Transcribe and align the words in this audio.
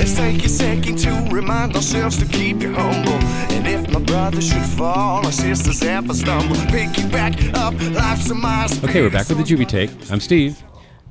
Let's 0.00 0.16
take 0.16 0.42
a 0.46 0.48
second 0.48 0.96
to 1.00 1.28
remind 1.30 1.76
ourselves 1.76 2.16
to 2.20 2.24
keep 2.24 2.62
you 2.62 2.72
humble. 2.72 3.12
And 3.52 3.66
if 3.66 3.92
my 3.92 4.00
brother 4.00 4.40
should 4.40 4.62
fall, 4.62 5.26
or 5.26 5.30
sisters 5.30 5.82
ever 5.82 6.14
stumble, 6.14 6.56
pick 6.68 6.96
you 6.96 7.06
back 7.08 7.34
up. 7.52 7.74
Life's 7.74 8.30
a 8.30 8.34
miles. 8.34 8.82
Okay, 8.82 9.02
we're 9.02 9.10
back 9.10 9.28
with 9.28 9.36
the 9.36 9.44
Juby 9.44 9.68
Take. 9.68 9.90
I'm 10.10 10.18
Steve. 10.18 10.62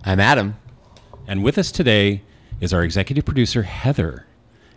I'm 0.04 0.20
Adam. 0.20 0.58
And 1.28 1.44
with 1.44 1.60
us 1.60 1.72
today 1.72 2.24
is 2.60 2.74
our 2.74 2.84
executive 2.84 3.26
producer, 3.26 3.62
Heather. 3.62 4.26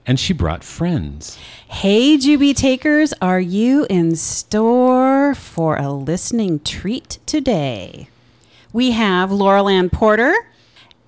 And 0.04 0.20
she 0.20 0.34
brought 0.34 0.62
friends. 0.62 1.38
Hey, 1.68 2.18
Juby 2.18 2.54
Takers, 2.54 3.14
are 3.22 3.40
you 3.40 3.86
in 3.88 4.14
store 4.16 5.34
for 5.34 5.76
a 5.76 5.90
listening 5.90 6.60
treat 6.60 7.18
today? 7.24 8.10
We 8.74 8.90
have 8.90 9.32
Laurel 9.32 9.70
Ann 9.70 9.88
Porter 9.88 10.34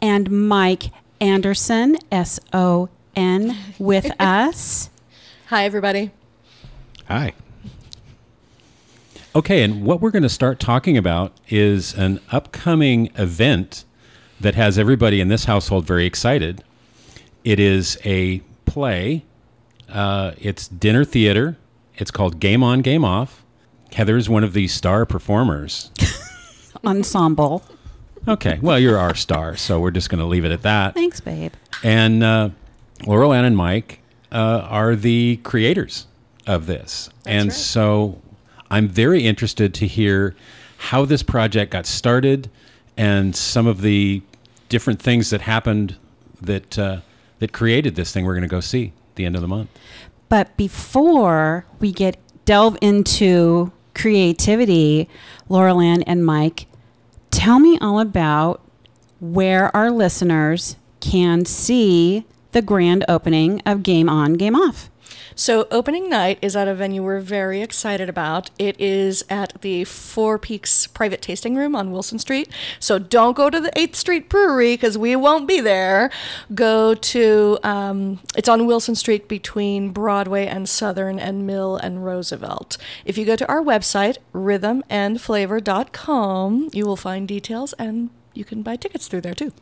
and 0.01 0.49
Mike 0.49 0.85
Anderson, 1.21 1.97
S 2.11 2.41
O 2.53 2.89
N, 3.17 3.57
with 3.79 4.11
us. 4.21 4.91
Hi, 5.47 5.65
everybody. 5.65 6.11
Hi. 7.09 7.33
Okay, 9.37 9.63
and 9.63 9.85
what 9.85 10.01
we're 10.01 10.11
going 10.11 10.23
to 10.23 10.29
start 10.29 10.61
talking 10.61 10.97
about 10.97 11.33
is 11.49 11.93
an 11.95 12.21
upcoming 12.31 13.11
event 13.17 13.85
that 14.41 14.55
has 14.55 14.79
everybody 14.79 15.21
in 15.21 15.29
this 15.29 15.45
household 15.47 15.87
very 15.87 16.07
excited. 16.07 16.63
It 17.43 17.59
is 17.59 17.99
a 18.05 18.41
play, 18.65 19.25
uh, 19.89 20.33
it's 20.39 20.69
dinner 20.69 21.05
theater. 21.05 21.57
It's 21.97 22.11
called 22.11 22.41
Game 22.41 22.63
On, 22.63 22.81
Game 22.81 23.05
Off. 23.05 23.45
Heather 23.93 24.17
is 24.17 24.29
one 24.29 24.43
of 24.43 24.53
the 24.53 24.67
star 24.67 25.07
performers. 25.07 25.91
Ensemble. 26.85 27.63
Okay, 28.27 28.59
well, 28.63 28.79
you're 28.79 28.99
our 28.99 29.15
star, 29.15 29.57
so 29.57 29.81
we're 29.81 29.91
just 29.91 30.09
going 30.09 30.21
to 30.21 30.25
leave 30.25 30.45
it 30.45 30.53
at 30.53 30.63
that. 30.63 30.95
Thanks, 30.95 31.21
babe. 31.21 31.53
And 31.83 32.23
uh, 32.23 32.51
Laurel 33.07 33.33
Ann 33.35 33.45
and 33.45 33.57
Mike 33.57 34.01
uh, 34.33 34.67
are 34.69 34.97
the 34.97 35.37
creators 35.43 36.07
of 36.47 36.67
this. 36.67 37.11
and 37.27 37.49
right. 37.49 37.53
so 37.53 38.21
I'm 38.71 38.89
very 38.89 39.25
interested 39.25 39.75
to 39.75 39.87
hear 39.87 40.35
how 40.77 41.05
this 41.05 41.23
project 41.23 41.71
got 41.73 41.87
started 41.87 42.51
and 42.97 43.35
some 43.35 43.67
of 43.67 43.83
the 43.83 44.23
different 44.69 45.01
things 45.01 45.31
that 45.31 45.43
happened 45.43 45.97
that, 46.41 46.79
uh, 46.79 47.01
that 47.39 47.53
created 47.53 47.95
this 47.95 48.13
thing 48.13 48.25
we're 48.25 48.35
going 48.35 48.43
to 48.43 48.49
go 48.49 48.61
see 48.61 48.93
at 49.11 49.17
the 49.17 49.25
end 49.25 49.35
of 49.35 49.43
the 49.43 49.49
month. 49.49 49.71
But 50.29 50.57
before 50.57 51.67
we 51.79 51.93
get 51.93 52.17
delve 52.45 52.77
into 52.81 53.73
creativity, 53.95 55.09
Laurel 55.49 55.81
Ann 55.81 56.03
and 56.03 56.25
Mike, 56.25 56.67
tell 57.35 57.59
me 57.59 57.77
all 57.81 57.99
about 57.99 58.61
where 59.21 59.75
our 59.77 59.91
listeners 59.91 60.77
can 61.01 61.45
see 61.45 62.25
the 62.53 62.63
grand 62.63 63.05
opening 63.09 63.61
of 63.67 63.83
Game 63.83 64.09
On, 64.09 64.35
Game 64.35 64.55
Off. 64.55 64.89
So, 65.35 65.67
opening 65.71 66.09
night 66.09 66.39
is 66.41 66.55
at 66.55 66.69
a 66.69 66.75
venue 66.75 67.03
we're 67.03 67.21
very 67.21 67.61
excited 67.61 68.09
about. 68.09 68.51
It 68.59 68.81
is 68.81 69.25
at 69.29 69.61
the 69.63 69.85
Four 69.85 70.39
Peaks 70.39 70.87
Private 70.87 71.21
Tasting 71.21 71.57
Room 71.57 71.75
on 71.75 71.91
Wilson 71.91 72.19
Street. 72.19 72.49
So, 72.79 72.99
don't 72.99 73.37
go 73.37 73.51
to 73.51 73.61
the 73.61 73.71
8th 73.71 73.97
Street 73.97 74.29
Brewery 74.29 74.75
because 74.75 74.97
we 74.97 75.17
won't 75.17 75.49
be 75.49 75.61
there. 75.61 76.11
Go 76.55 76.95
to, 76.95 77.59
um, 77.63 78.21
it's 78.37 78.49
on 78.49 78.67
Wilson 78.67 78.95
Street 78.95 79.29
between 79.29 79.91
Broadway 79.91 80.47
and 80.47 80.69
Southern 80.69 81.19
and 81.19 81.47
Mill 81.47 81.77
and 81.77 82.05
Roosevelt. 82.05 82.77
If 83.05 83.19
you 83.19 83.25
go 83.25 83.37
to 83.37 83.49
our 83.49 83.63
website, 83.63 84.19
rhythmandflavor.com, 84.33 86.71
you 86.73 86.87
will 86.87 86.97
find 86.97 87.27
details 87.27 87.73
and 87.75 88.11
you 88.35 88.45
can 88.45 88.63
buy 88.63 88.77
tickets 88.77 89.09
through 89.09 89.23
there 89.23 89.35
too. 89.35 89.53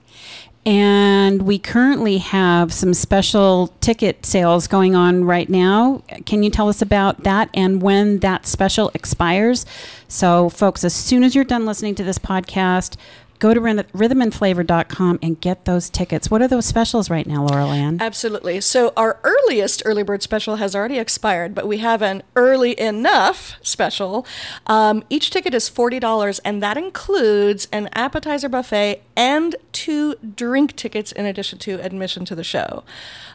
And 0.64 1.42
we 1.42 1.58
currently 1.58 2.18
have 2.18 2.72
some 2.72 2.94
special 2.94 3.74
ticket 3.80 4.24
sales 4.24 4.68
going 4.68 4.94
on 4.94 5.24
right 5.24 5.48
now. 5.48 6.02
Can 6.24 6.44
you 6.44 6.50
tell 6.50 6.68
us 6.68 6.80
about 6.80 7.24
that 7.24 7.50
and 7.52 7.82
when 7.82 8.20
that 8.20 8.46
special 8.46 8.90
expires? 8.94 9.66
So, 10.06 10.50
folks, 10.50 10.84
as 10.84 10.94
soon 10.94 11.24
as 11.24 11.34
you're 11.34 11.42
done 11.42 11.66
listening 11.66 11.96
to 11.96 12.04
this 12.04 12.18
podcast, 12.18 12.96
go 13.42 13.52
to 13.52 13.60
rhythm- 13.60 13.86
rhythmandflavor.com 13.92 15.18
and 15.20 15.40
get 15.40 15.64
those 15.64 15.90
tickets. 15.90 16.30
What 16.30 16.40
are 16.42 16.46
those 16.46 16.64
specials 16.64 17.10
right 17.10 17.26
now, 17.26 17.44
Laurel 17.44 17.72
Ann? 17.72 17.98
Absolutely. 18.00 18.60
So 18.60 18.92
our 18.96 19.18
earliest 19.24 19.82
early 19.84 20.04
bird 20.04 20.22
special 20.22 20.56
has 20.56 20.76
already 20.76 20.96
expired, 20.96 21.52
but 21.52 21.66
we 21.66 21.78
have 21.78 22.02
an 22.02 22.22
early 22.36 22.78
enough 22.80 23.56
special. 23.60 24.24
Um, 24.68 25.02
each 25.10 25.30
ticket 25.30 25.54
is 25.54 25.68
forty 25.68 25.98
dollars, 25.98 26.38
and 26.44 26.62
that 26.62 26.76
includes 26.76 27.66
an 27.72 27.88
appetizer 27.94 28.48
buffet 28.48 29.02
and 29.16 29.56
two 29.72 30.14
drink 30.36 30.76
tickets 30.76 31.10
in 31.10 31.26
addition 31.26 31.58
to 31.60 31.84
admission 31.84 32.24
to 32.26 32.36
the 32.36 32.44
show. 32.44 32.84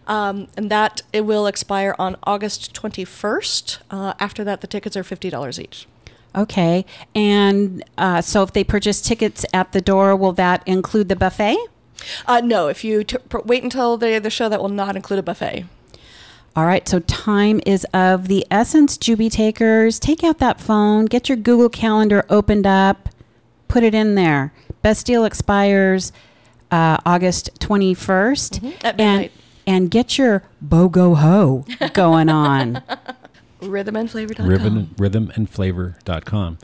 Um, 0.07 0.47
and 0.55 0.71
that 0.71 1.01
it 1.11 1.21
will 1.21 1.47
expire 1.47 1.93
on 1.99 2.15
August 2.23 2.73
twenty 2.73 3.03
first. 3.03 3.79
Uh, 3.91 4.13
after 4.21 4.45
that, 4.45 4.61
the 4.61 4.67
tickets 4.67 4.95
are 4.95 5.03
fifty 5.03 5.29
dollars 5.29 5.59
each. 5.59 5.85
Okay. 6.37 6.85
And 7.15 7.83
uh, 7.97 8.21
so 8.21 8.43
if 8.43 8.53
they 8.53 8.63
purchase 8.63 9.01
tickets 9.01 9.45
at 9.53 9.71
the 9.71 9.81
door, 9.81 10.15
will 10.15 10.33
that 10.33 10.61
include 10.67 11.09
the 11.09 11.15
buffet? 11.15 11.57
Uh, 12.27 12.41
no, 12.41 12.67
if 12.67 12.83
you 12.83 13.03
t- 13.03 13.17
pr- 13.29 13.39
wait 13.39 13.63
until 13.63 13.97
the 13.97 14.19
the 14.19 14.29
show, 14.29 14.47
that 14.49 14.61
will 14.61 14.69
not 14.69 14.95
include 14.95 15.19
a 15.19 15.23
buffet. 15.23 15.65
All 16.55 16.65
right, 16.65 16.87
so 16.87 16.99
time 17.01 17.61
is 17.65 17.85
of 17.93 18.27
the 18.27 18.45
essence, 18.49 18.97
Juby 18.97 19.31
takers. 19.31 19.99
Take 19.99 20.23
out 20.23 20.39
that 20.39 20.59
phone, 20.59 21.05
get 21.05 21.29
your 21.29 21.35
Google 21.35 21.69
Calendar 21.69 22.25
opened 22.29 22.65
up, 22.65 23.09
put 23.67 23.83
it 23.83 23.93
in 23.93 24.15
there. 24.15 24.53
Best 24.81 25.05
deal 25.05 25.23
expires 25.23 26.11
uh, 26.71 26.97
August 27.05 27.51
21st. 27.59 28.59
Mm-hmm, 28.59 29.01
and, 29.01 29.29
and 29.67 29.91
get 29.91 30.17
your 30.17 30.43
BOGO 30.65 31.17
ho 31.17 31.65
going 31.93 32.29
on. 32.29 32.81
Rhythmandflavor.com. 33.61 34.47
Rhythm, 34.47 34.95
rhythmandflavor.com. 34.97 36.57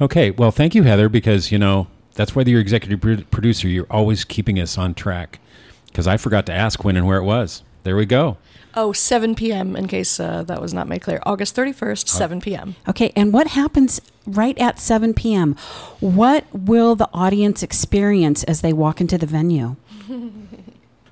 Okay, 0.00 0.30
well, 0.30 0.50
thank 0.50 0.74
you, 0.74 0.82
Heather, 0.82 1.08
because, 1.08 1.50
you 1.50 1.58
know, 1.58 1.86
that's 2.14 2.34
why 2.34 2.42
you're 2.42 2.60
executive 2.60 3.30
producer. 3.30 3.68
You're 3.68 3.86
always 3.90 4.24
keeping 4.24 4.58
us 4.60 4.76
on 4.78 4.94
track. 4.94 5.40
Because 5.86 6.06
I 6.06 6.16
forgot 6.18 6.44
to 6.46 6.52
ask 6.52 6.84
when 6.84 6.96
and 6.96 7.06
where 7.06 7.18
it 7.18 7.24
was. 7.24 7.62
There 7.82 7.96
we 7.96 8.04
go. 8.04 8.36
Oh, 8.74 8.92
7 8.92 9.34
p.m. 9.34 9.74
in 9.74 9.88
case 9.88 10.20
uh, 10.20 10.42
that 10.42 10.60
was 10.60 10.74
not 10.74 10.86
made 10.86 11.00
clear. 11.00 11.22
August 11.24 11.56
31st, 11.56 12.08
7 12.08 12.40
p.m. 12.42 12.76
Okay, 12.86 13.10
and 13.16 13.32
what 13.32 13.46
happens 13.48 14.02
right 14.26 14.58
at 14.58 14.78
7 14.78 15.14
p.m.? 15.14 15.56
What 16.00 16.44
will 16.52 16.94
the 16.94 17.08
audience 17.14 17.62
experience 17.62 18.44
as 18.44 18.60
they 18.60 18.74
walk 18.74 19.00
into 19.00 19.16
the 19.16 19.26
venue? 19.26 19.76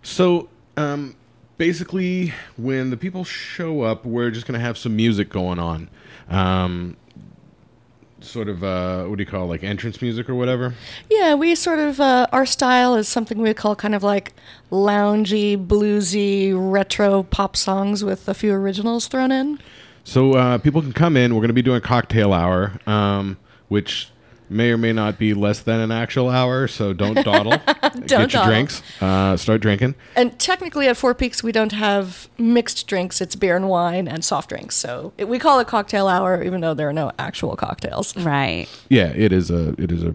So, 0.06 0.50
um, 0.76 1.16
basically, 1.58 2.32
when 2.56 2.90
the 2.90 2.96
people 2.96 3.24
show 3.24 3.82
up, 3.82 4.04
we're 4.04 4.30
just 4.30 4.46
going 4.46 4.58
to 4.58 4.64
have 4.64 4.78
some 4.78 4.96
music 4.96 5.28
going 5.28 5.58
on. 5.58 5.88
Um, 6.28 6.96
sort 8.20 8.48
of, 8.48 8.64
uh, 8.64 9.04
what 9.04 9.16
do 9.18 9.22
you 9.22 9.28
call 9.28 9.44
it, 9.44 9.48
like 9.48 9.64
entrance 9.64 10.00
music 10.00 10.28
or 10.28 10.34
whatever? 10.34 10.74
Yeah, 11.10 11.34
we 11.34 11.54
sort 11.54 11.78
of, 11.78 12.00
uh, 12.00 12.26
our 12.32 12.46
style 12.46 12.94
is 12.94 13.08
something 13.08 13.38
we 13.38 13.52
call 13.54 13.76
kind 13.76 13.94
of 13.94 14.02
like 14.02 14.32
loungy, 14.70 15.62
bluesy, 15.62 16.52
retro 16.54 17.22
pop 17.22 17.56
songs 17.56 18.02
with 18.02 18.28
a 18.28 18.34
few 18.34 18.52
originals 18.52 19.06
thrown 19.06 19.30
in. 19.30 19.58
So, 20.04 20.34
uh, 20.34 20.58
people 20.58 20.82
can 20.82 20.92
come 20.92 21.16
in. 21.16 21.34
We're 21.34 21.40
going 21.40 21.48
to 21.48 21.54
be 21.54 21.62
doing 21.62 21.80
cocktail 21.80 22.32
hour, 22.32 22.72
um, 22.86 23.38
which 23.68 24.10
may 24.54 24.70
or 24.70 24.78
may 24.78 24.92
not 24.92 25.18
be 25.18 25.34
less 25.34 25.60
than 25.60 25.80
an 25.80 25.90
actual 25.92 26.30
hour. 26.30 26.66
So, 26.68 26.92
don't 26.92 27.22
dawdle. 27.24 27.52
Get 28.06 28.10
your 28.10 28.26
dawdle. 28.26 28.44
drinks. 28.46 28.82
Uh, 29.00 29.36
start 29.36 29.60
drinking. 29.60 29.94
And 30.16 30.38
technically 30.38 30.88
at 30.88 30.96
Four 30.96 31.14
Peaks, 31.14 31.42
we 31.42 31.52
don't 31.52 31.72
have 31.72 32.28
mixed 32.38 32.86
drinks. 32.86 33.20
It's 33.20 33.36
beer 33.36 33.56
and 33.56 33.68
wine 33.68 34.08
and 34.08 34.24
soft 34.24 34.48
drinks. 34.48 34.76
So 34.76 35.12
it, 35.18 35.28
we 35.28 35.38
call 35.38 35.58
it 35.60 35.66
cocktail 35.66 36.08
hour, 36.08 36.42
even 36.42 36.60
though 36.60 36.74
there 36.74 36.88
are 36.88 36.92
no 36.92 37.12
actual 37.18 37.56
cocktails, 37.56 38.16
Right. 38.16 38.66
Yeah, 38.88 39.08
it 39.14 39.32
is 39.32 39.50
a 39.50 39.74
it 39.80 39.90
is 39.92 40.02
a, 40.02 40.14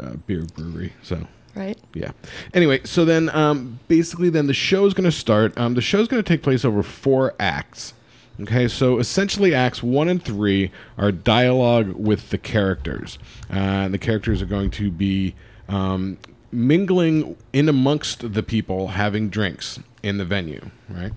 uh 0.00 0.14
beer 0.26 0.44
brewery. 0.54 0.92
So. 1.02 1.26
right? 1.54 1.78
Yeah. 1.94 2.10
Anyway, 2.52 2.80
so 2.84 3.04
then 3.04 3.30
um, 3.30 3.78
basically, 3.88 4.28
then 4.30 4.46
the 4.46 4.54
show 4.54 4.86
is 4.86 4.94
going 4.94 5.04
to 5.04 5.12
start. 5.12 5.56
Um, 5.56 5.74
the 5.74 5.80
is 5.80 5.92
going 6.08 6.22
to 6.22 6.22
take 6.22 6.42
place 6.42 6.64
over 6.64 6.82
four 6.82 7.34
acts. 7.38 7.94
Okay, 8.40 8.66
so 8.66 8.98
essentially, 8.98 9.54
acts 9.54 9.82
one 9.82 10.08
and 10.08 10.22
three 10.22 10.72
are 10.98 11.12
dialogue 11.12 11.92
with 11.92 12.30
the 12.30 12.38
characters. 12.38 13.18
Uh, 13.48 13.54
and 13.54 13.94
the 13.94 13.98
characters 13.98 14.42
are 14.42 14.46
going 14.46 14.70
to 14.72 14.90
be 14.90 15.34
um, 15.68 16.18
mingling 16.50 17.36
in 17.52 17.68
amongst 17.68 18.32
the 18.32 18.42
people 18.42 18.88
having 18.88 19.28
drinks 19.28 19.78
in 20.02 20.18
the 20.18 20.24
venue, 20.24 20.70
right? 20.88 21.12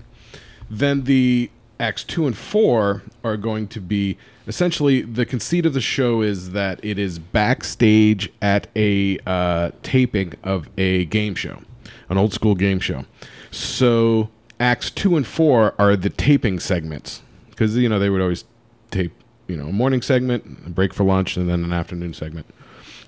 Then 0.70 1.04
the 1.04 1.50
acts 1.80 2.04
two 2.04 2.26
and 2.26 2.36
four 2.36 3.02
are 3.24 3.36
going 3.36 3.68
to 3.68 3.80
be 3.80 4.16
essentially 4.46 5.02
the 5.02 5.26
conceit 5.26 5.66
of 5.66 5.74
the 5.74 5.80
show 5.80 6.22
is 6.22 6.52
that 6.52 6.80
it 6.84 6.98
is 6.98 7.18
backstage 7.18 8.32
at 8.40 8.66
a 8.74 9.18
uh, 9.26 9.70
taping 9.82 10.34
of 10.42 10.68
a 10.78 11.04
game 11.06 11.34
show, 11.34 11.62
an 12.08 12.18
old 12.18 12.32
school 12.32 12.54
game 12.54 12.80
show. 12.80 13.04
So 13.50 14.30
acts 14.60 14.90
two 14.90 15.16
and 15.16 15.26
four 15.26 15.74
are 15.78 15.96
the 15.96 16.10
taping 16.10 16.58
segments 16.58 17.22
because 17.50 17.76
you 17.76 17.88
know 17.88 17.98
they 17.98 18.10
would 18.10 18.20
always 18.20 18.44
tape 18.90 19.12
you 19.46 19.56
know 19.56 19.68
a 19.68 19.72
morning 19.72 20.02
segment, 20.02 20.44
a 20.66 20.70
break 20.70 20.94
for 20.94 21.04
lunch, 21.04 21.36
and 21.36 21.48
then 21.48 21.64
an 21.64 21.72
afternoon 21.72 22.14
segment. 22.14 22.46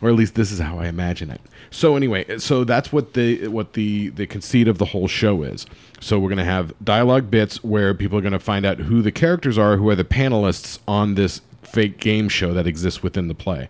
or 0.02 0.08
at 0.08 0.14
least 0.14 0.35
this 0.35 0.50
is 0.50 0.58
how 0.58 0.79
I 0.79 0.87
imagine 0.87 1.31
it. 1.31 1.41
So 1.70 1.94
anyway, 1.94 2.38
so 2.38 2.64
that's 2.64 2.93
what 2.93 3.14
the 3.14 3.49
what 3.49 3.75
the 3.75 4.08
the 4.08 4.26
conceit 4.26 4.67
of 4.69 4.79
the 4.79 4.87
whole 4.87 5.08
show 5.08 5.43
is. 5.43 5.67
So 6.00 6.19
we're 6.19 6.31
gonna 6.31 6.44
have 6.44 6.73
dialogue 6.82 7.31
bits 7.31 7.62
where 7.62 7.94
people 7.94 8.19
are 8.19 8.23
gonna 8.23 8.38
find 8.41 8.64
out 8.64 8.79
who 8.79 9.03
the 9.03 9.12
characters 9.12 9.58
are, 9.58 9.76
who 9.76 9.88
are 9.91 9.94
the 9.94 10.05
panelists 10.05 10.79
on 10.88 11.14
this 11.14 11.43
fake 11.62 11.99
game 11.99 12.29
show 12.29 12.53
that 12.55 12.67
exists 12.67 13.03
within 13.03 13.29
the 13.29 13.35
play. 13.35 13.69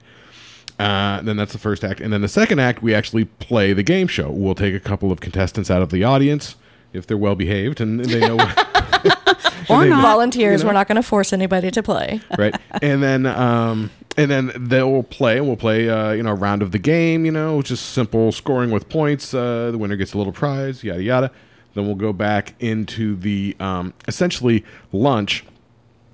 Uh, 0.79 1.21
then 1.21 1.37
that's 1.37 1.53
the 1.53 1.59
first 1.59 1.85
act, 1.85 2.01
and 2.01 2.11
then 2.11 2.23
the 2.23 2.29
second 2.29 2.59
act 2.59 2.83
we 2.83 2.95
actually 2.95 3.27
play 3.27 3.75
the 3.75 3.83
game 3.83 4.07
show. 4.07 4.31
We'll 4.31 4.55
take 4.55 4.75
a 4.75 4.81
couple 4.81 5.13
of 5.13 5.21
contestants 5.21 5.71
out 5.71 5.83
of 5.83 5.91
the 5.91 6.05
audience 6.05 6.57
if 6.93 7.07
they're 7.07 7.17
well 7.17 7.35
behaved 7.35 7.81
and 7.81 8.05
they 8.05 8.21
know. 8.21 8.37
Or 9.69 9.83
they- 9.85 9.91
not. 9.91 10.03
Volunteers, 10.03 10.61
you 10.61 10.65
know? 10.65 10.71
we're 10.71 10.75
not 10.75 10.89
going 10.89 10.97
to 10.97 11.03
force 11.03 11.33
anybody 11.33 11.71
to 11.71 11.83
play. 11.83 12.21
right? 12.37 12.55
And 12.83 13.01
then 13.03 13.25
um, 13.27 13.91
and 14.17 14.29
then 14.31 14.51
they'll 14.57 15.05
play, 15.05 15.37
and 15.39 15.47
we'll 15.47 15.57
play 15.57 15.89
uh, 15.89 16.11
you 16.11 16.25
know 16.25 16.33
a 16.33 16.35
round 16.35 16.63
of 16.63 16.73
the 16.73 16.79
game, 16.81 17.25
you 17.25 17.31
know, 17.31 17.63
just 17.63 17.91
simple 17.91 18.33
scoring 18.33 18.71
with 18.73 18.89
points. 18.89 19.33
Uh, 19.33 19.71
the 19.71 19.79
winner 19.79 19.95
gets 19.97 20.13
a 20.13 20.19
little 20.19 20.33
prize, 20.33 20.83
yada 20.83 21.03
yada. 21.03 21.31
Then 21.75 21.87
we'll 21.87 21.95
go 21.95 22.13
back 22.13 22.55
into 22.59 23.15
the 23.15 23.55
um, 23.61 23.95
essentially 24.09 24.65
lunch 24.91 25.45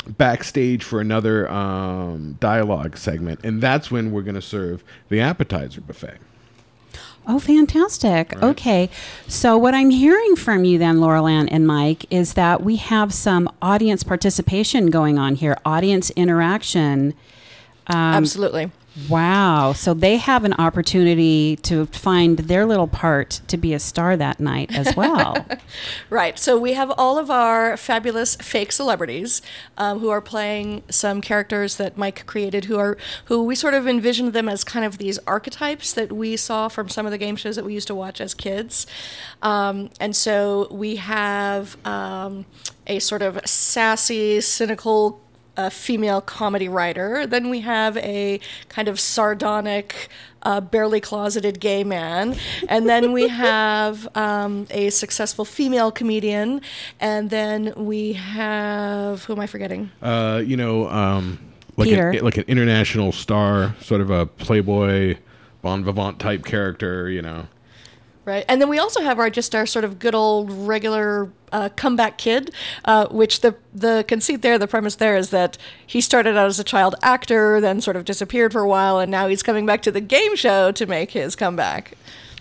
backstage 0.07 0.85
for 0.85 1.01
another 1.01 1.51
um, 1.51 2.35
dialogue 2.41 2.99
segment, 2.99 3.41
and 3.43 3.63
that's 3.63 3.91
when 3.91 4.13
we're 4.13 4.23
going 4.23 4.35
to 4.35 4.43
serve 4.43 4.85
the 5.09 5.21
appetizer 5.21 5.81
buffet. 5.81 6.19
Oh, 7.29 7.41
fantastic. 7.41 8.41
Okay. 8.41 8.89
So, 9.27 9.59
what 9.59 9.75
I'm 9.75 9.91
hearing 9.91 10.37
from 10.37 10.65
you 10.65 10.79
then, 10.79 11.01
Laurel 11.01 11.27
Ann 11.27 11.49
and 11.49 11.67
Mike, 11.67 12.07
is 12.11 12.35
that 12.35 12.63
we 12.63 12.77
have 12.77 13.13
some 13.13 13.49
audience 13.61 14.05
participation 14.05 14.91
going 14.91 15.19
on 15.19 15.35
here, 15.35 15.57
audience 15.65 16.11
interaction. 16.11 17.15
Um, 17.89 17.97
Absolutely. 17.97 18.71
Wow. 19.09 19.73
So, 19.73 19.95
they 19.95 20.17
have 20.17 20.45
an 20.45 20.55
opportunity 20.55 21.57
to 21.57 21.87
find 21.87 22.39
their 22.39 22.67
little 22.67 22.89
part 22.89 23.41
to 23.49 23.57
be 23.57 23.75
a 23.75 23.79
star 23.79 24.17
that 24.17 24.41
night 24.41 24.75
as 24.77 24.97
well. 24.97 25.47
Right. 26.11 26.39
So 26.39 26.59
we 26.59 26.75
have 26.75 26.93
all 26.97 27.19
of 27.19 27.31
our 27.31 27.77
fabulous 27.77 28.37
fake 28.37 28.73
celebrities 28.73 29.43
um, 29.77 29.99
who 29.99 30.09
are 30.09 30.21
playing 30.21 30.83
some 30.89 31.21
characters 31.21 31.77
that 31.77 31.97
Mike 31.97 32.25
created, 32.27 32.67
who 32.67 32.79
are 32.79 32.97
who 33.27 33.43
we 33.43 33.55
sort 33.55 33.75
of 33.75 33.87
envisioned 33.87 34.33
them 34.33 34.49
as 34.49 34.65
kind 34.65 34.85
of 34.85 34.99
these 34.99 35.19
archetypes 35.27 35.93
that 35.93 36.13
we 36.13 36.37
saw 36.37 36.69
from 36.69 36.89
some 36.89 37.07
of 37.07 37.13
the 37.13 37.19
game 37.19 37.37
shows 37.37 37.57
that 37.57 37.65
we 37.65 37.75
used 37.75 37.89
to 37.89 37.95
watch 37.95 38.21
as 38.21 38.35
kids. 38.35 38.87
Um, 39.43 39.91
and 40.01 40.15
so 40.15 40.69
we 40.71 40.97
have 40.97 41.77
um, 41.87 42.47
a 42.87 42.99
sort 42.99 43.23
of 43.23 43.41
sassy, 43.45 44.41
cynical 44.41 45.21
a 45.57 45.71
female 45.71 46.21
comedy 46.21 46.69
writer. 46.69 47.27
Then 47.27 47.51
we 47.51 47.61
have 47.61 47.97
a 47.99 48.41
kind 48.69 48.89
of 48.89 49.01
sardonic, 49.01 50.09
uh, 50.43 50.61
barely 50.61 51.01
closeted 51.01 51.61
gay 51.61 51.85
man. 51.85 52.37
And 52.69 52.89
then 52.89 53.13
we 53.13 53.29
have 53.47 54.09
um, 54.17 54.67
a 54.71 54.91
successful 54.91 55.45
female 55.45 55.91
comedian. 55.91 56.61
And 57.01 57.31
then 57.31 57.73
we 57.77 58.15
have, 58.15 59.25
who 59.25 59.33
am 59.33 59.41
I 59.41 59.47
forgetting? 59.47 59.91
Uh, 60.03 60.43
you 60.45 60.57
know, 60.57 60.89
um, 60.89 61.39
like 61.77 61.91
an, 61.91 62.25
like 62.25 62.37
an 62.37 62.45
international 62.47 63.13
star, 63.13 63.75
sort 63.81 64.01
of 64.01 64.11
a 64.11 64.27
playboy, 64.27 65.17
bon 65.63 65.85
vivant 65.85 66.19
type 66.19 66.45
character. 66.45 67.11
You 67.11 67.23
know. 67.23 67.49
Right, 68.27 68.45
and 68.49 68.61
then 68.61 68.69
we 68.69 68.81
also 68.81 69.03
have 69.03 69.21
our 69.21 69.31
just 69.31 69.55
our 69.55 69.67
sort 69.67 69.85
of 69.85 70.01
good 70.01 70.15
old 70.15 70.51
regular 70.51 71.31
uh, 71.53 71.69
comeback 71.77 72.19
kid, 72.19 72.53
uh, 72.85 73.07
which 73.07 73.41
the 73.41 73.55
the 73.73 74.05
conceit 74.09 74.43
there, 74.43 74.59
the 74.59 74.67
premise 74.67 74.97
there 74.97 75.17
is 75.17 75.31
that 75.31 75.57
he 75.87 76.01
started 76.01 76.37
out 76.37 76.49
as 76.49 76.59
a 76.59 76.65
child 76.65 76.97
actor, 77.03 77.61
then 77.61 77.81
sort 77.81 77.95
of 77.95 78.05
disappeared 78.05 78.51
for 78.51 78.63
a 78.63 78.69
while, 78.69 78.99
and 78.99 79.13
now 79.13 79.29
he's 79.29 79.45
coming 79.45 79.65
back 79.65 79.81
to 79.83 79.93
the 79.93 80.01
game 80.01 80.35
show 80.35 80.73
to 80.73 80.87
make 80.87 81.13
his 81.13 81.37
comeback. 81.37 81.93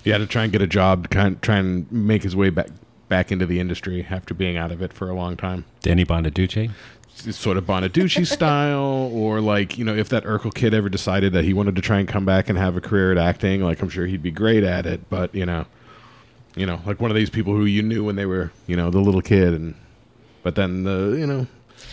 Yeah, 0.03 0.17
to 0.17 0.25
try 0.25 0.41
and 0.41 0.51
get 0.51 0.63
a 0.63 0.67
job, 0.67 1.03
to 1.03 1.09
kind 1.09 1.39
try 1.43 1.57
and 1.57 1.91
make 1.91 2.23
his 2.23 2.35
way 2.35 2.49
back 2.49 2.69
back 3.07 3.31
into 3.31 3.45
the 3.45 3.59
industry 3.59 4.07
after 4.09 4.33
being 4.33 4.57
out 4.57 4.71
of 4.71 4.81
it 4.81 4.91
for 4.91 5.07
a 5.07 5.13
long 5.13 5.37
time. 5.37 5.65
Danny 5.81 6.03
Bonaduce. 6.03 6.71
Sort 7.15 7.57
of 7.57 7.65
Bonaducci 7.65 8.27
style, 8.31 9.09
or 9.13 9.41
like 9.41 9.77
you 9.77 9.85
know, 9.85 9.95
if 9.95 10.09
that 10.09 10.25
Urkel 10.25 10.53
kid 10.53 10.73
ever 10.73 10.89
decided 10.89 11.33
that 11.33 11.43
he 11.43 11.53
wanted 11.53 11.75
to 11.75 11.81
try 11.81 11.99
and 11.99 12.07
come 12.07 12.25
back 12.25 12.49
and 12.49 12.57
have 12.57 12.75
a 12.75 12.81
career 12.81 13.11
at 13.11 13.17
acting, 13.17 13.61
like 13.61 13.81
I'm 13.81 13.89
sure 13.89 14.05
he'd 14.05 14.21
be 14.21 14.31
great 14.31 14.63
at 14.63 14.85
it. 14.85 15.09
But 15.09 15.33
you 15.33 15.45
know, 15.45 15.65
you 16.55 16.65
know, 16.65 16.81
like 16.85 16.99
one 16.99 17.11
of 17.11 17.15
these 17.15 17.29
people 17.29 17.53
who 17.53 17.65
you 17.65 17.81
knew 17.81 18.03
when 18.03 18.15
they 18.15 18.25
were 18.25 18.51
you 18.67 18.75
know 18.75 18.89
the 18.89 18.99
little 18.99 19.21
kid, 19.21 19.53
and 19.53 19.75
but 20.43 20.55
then 20.55 20.83
the 20.83 21.15
you 21.17 21.25
know 21.25 21.47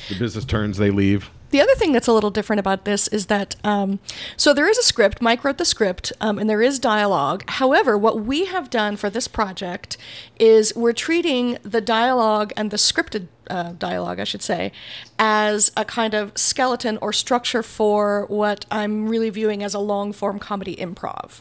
the 0.09 0.19
business 0.19 0.45
turns, 0.45 0.79
they 0.79 0.91
leave. 0.91 1.31
The 1.51 1.61
other 1.61 1.75
thing 1.75 1.93
that's 1.93 2.07
a 2.07 2.15
little 2.15 2.31
different 2.31 2.61
about 2.61 2.87
this 2.87 3.09
is 3.09 3.27
that, 3.27 3.57
um, 3.63 4.01
so 4.39 4.55
there 4.55 4.67
is 4.67 4.79
a 4.79 4.83
script. 4.83 5.21
Mike 5.21 5.45
wrote 5.45 5.59
the 5.59 5.67
script, 5.67 6.11
um, 6.19 6.39
and 6.39 6.49
there 6.49 6.63
is 6.63 6.79
dialogue. 6.79 7.45
However, 7.47 7.99
what 7.99 8.23
we 8.23 8.47
have 8.47 8.71
done 8.71 8.97
for 8.97 9.11
this 9.11 9.29
project 9.29 9.99
is 10.39 10.75
we're 10.75 10.95
treating 10.95 11.59
the 11.63 11.83
dialogue 11.83 12.55
and 12.57 12.71
the 12.71 12.79
scripted 12.79 13.29
uh, 13.51 13.73
dialogue, 13.73 14.21
I 14.21 14.25
should 14.25 14.43
say, 14.43 14.73
as 15.19 15.71
a 15.77 15.85
kind 15.85 16.15
of 16.15 16.37
skeleton 16.37 16.99
or 17.01 17.13
structure 17.13 17.63
for 17.63 18.27
what 18.29 18.65
I'm 18.71 19.09
really 19.09 19.31
viewing 19.31 19.63
as 19.63 19.75
a 19.75 19.79
long 19.79 20.13
form 20.13 20.39
comedy 20.39 20.77
improv. 20.77 21.41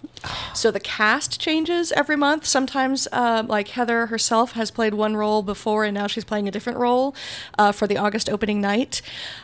So 0.54 0.72
the 0.72 0.80
cast 0.80 1.40
changes 1.40 1.92
every 1.94 2.16
month. 2.16 2.46
Sometimes, 2.46 3.08
uh, 3.12 3.44
like 3.48 3.70
Heather 3.70 4.08
herself 4.08 4.54
has 4.54 4.72
played 4.72 4.94
one 4.94 5.16
role 5.16 5.42
before, 5.42 5.84
and 5.84 5.94
now 5.94 6.08
she's 6.08 6.26
playing 6.26 6.48
a 6.48 6.52
different 6.52 6.80
role 6.80 7.16
uh, 7.58 7.72
for 7.72 7.88
the 7.88 7.98
August 7.98 8.30
opening 8.30 8.62
night. 8.62 9.02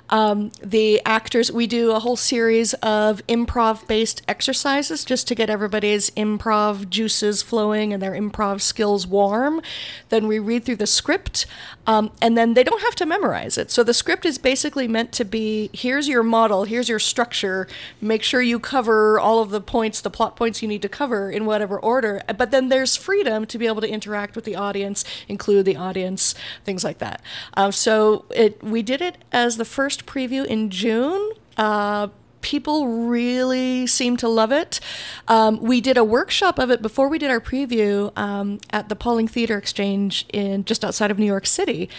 Um, 0.09 0.51
the 0.63 1.01
actors, 1.06 1.51
we 1.51 1.68
do 1.68 1.92
a 1.92 2.00
whole 2.00 2.15
series 2.15 2.74
of 2.75 3.25
improv 3.27 3.88
based 3.88 4.21
exercises 4.27 5.04
just 5.04 5.27
to 5.27 5.36
get 5.36 5.50
everybody's 5.50 6.09
improv 6.12 6.89
juices 6.89 7.42
flowing 7.42 7.94
and 7.94 8.01
their 8.01 8.13
improv 8.13 8.62
skills 8.62 9.06
warm. 9.06 9.62
Then 10.09 10.27
we 10.27 10.39
read 10.39 10.63
through 10.63 10.77
the 10.77 10.88
script, 10.88 11.45
um, 11.86 12.12
and 12.21 12.38
then 12.38 12.54
they 12.54 12.63
don't 12.63 12.81
have 12.81 12.95
to 12.95 13.06
memorize 13.06 13.57
it. 13.57 13.69
So 13.71 13.83
the 13.83 13.94
script 13.94 14.25
is 14.25 14.38
basically 14.38 14.88
meant 14.88 15.12
to 15.13 15.25
be 15.25 15.69
here's 15.74 16.07
your 16.07 16.24
model, 16.24 16.63
here's 16.63 16.88
your 16.88 17.00
structure. 17.00 17.68
Make 18.00 18.24
sure 18.24 18.42
you 18.42 18.59
cover 18.59 19.19
all 19.19 19.42
of 19.42 19.50
the 19.50 19.62
points, 19.62 20.00
the 20.01 20.09
plot 20.09 20.36
points 20.36 20.62
you 20.62 20.68
need 20.68 20.81
to 20.83 20.89
cover 20.89 21.30
in 21.30 21.45
whatever 21.45 21.77
order. 21.80 22.21
But 22.38 22.51
then 22.51 22.69
there's 22.69 22.95
freedom 22.95 23.45
to 23.45 23.57
be 23.57 23.68
able 23.68 23.81
to 23.81 23.89
interact 23.89 24.36
with 24.36 24.45
the 24.45 24.56
audience, 24.56 25.04
include 25.27 25.65
the 25.65 25.75
audience, 25.75 26.33
things 26.63 26.83
like 26.83 27.00
that. 27.00 27.21
Um, 27.56 27.71
so 27.71 28.25
it 28.31 28.63
we 28.63 28.81
did 28.81 29.01
it 29.01 29.18
as 29.31 29.57
the 29.57 29.65
first 29.65 29.97
preview 30.06 30.46
in 30.46 30.70
June. 30.70 31.32
Uh, 31.58 32.08
people 32.42 32.88
really 32.88 33.86
seem 33.86 34.16
to 34.16 34.28
love 34.28 34.54
it. 34.54 34.80
Um, 35.28 35.60
we 35.62 35.82
did 35.82 35.98
a 35.98 36.04
workshop 36.04 36.60
of 36.60 36.72
it 36.72 36.82
before 36.82 37.10
we 37.10 37.20
did 37.20 37.30
our 37.30 37.42
preview 37.42 38.18
um, 38.18 38.60
at 38.70 38.88
the 38.88 38.96
Pauling 38.96 39.28
Theater 39.28 39.58
Exchange 39.58 40.26
in 40.32 40.64
just 40.64 40.86
outside 40.86 41.12
of 41.12 41.20
New 41.20 41.26
York 41.26 41.46
City. 41.46 41.90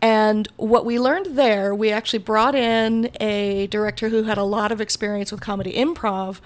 And 0.00 0.46
what 0.56 0.84
we 0.86 1.00
learned 1.00 1.36
there, 1.36 1.74
we 1.74 1.90
actually 1.90 2.20
brought 2.20 2.54
in 2.54 3.10
a 3.18 3.66
director 3.66 4.10
who 4.10 4.22
had 4.22 4.38
a 4.38 4.44
lot 4.44 4.70
of 4.70 4.80
experience 4.80 5.32
with 5.32 5.40
comedy 5.40 5.72
improv. 5.72 6.38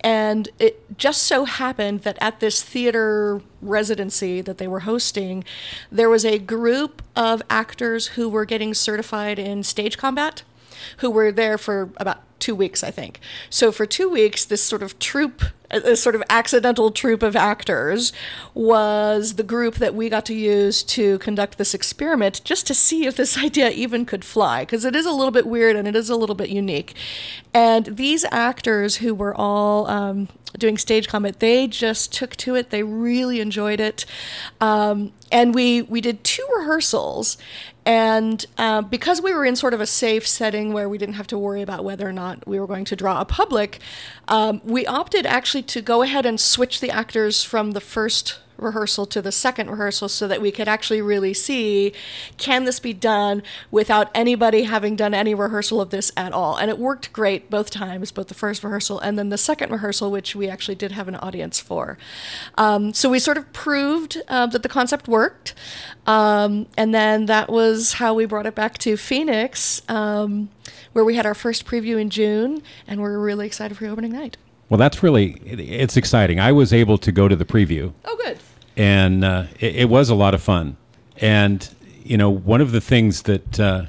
And 0.00 0.48
it 0.58 0.96
just 0.96 1.22
so 1.22 1.44
happened 1.44 2.02
that 2.02 2.16
at 2.20 2.40
this 2.40 2.62
theater 2.62 3.42
residency 3.60 4.40
that 4.40 4.56
they 4.56 4.68
were 4.68 4.80
hosting, 4.80 5.44
there 5.92 6.08
was 6.08 6.24
a 6.24 6.38
group 6.38 7.02
of 7.14 7.42
actors 7.50 8.08
who 8.08 8.30
were 8.30 8.46
getting 8.46 8.72
certified 8.72 9.38
in 9.38 9.62
stage 9.62 9.98
combat 9.98 10.42
who 10.98 11.10
were 11.10 11.32
there 11.32 11.58
for 11.58 11.90
about 11.96 12.22
two 12.38 12.54
weeks, 12.54 12.82
I 12.82 12.90
think. 12.90 13.20
So 13.50 13.72
for 13.72 13.86
two 13.86 14.08
weeks, 14.08 14.44
this 14.44 14.62
sort 14.62 14.82
of 14.82 14.98
troupe, 14.98 15.42
uh, 15.70 15.80
this 15.80 16.02
sort 16.02 16.14
of 16.14 16.22
accidental 16.28 16.90
troupe 16.90 17.22
of 17.22 17.36
actors, 17.36 18.12
was 18.52 19.34
the 19.34 19.42
group 19.42 19.76
that 19.76 19.94
we 19.94 20.08
got 20.08 20.26
to 20.26 20.34
use 20.34 20.82
to 20.84 21.18
conduct 21.18 21.58
this 21.58 21.74
experiment, 21.74 22.42
just 22.44 22.66
to 22.66 22.74
see 22.74 23.06
if 23.06 23.16
this 23.16 23.38
idea 23.44 23.70
even 23.70 24.04
could 24.04 24.24
fly, 24.24 24.62
because 24.62 24.84
it 24.84 24.94
is 24.94 25.06
a 25.06 25.12
little 25.12 25.32
bit 25.32 25.46
weird 25.46 25.76
and 25.76 25.88
it 25.88 25.96
is 25.96 26.10
a 26.10 26.16
little 26.16 26.34
bit 26.34 26.50
unique. 26.50 26.94
And 27.52 27.86
these 27.86 28.24
actors 28.30 28.96
who 28.96 29.14
were 29.14 29.34
all 29.34 29.86
um, 29.86 30.28
doing 30.58 30.76
stage 30.78 31.08
combat, 31.08 31.40
they 31.40 31.66
just 31.66 32.12
took 32.12 32.36
to 32.36 32.54
it. 32.54 32.70
They 32.70 32.82
really 32.82 33.40
enjoyed 33.40 33.80
it, 33.80 34.04
um, 34.60 35.12
and 35.30 35.54
we 35.54 35.82
we 35.82 36.00
did 36.00 36.24
two 36.24 36.46
rehearsals. 36.56 37.36
And 37.86 38.46
uh, 38.56 38.80
because 38.80 39.20
we 39.20 39.34
were 39.34 39.44
in 39.44 39.56
sort 39.56 39.74
of 39.74 39.80
a 39.80 39.86
safe 39.86 40.26
setting 40.26 40.72
where 40.72 40.88
we 40.88 40.96
didn't 40.96 41.16
have 41.16 41.26
to 41.28 41.38
worry 41.38 41.60
about 41.60 41.84
whether 41.84 42.08
or 42.08 42.12
not 42.12 42.33
we 42.46 42.58
were 42.58 42.66
going 42.66 42.84
to 42.86 42.96
draw 42.96 43.20
a 43.20 43.24
public, 43.24 43.80
um, 44.28 44.60
we 44.64 44.86
opted 44.86 45.26
actually 45.26 45.62
to 45.62 45.82
go 45.82 46.02
ahead 46.02 46.26
and 46.26 46.40
switch 46.40 46.80
the 46.80 46.90
actors 46.90 47.42
from 47.42 47.72
the 47.72 47.80
first 47.80 48.38
rehearsal 48.56 49.06
to 49.06 49.20
the 49.20 49.32
second 49.32 49.70
rehearsal 49.70 50.08
so 50.08 50.28
that 50.28 50.40
we 50.40 50.50
could 50.50 50.68
actually 50.68 51.02
really 51.02 51.34
see 51.34 51.92
can 52.38 52.64
this 52.64 52.78
be 52.78 52.92
done 52.92 53.42
without 53.70 54.10
anybody 54.14 54.62
having 54.62 54.96
done 54.96 55.14
any 55.14 55.34
rehearsal 55.34 55.80
of 55.80 55.90
this 55.90 56.12
at 56.16 56.32
all? 56.32 56.56
And 56.56 56.70
it 56.70 56.78
worked 56.78 57.12
great 57.12 57.50
both 57.50 57.70
times 57.70 58.12
both 58.12 58.28
the 58.28 58.34
first 58.34 58.62
rehearsal 58.62 58.98
and 59.00 59.18
then 59.18 59.28
the 59.28 59.38
second 59.38 59.70
rehearsal 59.70 60.10
which 60.10 60.36
we 60.36 60.48
actually 60.48 60.76
did 60.76 60.92
have 60.92 61.08
an 61.08 61.16
audience 61.16 61.60
for. 61.60 61.98
Um, 62.56 62.92
so 62.94 63.10
we 63.10 63.18
sort 63.18 63.36
of 63.36 63.52
proved 63.52 64.20
uh, 64.28 64.46
that 64.46 64.62
the 64.62 64.68
concept 64.68 65.08
worked. 65.08 65.54
Um, 66.06 66.66
and 66.76 66.94
then 66.94 67.26
that 67.26 67.50
was 67.50 67.94
how 67.94 68.14
we 68.14 68.26
brought 68.26 68.46
it 68.46 68.54
back 68.54 68.78
to 68.78 68.96
phoenix. 68.96 69.82
Um, 69.88 70.50
where 70.94 71.04
we 71.04 71.14
had 71.16 71.26
our 71.26 71.34
first 71.34 71.66
preview 71.66 72.00
in 72.00 72.08
june 72.08 72.62
and 72.88 73.00
we're 73.02 73.18
really 73.18 73.46
excited 73.46 73.76
for 73.76 73.84
the 73.84 73.90
opening 73.90 74.12
night 74.12 74.36
Well, 74.70 74.78
that's 74.78 75.02
really 75.02 75.32
it, 75.44 75.60
it's 75.60 75.96
exciting. 75.96 76.40
I 76.40 76.50
was 76.52 76.72
able 76.72 76.96
to 76.98 77.12
go 77.12 77.28
to 77.28 77.36
the 77.36 77.44
preview, 77.44 77.92
Oh, 78.06 78.16
good. 78.16 78.38
and 78.76 79.22
uh, 79.22 79.44
it, 79.60 79.76
it 79.76 79.88
was 79.90 80.08
a 80.08 80.14
lot 80.14 80.32
of 80.34 80.42
fun. 80.42 80.76
And 81.20 81.68
you 82.02 82.16
know, 82.16 82.30
one 82.30 82.60
of 82.62 82.72
the 82.72 82.80
things 82.80 83.22
that 83.22 83.60
uh, 83.60 83.84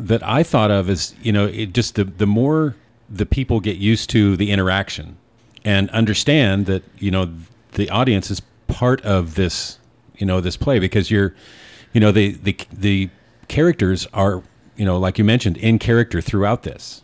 that 0.00 0.22
I 0.22 0.42
thought 0.42 0.70
of 0.72 0.90
is 0.90 1.14
you 1.22 1.32
know, 1.32 1.46
it 1.46 1.72
just 1.72 1.94
the 1.94 2.04
the 2.04 2.26
more 2.26 2.74
the 3.08 3.24
people 3.24 3.60
get 3.60 3.76
used 3.76 4.10
to 4.10 4.36
the 4.36 4.50
interaction 4.50 5.16
and 5.64 5.88
understand 5.90 6.66
that 6.66 6.82
you 6.98 7.10
know 7.12 7.30
the 7.72 7.88
audience 7.90 8.30
is 8.30 8.42
part 8.66 9.00
of 9.02 9.36
this 9.36 9.78
you 10.18 10.26
know 10.26 10.40
this 10.40 10.56
play 10.56 10.78
because 10.80 11.08
you're 11.10 11.34
you 11.94 12.00
know 12.00 12.10
the 12.12 12.32
the 12.42 12.56
the 12.72 13.08
characters 13.48 14.08
are 14.12 14.42
you 14.76 14.84
know 14.84 14.98
like 14.98 15.18
you 15.18 15.24
mentioned 15.24 15.56
in 15.56 15.78
character 15.78 16.20
throughout 16.20 16.62
this 16.62 17.02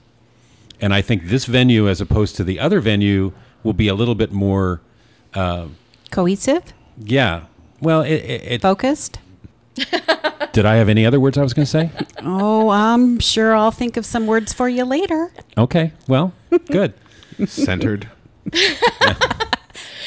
and 0.83 0.93
I 0.93 1.01
think 1.01 1.29
this 1.29 1.45
venue, 1.45 1.89
as 1.89 2.01
opposed 2.01 2.35
to 2.37 2.45
the 2.45 2.59
other 2.59 2.81
venue, 2.81 3.33
will 3.63 3.73
be 3.73 3.87
a 3.87 3.95
little 3.95 4.17
bit 4.17 4.33
more, 4.33 4.81
uh, 5.33 5.69
Cohesive, 6.11 6.75
yeah. 6.99 7.45
Well, 7.81 8.03
it, 8.03 8.15
it, 8.15 8.43
it 8.53 8.63
focused. 8.63 9.21
did 10.53 10.67
I 10.67 10.75
have 10.75 10.89
any 10.89 11.07
other 11.07 11.21
words 11.21 11.39
I 11.39 11.43
was 11.43 11.55
going 11.55 11.65
to 11.65 11.71
say? 11.71 11.91
Oh, 12.19 12.69
I'm 12.71 13.21
sure 13.21 13.55
I'll 13.55 13.71
think 13.71 13.97
of 13.97 14.05
some 14.05 14.27
words 14.27 14.53
for 14.53 14.69
you 14.69 14.85
later. 14.85 15.33
Okay, 15.57 15.93
well, 16.09 16.35
good. 16.67 16.95
Centered. 17.47 18.11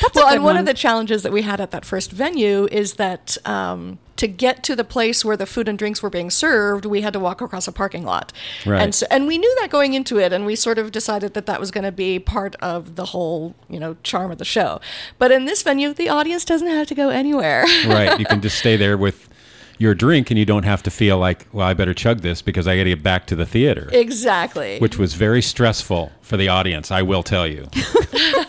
well, 0.02 0.26
good 0.26 0.34
and 0.36 0.44
one, 0.44 0.56
one. 0.56 0.58
of 0.58 0.66
the 0.66 0.74
challenges 0.74 1.24
that 1.24 1.32
we 1.32 1.42
had 1.42 1.60
at 1.60 1.72
that 1.72 1.86
first 1.86 2.12
venue 2.12 2.68
is 2.72 2.94
that 2.96 3.38
um, 3.46 4.00
to 4.18 4.28
get 4.28 4.64
to 4.64 4.76
the 4.76 4.84
place 4.84 5.26
where 5.26 5.36
the 5.36 5.46
food 5.46 5.68
and 5.68 5.78
drinks 5.78 6.02
were 6.02 6.10
being 6.10 6.30
served, 6.30 6.86
we 6.86 7.02
had 7.02 7.14
to 7.14 7.20
walk 7.20 7.42
across 7.42 7.68
a 7.68 7.72
parking 7.72 8.04
lot. 8.04 8.32
Right. 8.66 8.82
And 8.82 8.96
so, 8.96 9.06
and 9.12 9.28
we 9.28 9.38
knew 9.38 9.56
that 9.60 9.70
going 9.70 9.94
into 9.94 10.20
it, 10.20 10.32
and 10.32 10.46
we 10.46 10.56
sort 10.56 10.78
of 10.78 10.92
decided 10.92 11.34
that 11.34 11.46
that 11.46 11.60
was 11.60 11.72
going 11.72 11.84
to 11.84 11.92
be 11.92 12.20
part 12.20 12.56
of 12.56 12.96
the 12.96 13.06
whole, 13.06 13.56
you 13.70 13.80
know, 13.80 13.98
charm 14.04 14.32
of 14.32 14.38
the 14.38 14.46
show. 14.46 14.80
But 15.18 15.32
in 15.32 15.46
this 15.46 15.64
venue, 15.64 15.94
the 15.94 16.10
audience 16.10 16.46
doesn't 16.46 16.68
have 16.68 16.88
to 16.88 16.96
go 16.96 17.10
anywhere. 17.10 17.64
right, 17.88 18.20
you 18.20 18.26
can 18.26 18.42
just 18.42 18.58
stay 18.58 18.78
there 18.78 18.98
with 18.98 19.30
your 19.78 19.94
drink, 19.94 20.32
and 20.32 20.40
you 20.40 20.46
don't 20.46 20.64
have 20.64 20.82
to 20.84 20.92
feel 20.92 21.18
like, 21.18 21.48
well, 21.52 21.68
I 21.68 21.74
better 21.74 21.94
chug 21.94 22.22
this 22.22 22.42
because 22.42 22.68
I 22.68 22.78
got 22.78 22.84
to 22.84 22.90
get 22.92 23.04
back 23.04 23.28
to 23.28 23.36
the 23.36 23.46
theater, 23.46 23.90
exactly. 23.92 24.80
which 24.80 24.98
was 24.98 25.16
very 25.16 25.42
stressful 25.42 26.14
for 26.22 26.38
the 26.38 26.48
audience. 26.48 26.92
I 26.92 27.02
will 27.02 27.24
tell 27.24 27.46
you. 27.46 27.68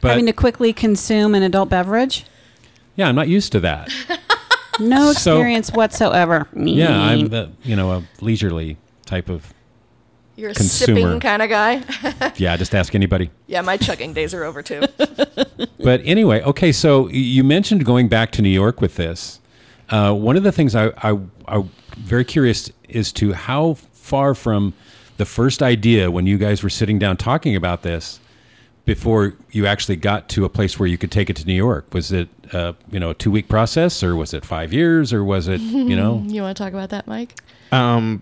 but 0.00 0.08
Having 0.10 0.26
to 0.26 0.32
quickly 0.32 0.72
consume 0.72 1.34
an 1.34 1.42
adult 1.42 1.68
beverage. 1.68 2.24
yeah, 2.96 3.08
I'm 3.08 3.14
not 3.14 3.28
used 3.28 3.52
to 3.52 3.60
that. 3.60 3.90
No 4.78 5.12
So- 5.12 5.32
experience 5.34 5.70
whatsoever. 5.72 6.48
Yeah, 6.56 6.98
I'm 6.98 7.28
the, 7.28 7.50
you 7.62 7.76
know 7.76 7.92
a 7.92 8.02
leisurely 8.22 8.78
type 9.04 9.28
of 9.28 9.52
You're 10.36 10.52
a 10.52 10.54
consumer. 10.54 11.00
sipping 11.00 11.20
kind 11.20 11.42
of 11.42 11.50
guy. 11.50 11.82
yeah. 12.36 12.56
Just 12.56 12.74
ask 12.74 12.94
anybody. 12.94 13.30
yeah, 13.46 13.60
my 13.60 13.76
chugging 13.76 14.14
days 14.14 14.32
are 14.32 14.42
over 14.44 14.62
too. 14.62 14.82
But 15.82 16.00
anyway, 16.04 16.40
okay. 16.42 16.72
So 16.72 17.02
y- 17.04 17.10
you 17.12 17.44
mentioned 17.44 17.84
going 17.84 18.08
back 18.08 18.30
to 18.32 18.42
New 18.42 18.48
York 18.50 18.80
with 18.80 18.96
this. 18.96 19.40
Uh, 19.90 20.14
one 20.14 20.36
of 20.36 20.44
the 20.44 20.52
things 20.52 20.74
I, 20.74 20.88
I 21.02 21.18
I'm 21.46 21.70
very 21.98 22.24
curious 22.24 22.70
as 22.94 23.12
to 23.14 23.32
how 23.34 23.74
far 23.92 24.34
from 24.34 24.72
the 25.18 25.24
first 25.26 25.62
idea 25.62 26.10
when 26.10 26.26
you 26.26 26.38
guys 26.38 26.62
were 26.62 26.70
sitting 26.70 26.98
down 26.98 27.16
talking 27.18 27.54
about 27.56 27.82
this 27.82 28.19
before 28.90 29.34
you 29.52 29.66
actually 29.66 29.94
got 29.94 30.28
to 30.28 30.44
a 30.44 30.48
place 30.48 30.76
where 30.76 30.88
you 30.88 30.98
could 30.98 31.12
take 31.12 31.30
it 31.30 31.36
to 31.36 31.46
New 31.46 31.54
York. 31.54 31.94
Was 31.94 32.10
it 32.10 32.28
uh, 32.52 32.72
you 32.90 32.98
know 32.98 33.10
a 33.10 33.14
two 33.14 33.30
week 33.30 33.48
process 33.48 34.02
or 34.02 34.16
was 34.16 34.34
it 34.34 34.44
five 34.44 34.72
years 34.72 35.12
or 35.12 35.22
was 35.22 35.46
it 35.46 35.60
you 35.60 35.94
know 35.94 36.24
you 36.26 36.42
want 36.42 36.56
to 36.56 36.60
talk 36.60 36.72
about 36.72 36.88
that, 36.88 37.06
Mike? 37.06 37.38
Um, 37.70 38.20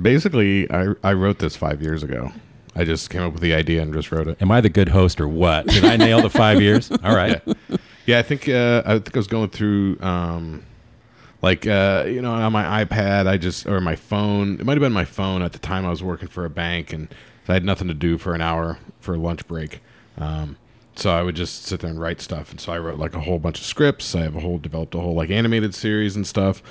basically, 0.00 0.70
I 0.70 0.94
I 1.02 1.14
wrote 1.14 1.40
this 1.40 1.56
five 1.56 1.82
years 1.82 2.04
ago. 2.04 2.30
I 2.76 2.84
just 2.84 3.10
came 3.10 3.22
up 3.22 3.32
with 3.32 3.42
the 3.42 3.52
idea 3.52 3.82
and 3.82 3.92
just 3.92 4.12
wrote 4.12 4.28
it. 4.28 4.40
am 4.40 4.52
I 4.52 4.60
the 4.60 4.68
good 4.68 4.90
host 4.90 5.20
or 5.20 5.26
what? 5.26 5.66
Did 5.66 5.84
I 5.84 5.96
nail 5.96 6.22
the 6.22 6.30
five 6.30 6.62
years? 6.62 6.88
All 7.02 7.16
right. 7.16 7.42
Yeah, 8.06 8.20
I 8.20 8.22
think 8.22 8.48
uh, 8.48 8.84
I 8.86 8.92
think 9.00 9.16
I 9.16 9.18
was 9.18 9.26
going 9.26 9.50
through 9.50 9.98
um, 10.02 10.62
like 11.42 11.66
uh, 11.66 12.04
you 12.06 12.22
know 12.22 12.32
on 12.32 12.52
my 12.52 12.84
iPad. 12.84 13.26
I 13.26 13.38
just 13.38 13.66
or 13.66 13.80
my 13.80 13.96
phone. 13.96 14.60
It 14.60 14.66
might 14.66 14.74
have 14.74 14.82
been 14.82 14.92
my 14.92 15.04
phone 15.04 15.42
at 15.42 15.52
the 15.52 15.58
time. 15.58 15.84
I 15.84 15.90
was 15.90 16.00
working 16.00 16.28
for 16.28 16.44
a 16.44 16.50
bank 16.50 16.92
and 16.92 17.12
I 17.48 17.54
had 17.54 17.64
nothing 17.64 17.88
to 17.88 17.94
do 17.94 18.18
for 18.18 18.34
an 18.34 18.40
hour 18.40 18.78
for 19.00 19.16
lunch 19.16 19.46
break. 19.46 19.80
Um, 20.18 20.56
so 20.96 21.10
I 21.10 21.22
would 21.22 21.34
just 21.34 21.64
sit 21.64 21.80
there 21.80 21.90
and 21.90 22.00
write 22.00 22.20
stuff. 22.20 22.50
And 22.50 22.60
so 22.60 22.72
I 22.72 22.78
wrote 22.78 22.98
like 22.98 23.14
a 23.14 23.20
whole 23.20 23.38
bunch 23.38 23.58
of 23.58 23.64
scripts. 23.64 24.14
I 24.14 24.20
have 24.20 24.36
a 24.36 24.40
whole 24.40 24.58
developed 24.58 24.94
a 24.94 25.00
whole 25.00 25.14
like 25.14 25.30
animated 25.30 25.74
series 25.74 26.14
and 26.14 26.26
stuff, 26.26 26.62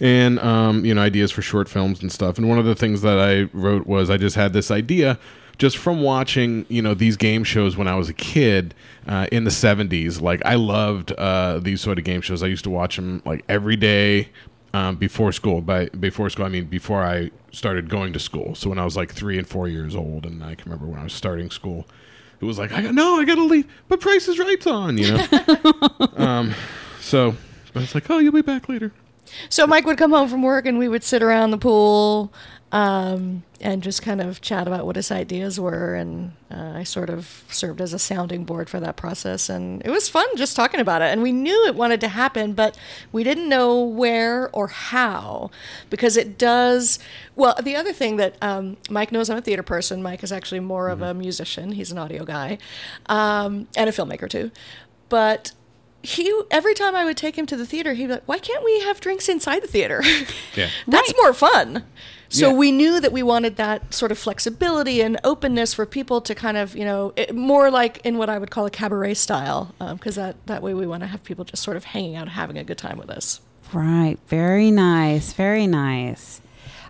and 0.00 0.38
um, 0.38 0.84
you 0.84 0.94
know 0.94 1.02
ideas 1.02 1.30
for 1.30 1.42
short 1.42 1.68
films 1.68 2.00
and 2.00 2.10
stuff. 2.10 2.38
And 2.38 2.48
one 2.48 2.58
of 2.58 2.64
the 2.64 2.74
things 2.74 3.02
that 3.02 3.18
I 3.18 3.42
wrote 3.56 3.86
was 3.86 4.10
I 4.10 4.16
just 4.16 4.36
had 4.36 4.52
this 4.52 4.70
idea 4.70 5.18
just 5.58 5.76
from 5.76 6.02
watching 6.02 6.66
you 6.68 6.82
know 6.82 6.94
these 6.94 7.16
game 7.16 7.44
shows 7.44 7.76
when 7.76 7.86
I 7.88 7.94
was 7.94 8.08
a 8.08 8.14
kid 8.14 8.74
uh, 9.06 9.26
in 9.30 9.44
the 9.44 9.50
70s 9.50 10.20
like 10.20 10.44
I 10.44 10.54
loved 10.56 11.12
uh, 11.12 11.60
these 11.60 11.80
sort 11.80 11.98
of 11.98 12.04
game 12.04 12.20
shows 12.20 12.42
I 12.42 12.46
used 12.46 12.64
to 12.64 12.70
watch 12.70 12.96
them 12.96 13.22
like 13.24 13.44
every 13.48 13.76
day 13.76 14.30
um, 14.74 14.96
before 14.96 15.30
school 15.30 15.60
by 15.60 15.86
before 15.86 16.28
school 16.28 16.44
I 16.44 16.48
mean 16.48 16.64
before 16.64 17.02
I 17.02 17.30
started 17.52 17.88
going 17.88 18.12
to 18.12 18.18
school. 18.18 18.56
So 18.56 18.68
when 18.68 18.78
I 18.78 18.84
was 18.84 18.96
like 18.96 19.12
three 19.12 19.38
and 19.38 19.46
four 19.46 19.68
years 19.68 19.94
old 19.94 20.26
and 20.26 20.42
I 20.42 20.56
can 20.56 20.70
remember 20.70 20.90
when 20.90 20.98
I 20.98 21.04
was 21.04 21.12
starting 21.12 21.50
school 21.50 21.86
it 22.40 22.44
was 22.44 22.58
like 22.58 22.72
I 22.72 22.82
got 22.82 22.92
no 22.92 23.20
I 23.20 23.24
gotta 23.24 23.44
leave 23.44 23.66
but 23.88 24.00
Price 24.00 24.26
is 24.26 24.38
Right's 24.38 24.66
on 24.66 24.98
you 24.98 25.12
know? 25.12 25.26
Um, 26.16 26.54
so 27.00 27.36
I 27.74 27.78
was 27.78 27.94
like 27.94 28.10
oh 28.10 28.18
you'll 28.18 28.32
be 28.32 28.42
back 28.42 28.68
later. 28.68 28.92
So 29.48 29.66
Mike 29.66 29.86
would 29.86 29.96
come 29.96 30.10
home 30.10 30.28
from 30.28 30.42
work 30.42 30.66
and 30.66 30.78
we 30.78 30.88
would 30.88 31.04
sit 31.04 31.22
around 31.22 31.52
the 31.52 31.58
pool 31.58 32.32
um, 32.74 33.44
and 33.60 33.84
just 33.84 34.02
kind 34.02 34.20
of 34.20 34.40
chat 34.40 34.66
about 34.66 34.84
what 34.84 34.96
his 34.96 35.12
ideas 35.12 35.60
were. 35.60 35.94
And 35.94 36.32
uh, 36.50 36.72
I 36.74 36.82
sort 36.82 37.08
of 37.08 37.44
served 37.48 37.80
as 37.80 37.92
a 37.92 38.00
sounding 38.00 38.44
board 38.44 38.68
for 38.68 38.80
that 38.80 38.96
process. 38.96 39.48
And 39.48 39.80
it 39.86 39.90
was 39.90 40.08
fun 40.08 40.26
just 40.34 40.56
talking 40.56 40.80
about 40.80 41.00
it. 41.00 41.12
And 41.12 41.22
we 41.22 41.30
knew 41.30 41.66
it 41.66 41.76
wanted 41.76 42.00
to 42.00 42.08
happen, 42.08 42.52
but 42.52 42.76
we 43.12 43.22
didn't 43.22 43.48
know 43.48 43.80
where 43.80 44.50
or 44.50 44.66
how 44.66 45.52
because 45.88 46.16
it 46.16 46.36
does. 46.36 46.98
Well, 47.36 47.54
the 47.62 47.76
other 47.76 47.92
thing 47.92 48.16
that 48.16 48.36
um, 48.42 48.76
Mike 48.90 49.12
knows 49.12 49.30
I'm 49.30 49.38
a 49.38 49.40
theater 49.40 49.62
person. 49.62 50.02
Mike 50.02 50.24
is 50.24 50.32
actually 50.32 50.60
more 50.60 50.88
of 50.88 51.00
a 51.00 51.14
musician, 51.14 51.72
he's 51.72 51.92
an 51.92 51.98
audio 51.98 52.24
guy 52.24 52.58
um, 53.06 53.68
and 53.76 53.88
a 53.88 53.92
filmmaker 53.92 54.28
too. 54.28 54.50
But 55.08 55.52
he 56.02 56.42
every 56.50 56.74
time 56.74 56.96
I 56.96 57.04
would 57.04 57.16
take 57.16 57.38
him 57.38 57.46
to 57.46 57.56
the 57.56 57.64
theater, 57.64 57.94
he'd 57.94 58.06
be 58.06 58.12
like, 58.14 58.26
"Why 58.26 58.38
can't 58.38 58.64
we 58.64 58.80
have 58.80 59.00
drinks 59.00 59.28
inside 59.28 59.62
the 59.62 59.68
theater? 59.68 60.02
Yeah. 60.56 60.68
That's 60.88 61.14
more 61.16 61.32
fun." 61.32 61.84
So 62.34 62.48
Yeah. 62.48 62.56
we 62.56 62.72
knew 62.72 62.98
that 63.00 63.12
we 63.12 63.22
wanted 63.22 63.54
that 63.56 63.94
sort 63.94 64.10
of 64.10 64.18
flexibility 64.18 65.00
and 65.00 65.20
openness 65.22 65.72
for 65.72 65.86
people 65.86 66.20
to 66.22 66.34
kind 66.34 66.56
of, 66.56 66.74
you 66.76 66.84
know, 66.84 67.12
it, 67.14 67.32
more 67.32 67.70
like 67.70 68.00
in 68.04 68.18
what 68.18 68.28
I 68.28 68.38
would 68.38 68.50
call 68.50 68.66
a 68.66 68.70
cabaret 68.70 69.14
style, 69.14 69.72
because 69.78 70.16
that 70.16 70.34
that 70.46 70.60
way 70.60 70.74
we 70.74 70.84
want 70.84 71.02
to 71.02 71.06
have 71.06 71.22
people 71.22 71.44
just 71.44 71.62
sort 71.62 71.76
of 71.76 71.84
hanging 71.84 72.16
out, 72.16 72.28
having 72.28 72.58
a 72.58 72.64
good 72.64 72.78
time 72.78 72.98
with 72.98 73.08
us. 73.08 73.40
Right. 73.72 74.16
Very 74.26 74.72
nice. 74.72 75.32
Very 75.32 75.68
nice. 75.68 76.40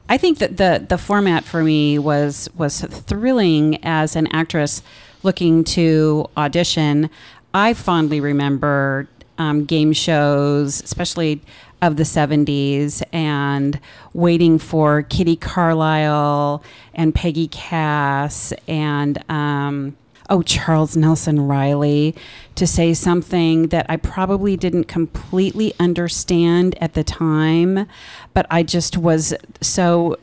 I 0.08 0.16
think 0.16 0.38
that 0.38 0.56
the 0.56 0.82
the 0.88 0.96
format 0.98 1.44
for 1.44 1.62
me 1.62 1.98
was 1.98 2.48
was 2.56 2.80
thrilling 2.80 3.78
as 3.84 4.16
an 4.16 4.26
actress 4.32 4.82
looking 5.22 5.62
to 5.64 6.26
audition. 6.38 7.10
I 7.52 7.74
fondly 7.74 8.18
remember 8.20 9.08
um, 9.36 9.64
game 9.66 9.92
shows, 9.92 10.82
especially 10.82 11.40
of 11.84 11.96
the 11.96 12.02
70s, 12.04 13.02
and 13.12 13.78
waiting 14.12 14.58
for 14.58 15.02
Kitty 15.02 15.36
Carlisle 15.36 16.62
and 16.94 17.14
Peggy 17.14 17.48
Cass 17.48 18.52
and 18.66 19.22
um, 19.30 19.96
oh, 20.30 20.42
Charles 20.42 20.96
Nelson 20.96 21.46
Reilly 21.46 22.14
to 22.54 22.66
say 22.66 22.94
something 22.94 23.68
that 23.68 23.86
I 23.88 23.96
probably 23.96 24.56
didn't 24.56 24.84
completely 24.84 25.74
understand 25.78 26.76
at 26.80 26.94
the 26.94 27.04
time, 27.04 27.86
but 28.32 28.46
I 28.50 28.62
just 28.62 28.96
was 28.96 29.34
so. 29.60 30.16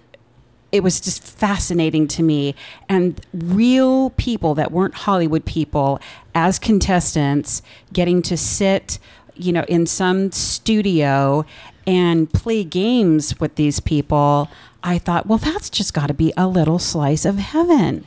It 0.72 0.84
was 0.84 1.02
just 1.02 1.22
fascinating 1.22 2.08
to 2.08 2.24
me. 2.24 2.56
And 2.88 3.20
real 3.34 4.12
people 4.12 4.56
that 4.56 4.72
weren't 4.72 4.94
Hollywood 4.94 5.44
people 5.44 6.00
as 6.34 6.60
contestants 6.60 7.62
getting 7.92 8.22
to 8.22 8.38
sit, 8.38 8.98
you 9.44 9.52
know, 9.54 9.64
in 9.68 9.86
some 9.86 10.32
studio 10.32 11.46
and 11.88 12.32
play 12.32 12.64
games 12.64 13.40
with 13.40 13.56
these 13.56 13.80
people. 13.80 14.50
I 14.84 14.98
thought, 14.98 15.28
well, 15.28 15.38
that's 15.38 15.70
just 15.70 15.94
got 15.94 16.08
to 16.08 16.14
be 16.14 16.34
a 16.36 16.48
little 16.48 16.80
slice 16.80 17.26
of 17.26 17.38
heaven. 17.38 18.06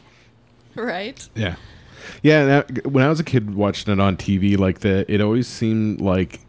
Right. 0.74 1.28
Yeah, 1.34 1.54
yeah. 2.22 2.44
That, 2.46 2.86
when 2.86 3.04
I 3.04 3.08
was 3.08 3.20
a 3.20 3.24
kid 3.24 3.54
watching 3.54 3.92
it 3.92 4.00
on 4.00 4.16
TV, 4.16 4.58
like 4.58 4.80
the, 4.80 5.04
it 5.12 5.20
always 5.20 5.46
seemed 5.46 6.00
like, 6.00 6.40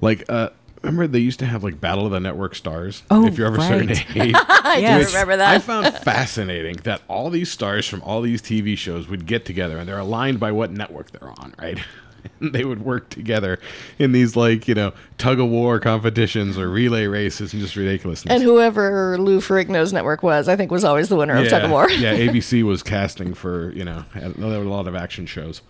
like, 0.00 0.24
uh, 0.30 0.50
remember 0.82 1.06
they 1.06 1.18
used 1.18 1.38
to 1.40 1.46
have 1.46 1.62
like 1.62 1.80
Battle 1.82 2.06
of 2.06 2.12
the 2.12 2.20
Network 2.20 2.54
Stars. 2.54 3.02
Oh, 3.10 3.26
if 3.26 3.36
you're 3.36 3.46
ever 3.46 3.60
certain 3.60 3.88
right. 3.88 4.16
age. 4.16 4.34
I 4.48 4.78
Yes. 4.80 5.06
do 5.08 5.12
remember 5.12 5.36
that. 5.36 5.50
I 5.54 5.58
found 5.58 5.94
fascinating 5.98 6.76
that 6.84 7.02
all 7.08 7.28
these 7.30 7.50
stars 7.50 7.86
from 7.86 8.00
all 8.02 8.22
these 8.22 8.40
TV 8.40 8.76
shows 8.78 9.08
would 9.08 9.26
get 9.26 9.44
together 9.44 9.76
and 9.78 9.86
they're 9.88 9.98
aligned 9.98 10.40
by 10.40 10.50
what 10.52 10.70
network 10.70 11.10
they're 11.10 11.28
on, 11.28 11.54
right? 11.60 11.78
And 12.40 12.52
they 12.52 12.64
would 12.64 12.84
work 12.84 13.10
together 13.10 13.58
in 13.98 14.12
these 14.12 14.34
like 14.36 14.66
you 14.66 14.74
know 14.74 14.92
tug 15.18 15.40
of 15.40 15.48
war 15.48 15.78
competitions 15.78 16.58
or 16.58 16.68
relay 16.68 17.06
races 17.06 17.52
and 17.52 17.62
just 17.62 17.76
ridiculousness. 17.76 18.32
and 18.32 18.42
whoever 18.42 19.16
Lou 19.18 19.40
Ferrigno's 19.40 19.92
network 19.92 20.22
was, 20.22 20.48
I 20.48 20.56
think, 20.56 20.70
was 20.70 20.84
always 20.84 21.08
the 21.08 21.16
winner 21.16 21.36
of 21.36 21.48
Tug 21.48 21.64
of 21.64 21.70
War. 21.70 21.90
yeah, 21.90 22.16
ABC 22.16 22.62
was 22.72 22.82
casting 22.82 23.34
for 23.34 23.72
you 23.72 23.84
know 23.84 24.04
there 24.14 24.58
were 24.58 24.64
a 24.64 24.68
lot 24.68 24.86
of 24.88 24.94
action 24.94 25.26
shows. 25.26 25.62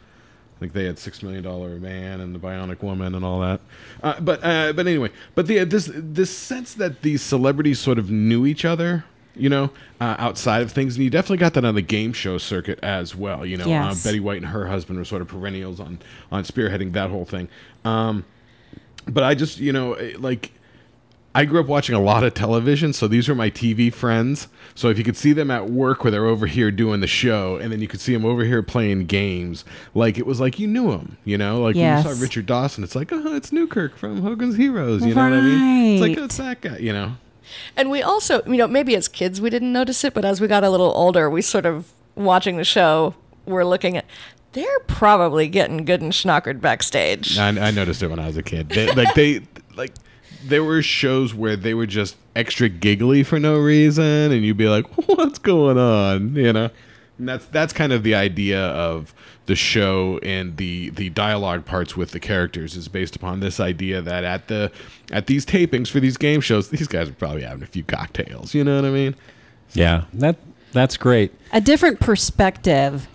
I 0.56 0.60
think 0.60 0.72
they 0.72 0.84
had 0.84 0.98
Six 0.98 1.22
Million 1.22 1.42
Dollar 1.42 1.76
Man 1.80 2.20
and 2.20 2.34
the 2.34 2.38
Bionic 2.38 2.80
Woman 2.82 3.14
and 3.14 3.24
all 3.24 3.40
that. 3.40 3.60
Uh, 4.02 4.20
but 4.20 4.40
uh, 4.44 4.72
but 4.72 4.86
anyway, 4.86 5.10
but 5.34 5.46
the 5.48 5.64
this 5.64 5.90
this 5.92 6.30
sense 6.30 6.74
that 6.74 7.02
these 7.02 7.22
celebrities 7.22 7.80
sort 7.80 7.98
of 7.98 8.10
knew 8.10 8.46
each 8.46 8.64
other. 8.64 9.04
You 9.36 9.48
know, 9.48 9.70
uh, 10.00 10.14
outside 10.18 10.62
of 10.62 10.70
things, 10.72 10.94
and 10.96 11.04
you 11.04 11.10
definitely 11.10 11.38
got 11.38 11.54
that 11.54 11.64
on 11.64 11.74
the 11.74 11.82
game 11.82 12.12
show 12.12 12.38
circuit 12.38 12.78
as 12.82 13.14
well. 13.16 13.44
You 13.44 13.56
know, 13.56 13.66
Yes. 13.66 14.04
uh, 14.04 14.08
Betty 14.08 14.20
White 14.20 14.36
and 14.38 14.46
her 14.46 14.66
husband 14.68 14.98
were 14.98 15.04
sort 15.04 15.22
of 15.22 15.28
perennials 15.28 15.80
on 15.80 15.98
on 16.30 16.44
spearheading 16.44 16.92
that 16.92 17.10
whole 17.10 17.24
thing. 17.24 17.48
Um, 17.84 18.24
but 19.06 19.24
I 19.24 19.34
just, 19.34 19.58
you 19.58 19.72
know, 19.72 19.94
eh, 19.94 20.12
like 20.18 20.52
I 21.36 21.44
grew 21.46 21.58
up 21.58 21.66
watching 21.66 21.96
a 21.96 22.00
lot 22.00 22.22
of 22.22 22.32
television, 22.34 22.92
so 22.92 23.08
these 23.08 23.28
were 23.28 23.34
my 23.34 23.50
TV 23.50 23.92
friends. 23.92 24.46
So 24.76 24.88
if 24.88 24.98
you 24.98 25.02
could 25.04 25.16
see 25.16 25.32
them 25.32 25.50
at 25.50 25.68
work 25.68 26.04
where 26.04 26.12
they're 26.12 26.26
over 26.26 26.46
here 26.46 26.70
doing 26.70 27.00
the 27.00 27.08
show, 27.08 27.56
and 27.56 27.72
then 27.72 27.80
you 27.80 27.88
could 27.88 28.00
see 28.00 28.12
them 28.12 28.24
over 28.24 28.44
here 28.44 28.62
playing 28.62 29.06
games, 29.06 29.64
like 29.96 30.16
it 30.16 30.26
was 30.26 30.38
like 30.40 30.60
you 30.60 30.68
knew 30.68 30.92
them, 30.92 31.16
you 31.24 31.36
know, 31.36 31.60
like 31.60 31.74
when 31.74 31.84
you 32.04 32.14
saw 32.14 32.22
Richard 32.22 32.46
Dawson, 32.46 32.84
it's 32.84 32.94
like, 32.94 33.12
oh, 33.12 33.34
it's 33.34 33.50
Newkirk 33.50 33.96
from 33.96 34.22
Hogan's 34.22 34.56
Heroes, 34.56 35.04
you 35.04 35.12
know 35.12 35.24
what 35.24 35.32
I 35.32 35.40
mean? 35.40 35.94
It's 35.94 36.00
like, 36.02 36.10
Right. 36.10 36.18
oh, 36.20 36.24
it's 36.26 36.36
that 36.36 36.60
guy, 36.60 36.76
you 36.78 36.92
know. 36.92 37.16
And 37.76 37.90
we 37.90 38.02
also, 38.02 38.42
you 38.44 38.56
know, 38.56 38.68
maybe 38.68 38.96
as 38.96 39.08
kids 39.08 39.40
we 39.40 39.50
didn't 39.50 39.72
notice 39.72 40.04
it, 40.04 40.14
but 40.14 40.24
as 40.24 40.40
we 40.40 40.48
got 40.48 40.64
a 40.64 40.70
little 40.70 40.92
older, 40.94 41.28
we 41.28 41.42
sort 41.42 41.66
of 41.66 41.92
watching 42.14 42.56
the 42.56 42.64
show, 42.64 43.14
we're 43.46 43.64
looking 43.64 43.96
at 43.96 44.04
they're 44.52 44.80
probably 44.86 45.48
getting 45.48 45.84
good 45.84 46.00
and 46.00 46.12
schnockered 46.12 46.60
backstage. 46.60 47.36
I, 47.38 47.48
I 47.48 47.70
noticed 47.72 48.02
it 48.02 48.08
when 48.08 48.20
I 48.20 48.26
was 48.28 48.36
a 48.36 48.42
kid. 48.42 48.68
They, 48.68 48.90
like 48.92 49.14
they 49.14 49.40
like 49.76 49.92
there 50.44 50.62
were 50.64 50.82
shows 50.82 51.34
where 51.34 51.56
they 51.56 51.74
were 51.74 51.86
just 51.86 52.16
extra 52.36 52.68
giggly 52.68 53.22
for 53.22 53.38
no 53.40 53.58
reason, 53.58 54.04
and 54.04 54.44
you'd 54.44 54.56
be 54.56 54.68
like, 54.68 54.86
"What's 55.08 55.38
going 55.38 55.78
on?" 55.78 56.36
You 56.36 56.52
know. 56.52 56.70
And 57.18 57.28
that's 57.28 57.46
that's 57.46 57.72
kind 57.72 57.92
of 57.92 58.02
the 58.02 58.14
idea 58.14 58.60
of 58.60 59.14
the 59.46 59.54
show 59.54 60.18
and 60.22 60.56
the 60.56 60.90
the 60.90 61.10
dialogue 61.10 61.64
parts 61.64 61.96
with 61.96 62.10
the 62.10 62.20
characters 62.20 62.76
is 62.76 62.88
based 62.88 63.14
upon 63.14 63.40
this 63.40 63.60
idea 63.60 64.02
that 64.02 64.24
at 64.24 64.48
the 64.48 64.72
at 65.12 65.26
these 65.26 65.46
tapings 65.46 65.88
for 65.88 66.00
these 66.00 66.16
game 66.16 66.40
shows, 66.40 66.70
these 66.70 66.88
guys 66.88 67.08
are 67.08 67.14
probably 67.14 67.42
having 67.42 67.62
a 67.62 67.66
few 67.66 67.84
cocktails. 67.84 68.54
You 68.54 68.64
know 68.64 68.76
what 68.76 68.84
I 68.84 68.90
mean? 68.90 69.14
Yeah, 69.74 70.04
that 70.14 70.36
that's 70.72 70.96
great. 70.96 71.32
A 71.52 71.60
different 71.60 72.00
perspective. 72.00 73.08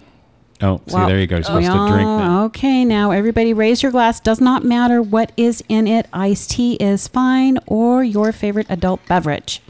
Oh, 0.62 0.82
see, 0.88 0.96
Well, 0.96 1.08
there 1.08 1.20
you 1.20 1.27
go. 1.27 1.38
You're 1.38 1.44
supposed 1.44 1.68
we 1.68 1.74
to 1.74 1.79
oh, 1.79 1.88
drink 1.88 2.08
now. 2.08 2.44
Okay, 2.46 2.84
now 2.84 3.12
everybody 3.12 3.53
raise 3.53 3.82
your 3.82 3.91
glass. 3.94 4.20
Does 4.20 4.41
not 4.41 4.63
matter 4.63 5.01
what 5.01 5.32
is 5.38 5.63
in 5.70 5.88
it. 5.88 6.08
Iced 6.12 6.51
tea 6.51 6.74
is 6.75 7.08
fine, 7.08 7.58
or 7.65 8.03
your 8.03 8.32
favorite 8.32 8.68
adult 8.70 9.06
beverage. 9.08 9.62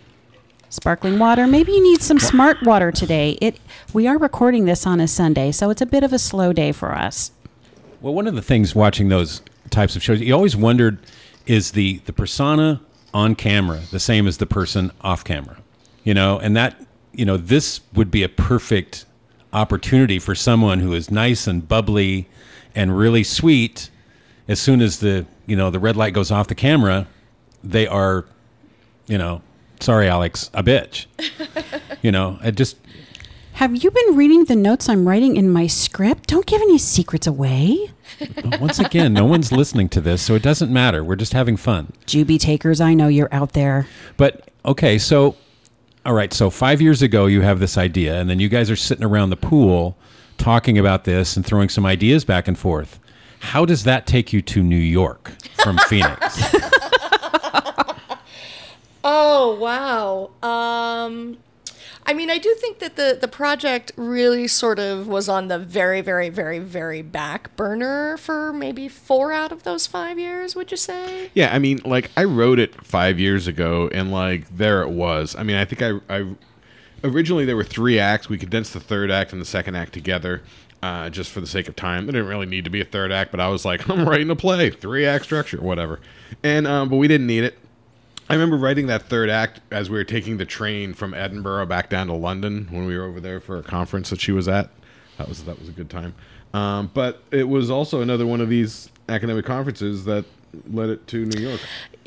Sparkling 0.69 1.17
water. 1.17 1.47
Maybe 1.47 1.71
you 1.71 1.81
need 1.81 2.01
some 2.01 2.19
smart 2.19 2.61
water 2.61 2.91
today. 2.91 3.37
It. 3.41 3.59
We 3.91 4.05
are 4.07 4.19
recording 4.19 4.65
this 4.65 4.85
on 4.85 4.99
a 4.99 5.07
Sunday, 5.07 5.51
so 5.51 5.71
it's 5.71 5.81
a 5.81 5.85
bit 5.85 6.03
of 6.03 6.13
a 6.13 6.19
slow 6.19 6.53
day 6.53 6.71
for 6.71 6.93
us. 6.93 7.31
Well, 8.01 8.13
one 8.13 8.27
of 8.27 8.35
the 8.35 8.41
things 8.43 8.75
watching 8.75 9.09
those 9.09 9.41
types 9.71 9.95
of 9.95 10.03
shows, 10.03 10.21
you 10.21 10.33
always 10.33 10.55
wondered, 10.55 10.99
is 11.47 11.71
the 11.71 11.97
the 12.05 12.13
persona 12.13 12.81
on 13.15 13.33
camera 13.33 13.81
the 13.91 13.99
same 13.99 14.27
as 14.27 14.37
the 14.37 14.45
person 14.45 14.91
off 15.01 15.23
camera? 15.23 15.57
You 16.03 16.13
know, 16.13 16.37
and 16.37 16.55
that 16.55 16.79
you 17.13 17.25
know 17.25 17.35
this 17.35 17.81
would 17.93 18.11
be 18.11 18.21
a 18.21 18.29
perfect 18.29 19.05
opportunity 19.51 20.19
for 20.19 20.35
someone 20.35 20.79
who 20.81 20.93
is 20.93 21.09
nice 21.09 21.47
and 21.47 21.67
bubbly 21.67 22.27
and 22.75 22.95
really 22.95 23.23
sweet. 23.23 23.89
As 24.47 24.59
soon 24.59 24.81
as 24.81 24.99
the 24.99 25.25
you 25.47 25.55
know 25.55 25.71
the 25.71 25.79
red 25.79 25.95
light 25.95 26.13
goes 26.13 26.29
off 26.29 26.47
the 26.47 26.53
camera, 26.53 27.07
they 27.63 27.87
are, 27.87 28.25
you 29.07 29.17
know, 29.17 29.41
sorry, 29.79 30.07
Alex, 30.07 30.49
a 30.53 30.63
bitch. 30.63 31.05
you 32.01 32.11
know, 32.11 32.37
I 32.41 32.51
just 32.51 32.77
Have 33.53 33.75
you 33.83 33.91
been 33.91 34.15
reading 34.15 34.45
the 34.45 34.55
notes 34.55 34.87
I'm 34.89 35.07
writing 35.07 35.35
in 35.35 35.49
my 35.49 35.67
script? 35.67 36.27
Don't 36.27 36.45
give 36.45 36.61
any 36.61 36.77
secrets 36.77 37.27
away. 37.27 37.91
once 38.59 38.79
again, 38.79 39.13
no 39.13 39.25
one's 39.25 39.51
listening 39.51 39.89
to 39.89 40.01
this, 40.01 40.21
so 40.21 40.35
it 40.35 40.41
doesn't 40.41 40.71
matter. 40.71 41.03
We're 41.03 41.15
just 41.15 41.33
having 41.33 41.57
fun. 41.57 41.93
Juby 42.05 42.39
takers, 42.39 42.81
I 42.81 42.93
know 42.93 43.07
you're 43.07 43.33
out 43.33 43.53
there. 43.53 43.87
But 44.17 44.49
okay, 44.65 44.97
so 44.97 45.35
all 46.05 46.13
right, 46.13 46.33
so 46.33 46.49
five 46.49 46.81
years 46.81 47.01
ago 47.01 47.25
you 47.25 47.41
have 47.41 47.59
this 47.59 47.77
idea, 47.77 48.19
and 48.19 48.29
then 48.29 48.39
you 48.39 48.49
guys 48.49 48.71
are 48.71 48.75
sitting 48.75 49.03
around 49.03 49.29
the 49.29 49.37
pool 49.37 49.97
talking 50.37 50.77
about 50.77 51.03
this 51.03 51.35
and 51.35 51.45
throwing 51.45 51.69
some 51.69 51.85
ideas 51.85 52.23
back 52.25 52.47
and 52.47 52.57
forth. 52.57 52.99
How 53.41 53.65
does 53.65 53.83
that 53.83 54.07
take 54.07 54.33
you 54.33 54.41
to 54.41 54.63
New 54.63 54.75
York 54.77 55.33
from 55.61 55.77
Phoenix? 55.87 56.39
Oh 59.11 59.55
wow. 59.55 60.29
Um 60.47 61.39
I 62.05 62.13
mean, 62.13 62.29
I 62.29 62.37
do 62.37 62.53
think 62.55 62.77
that 62.77 62.95
the 62.95 63.17
the 63.19 63.27
project 63.27 63.91
really 63.95 64.47
sort 64.47 64.77
of 64.77 65.07
was 65.07 65.27
on 65.27 65.47
the 65.47 65.57
very, 65.57 66.01
very, 66.01 66.29
very, 66.29 66.59
very 66.59 67.01
back 67.01 67.55
burner 67.55 68.17
for 68.17 68.53
maybe 68.53 68.87
four 68.87 69.33
out 69.33 69.51
of 69.51 69.63
those 69.63 69.87
five 69.87 70.19
years. 70.19 70.55
Would 70.55 70.69
you 70.69 70.77
say? 70.77 71.31
Yeah, 71.33 71.53
I 71.53 71.57
mean, 71.57 71.81
like 71.83 72.11
I 72.15 72.23
wrote 72.23 72.59
it 72.59 72.85
five 72.85 73.19
years 73.19 73.47
ago, 73.47 73.89
and 73.91 74.11
like 74.11 74.47
there 74.55 74.83
it 74.83 74.89
was. 74.89 75.35
I 75.35 75.41
mean, 75.41 75.55
I 75.55 75.65
think 75.65 75.81
I, 75.81 75.99
I 76.15 76.35
originally 77.03 77.45
there 77.45 77.55
were 77.55 77.63
three 77.63 77.97
acts. 77.97 78.29
We 78.29 78.37
condensed 78.37 78.73
the 78.73 78.79
third 78.79 79.09
act 79.09 79.31
and 79.33 79.41
the 79.41 79.45
second 79.45 79.75
act 79.75 79.93
together, 79.93 80.43
uh, 80.83 81.09
just 81.09 81.31
for 81.31 81.41
the 81.41 81.47
sake 81.47 81.67
of 81.67 81.75
time. 81.75 82.05
There 82.05 82.13
didn't 82.13 82.27
really 82.27 82.45
need 82.45 82.63
to 82.65 82.71
be 82.71 82.81
a 82.81 82.85
third 82.85 83.11
act, 83.11 83.31
but 83.31 83.39
I 83.39 83.47
was 83.47 83.65
like, 83.65 83.89
I'm 83.89 84.07
writing 84.07 84.29
a 84.29 84.35
play, 84.35 84.69
three 84.69 85.05
act 85.05 85.25
structure, 85.25 85.59
whatever. 85.61 85.99
And 86.43 86.67
um, 86.67 86.89
but 86.89 86.97
we 86.97 87.07
didn't 87.07 87.27
need 87.27 87.43
it. 87.43 87.57
I 88.29 88.33
remember 88.33 88.57
writing 88.57 88.85
that 88.87 89.03
third 89.03 89.29
act 89.31 89.59
as 89.71 89.89
we 89.89 89.97
were 89.97 90.03
taking 90.03 90.37
the 90.37 90.45
train 90.45 90.93
from 90.93 91.15
Edinburgh 91.15 91.65
back 91.65 91.89
down 91.89 92.07
to 92.07 92.13
London 92.13 92.67
when 92.69 92.85
we 92.85 92.95
were 92.95 93.05
over 93.05 93.19
there 93.19 93.39
for 93.39 93.57
a 93.57 93.63
conference 93.63 94.11
that 94.11 94.21
she 94.21 94.31
was 94.31 94.47
at. 94.47 94.69
That 95.17 95.27
was 95.27 95.43
that 95.45 95.59
was 95.59 95.67
a 95.67 95.71
good 95.71 95.89
time. 95.89 96.13
Um, 96.53 96.91
but 96.93 97.23
it 97.31 97.49
was 97.49 97.71
also 97.71 98.01
another 98.01 98.27
one 98.27 98.39
of 98.39 98.47
these 98.47 98.91
academic 99.07 99.45
conferences 99.45 100.05
that 100.05 100.25
led 100.71 100.89
it 100.89 101.07
to 101.07 101.25
New 101.25 101.41
York. 101.41 101.59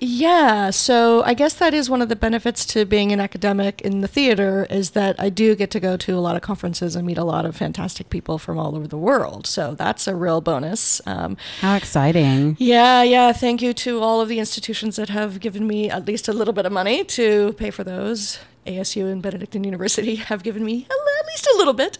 Yeah, 0.04 0.70
so 0.70 1.22
I 1.22 1.32
guess 1.32 1.54
that 1.54 1.72
is 1.72 1.88
one 1.88 2.02
of 2.02 2.08
the 2.08 2.16
benefits 2.16 2.66
to 2.66 2.84
being 2.84 3.12
an 3.12 3.20
academic 3.20 3.80
in 3.82 4.00
the 4.00 4.08
theater 4.08 4.66
is 4.68 4.90
that 4.90 5.14
I 5.20 5.28
do 5.28 5.54
get 5.54 5.70
to 5.70 5.78
go 5.78 5.96
to 5.96 6.16
a 6.16 6.18
lot 6.18 6.34
of 6.34 6.42
conferences 6.42 6.96
and 6.96 7.06
meet 7.06 7.18
a 7.18 7.22
lot 7.24 7.46
of 7.46 7.54
fantastic 7.54 8.10
people 8.10 8.36
from 8.36 8.58
all 8.58 8.74
over 8.74 8.88
the 8.88 8.98
world. 8.98 9.46
So 9.46 9.76
that's 9.76 10.08
a 10.08 10.16
real 10.16 10.40
bonus. 10.40 11.00
Um, 11.06 11.36
How 11.60 11.76
exciting. 11.76 12.56
yeah, 12.58 13.04
yeah. 13.04 13.32
Thank 13.32 13.62
you 13.62 13.72
to 13.74 14.00
all 14.00 14.20
of 14.20 14.28
the 14.28 14.40
institutions 14.40 14.96
that 14.96 15.08
have 15.08 15.38
given 15.38 15.68
me 15.68 15.88
at 15.88 16.04
least 16.04 16.26
a 16.26 16.32
little 16.32 16.52
bit 16.52 16.66
of 16.66 16.72
money 16.72 17.04
to 17.04 17.52
pay 17.52 17.70
for 17.70 17.84
those. 17.84 18.40
ASU 18.66 19.10
and 19.10 19.22
Benedictine 19.22 19.64
University 19.64 20.14
have 20.30 20.42
given 20.42 20.64
me 20.64 20.86
a 20.90 20.94
at 21.20 21.26
least 21.26 21.46
a 21.46 21.56
little 21.56 21.72
bit. 21.72 21.98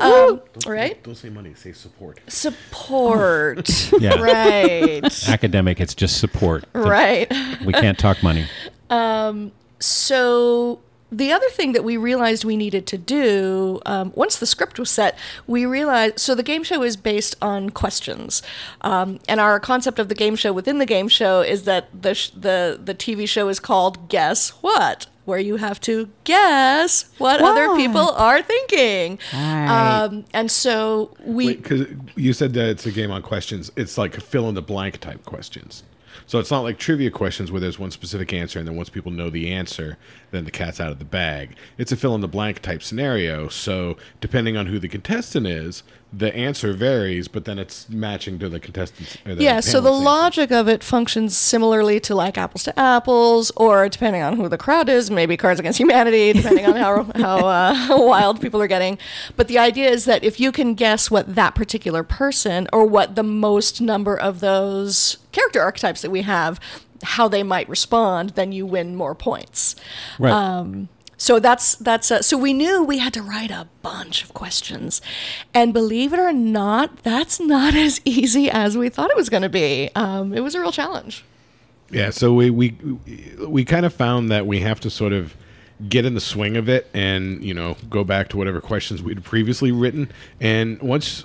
Um, 0.00 0.40
right? 0.66 1.02
Don't 1.04 1.14
say 1.14 1.28
money, 1.28 1.54
say 1.54 1.72
support. 1.72 2.20
Support. 2.28 3.68
Yeah. 4.00 4.20
Right. 4.20 5.28
Academic, 5.28 5.78
it's 5.80 5.94
just 5.94 6.18
support. 6.18 6.64
right. 6.72 7.30
We 7.64 7.72
can't 7.72 7.98
talk 7.98 8.22
money. 8.22 8.46
So 9.82 10.80
the 11.10 11.32
other 11.32 11.48
thing 11.50 11.72
that 11.72 11.84
we 11.84 11.96
realized 11.96 12.44
we 12.44 12.56
needed 12.56 12.86
to 12.86 12.96
do 12.98 13.80
um, 13.84 14.12
once 14.14 14.38
the 14.38 14.46
script 14.46 14.78
was 14.78 14.90
set, 14.90 15.18
we 15.46 15.66
realized 15.66 16.18
so 16.18 16.34
the 16.34 16.42
game 16.42 16.62
show 16.62 16.82
is 16.82 16.96
based 16.96 17.36
on 17.42 17.70
questions, 17.70 18.42
um, 18.80 19.18
and 19.28 19.40
our 19.40 19.58
concept 19.60 19.98
of 19.98 20.08
the 20.08 20.14
game 20.14 20.36
show 20.36 20.52
within 20.52 20.78
the 20.78 20.86
game 20.86 21.08
show 21.08 21.40
is 21.40 21.64
that 21.64 21.88
the 21.92 22.14
sh- 22.14 22.30
the 22.30 22.80
the 22.82 22.94
TV 22.94 23.28
show 23.28 23.48
is 23.48 23.60
called 23.60 24.08
Guess 24.08 24.50
What. 24.62 25.06
Where 25.24 25.38
you 25.38 25.56
have 25.56 25.80
to 25.82 26.08
guess 26.24 27.04
what, 27.18 27.40
other 27.40 27.76
people 27.76 28.10
are 28.10 28.42
thinking, 28.42 29.18
Right. 29.32 30.02
um, 30.02 30.24
and 30.34 30.50
so 30.50 31.16
we 31.24 31.54
Because 31.56 31.86
you 32.16 32.32
said 32.32 32.54
that 32.54 32.68
it's 32.70 32.86
a 32.86 32.90
game 32.90 33.10
on 33.12 33.22
questions. 33.22 33.70
It's 33.76 33.96
like 33.96 34.14
fill 34.20 34.48
in 34.48 34.56
the 34.56 34.62
blank 34.62 34.98
type 34.98 35.24
questions. 35.24 35.84
So 36.26 36.38
it's 36.38 36.50
not 36.50 36.60
like 36.60 36.78
trivia 36.78 37.10
questions 37.10 37.50
where 37.52 37.60
there's 37.60 37.78
one 37.78 37.90
specific 37.90 38.32
answer 38.32 38.58
and 38.58 38.66
then 38.66 38.76
once 38.76 38.88
people 38.88 39.12
know 39.12 39.30
the 39.30 39.50
answer, 39.52 39.96
then 40.30 40.44
the 40.44 40.50
cat's 40.50 40.80
out 40.80 40.90
of 40.92 40.98
the 40.98 41.04
bag. 41.04 41.56
It's 41.78 41.92
a 41.92 41.96
fill 41.96 42.14
in 42.14 42.20
the 42.20 42.28
blank 42.28 42.60
type 42.60 42.82
scenario. 42.82 43.48
So 43.48 43.96
depending 44.20 44.56
on 44.56 44.66
who 44.66 44.78
the 44.78 44.88
contestant 44.88 45.46
is, 45.46 45.82
the 46.12 46.34
answer 46.34 46.74
varies, 46.74 47.26
but 47.26 47.46
then 47.46 47.58
it's 47.58 47.88
matching 47.88 48.38
to 48.38 48.48
the 48.48 48.60
contestants. 48.60 49.16
or 49.24 49.34
the 49.34 49.42
Yeah, 49.42 49.60
so 49.60 49.80
the 49.80 49.90
logic 49.90 50.52
of 50.52 50.68
it 50.68 50.84
functions 50.84 51.36
similarly 51.36 52.00
to 52.00 52.14
like 52.14 52.36
apples 52.36 52.64
to 52.64 52.78
apples, 52.78 53.50
or 53.56 53.88
depending 53.88 54.22
on 54.22 54.36
who 54.36 54.48
the 54.48 54.58
crowd 54.58 54.88
is, 54.88 55.10
maybe 55.10 55.36
Cards 55.36 55.58
Against 55.58 55.78
Humanity, 55.78 56.32
depending 56.34 56.66
on 56.66 56.76
how 56.76 57.04
how 57.14 57.46
uh, 57.46 57.74
wild 57.90 58.40
people 58.40 58.60
are 58.60 58.66
getting. 58.66 58.98
But 59.36 59.48
the 59.48 59.58
idea 59.58 59.88
is 59.88 60.04
that 60.04 60.22
if 60.22 60.38
you 60.38 60.52
can 60.52 60.74
guess 60.74 61.10
what 61.10 61.34
that 61.34 61.54
particular 61.54 62.02
person 62.02 62.68
or 62.72 62.84
what 62.84 63.14
the 63.14 63.22
most 63.22 63.80
number 63.80 64.18
of 64.18 64.40
those 64.40 65.16
character 65.32 65.62
archetypes 65.62 66.02
that 66.02 66.10
we 66.10 66.22
have, 66.22 66.60
how 67.02 67.26
they 67.26 67.42
might 67.42 67.68
respond, 67.68 68.30
then 68.30 68.52
you 68.52 68.66
win 68.66 68.94
more 68.94 69.14
points. 69.14 69.76
Right. 70.18 70.32
Um, 70.32 70.88
so 71.22 71.38
that's 71.38 71.76
that's 71.76 72.10
uh, 72.10 72.20
so 72.20 72.36
we 72.36 72.52
knew 72.52 72.82
we 72.82 72.98
had 72.98 73.14
to 73.14 73.22
write 73.22 73.52
a 73.52 73.68
bunch 73.80 74.24
of 74.24 74.34
questions, 74.34 75.00
and 75.54 75.72
believe 75.72 76.12
it 76.12 76.18
or 76.18 76.32
not, 76.32 77.04
that's 77.04 77.38
not 77.38 77.74
as 77.86 78.00
easy 78.04 78.50
as 78.50 78.76
we 78.76 78.88
thought 78.88 79.08
it 79.08 79.16
was 79.16 79.28
going 79.28 79.44
to 79.44 79.48
be. 79.48 79.88
Um, 79.94 80.34
it 80.34 80.40
was 80.40 80.56
a 80.56 80.60
real 80.60 80.72
challenge. 80.72 81.24
Yeah, 81.92 82.10
so 82.10 82.34
we 82.34 82.50
we 82.50 82.76
we 83.46 83.64
kind 83.64 83.86
of 83.86 83.94
found 83.94 84.32
that 84.32 84.48
we 84.48 84.58
have 84.60 84.80
to 84.80 84.90
sort 84.90 85.12
of 85.12 85.36
get 85.88 86.04
in 86.04 86.14
the 86.14 86.20
swing 86.20 86.56
of 86.56 86.68
it 86.68 86.90
and 86.92 87.44
you 87.44 87.54
know 87.54 87.76
go 87.88 88.02
back 88.02 88.28
to 88.30 88.36
whatever 88.36 88.60
questions 88.60 89.00
we'd 89.00 89.22
previously 89.22 89.70
written 89.70 90.08
and 90.40 90.80
once 90.80 91.24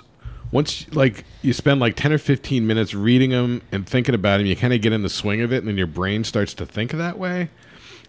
once 0.52 0.86
like 0.94 1.24
you 1.42 1.52
spend 1.52 1.80
like 1.80 1.96
10 1.96 2.12
or 2.12 2.18
15 2.18 2.64
minutes 2.64 2.94
reading 2.94 3.30
them 3.30 3.62
and 3.72 3.86
thinking 3.86 4.14
about 4.14 4.38
them, 4.38 4.46
you 4.46 4.54
kind 4.54 4.72
of 4.72 4.80
get 4.80 4.92
in 4.92 5.02
the 5.02 5.08
swing 5.08 5.42
of 5.42 5.52
it, 5.52 5.58
and 5.58 5.68
then 5.68 5.76
your 5.76 5.86
brain 5.86 6.22
starts 6.24 6.54
to 6.54 6.64
think 6.64 6.92
that 6.92 7.18
way. 7.18 7.50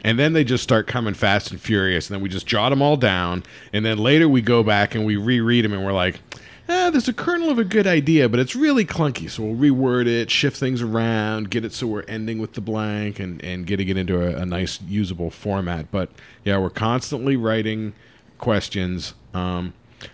And 0.04 0.18
then 0.18 0.34
they 0.34 0.44
just 0.44 0.64
start 0.64 0.88
coming 0.88 1.14
fast 1.14 1.52
and 1.52 1.60
furious, 1.60 2.10
and 2.10 2.16
then 2.16 2.22
we 2.22 2.30
just 2.30 2.48
jot 2.48 2.70
them 2.70 2.82
all 2.82 2.96
down. 2.98 3.44
And 3.74 3.86
then 3.86 3.98
later 3.98 4.30
we 4.30 4.42
go 4.42 4.64
back 4.64 4.96
and 4.96 5.06
we 5.06 5.18
reread 5.18 5.66
them, 5.66 5.74
and 5.74 5.84
we're 5.86 5.92
like, 5.92 6.22
ah, 6.70 6.90
there's 6.92 7.08
a 7.08 7.14
kernel 7.14 7.50
of 7.50 7.60
a 7.60 7.64
good 7.64 7.88
idea, 7.88 8.30
but 8.30 8.40
it's 8.40 8.56
really 8.56 8.86
clunky. 8.86 9.30
So 9.30 9.44
we'll 9.44 9.56
reword 9.56 10.08
it, 10.08 10.30
shift 10.30 10.58
things 10.58 10.82
around, 10.82 11.50
get 11.50 11.66
it 11.66 11.74
so 11.74 11.88
we're 11.88 12.04
ending 12.04 12.40
with 12.40 12.54
the 12.54 12.62
blank, 12.62 13.20
and, 13.20 13.44
and 13.44 13.66
getting 13.66 13.90
it 13.90 13.98
into 13.98 14.22
a, 14.22 14.42
a 14.42 14.46
nice, 14.46 14.80
usable 14.84 15.32
format. 15.32 15.92
But 15.92 16.10
yeah, 16.46 16.60
we're 16.60 16.70
constantly 16.70 17.36
writing 17.36 17.94
questions. 18.38 19.16
Um, 19.34 19.74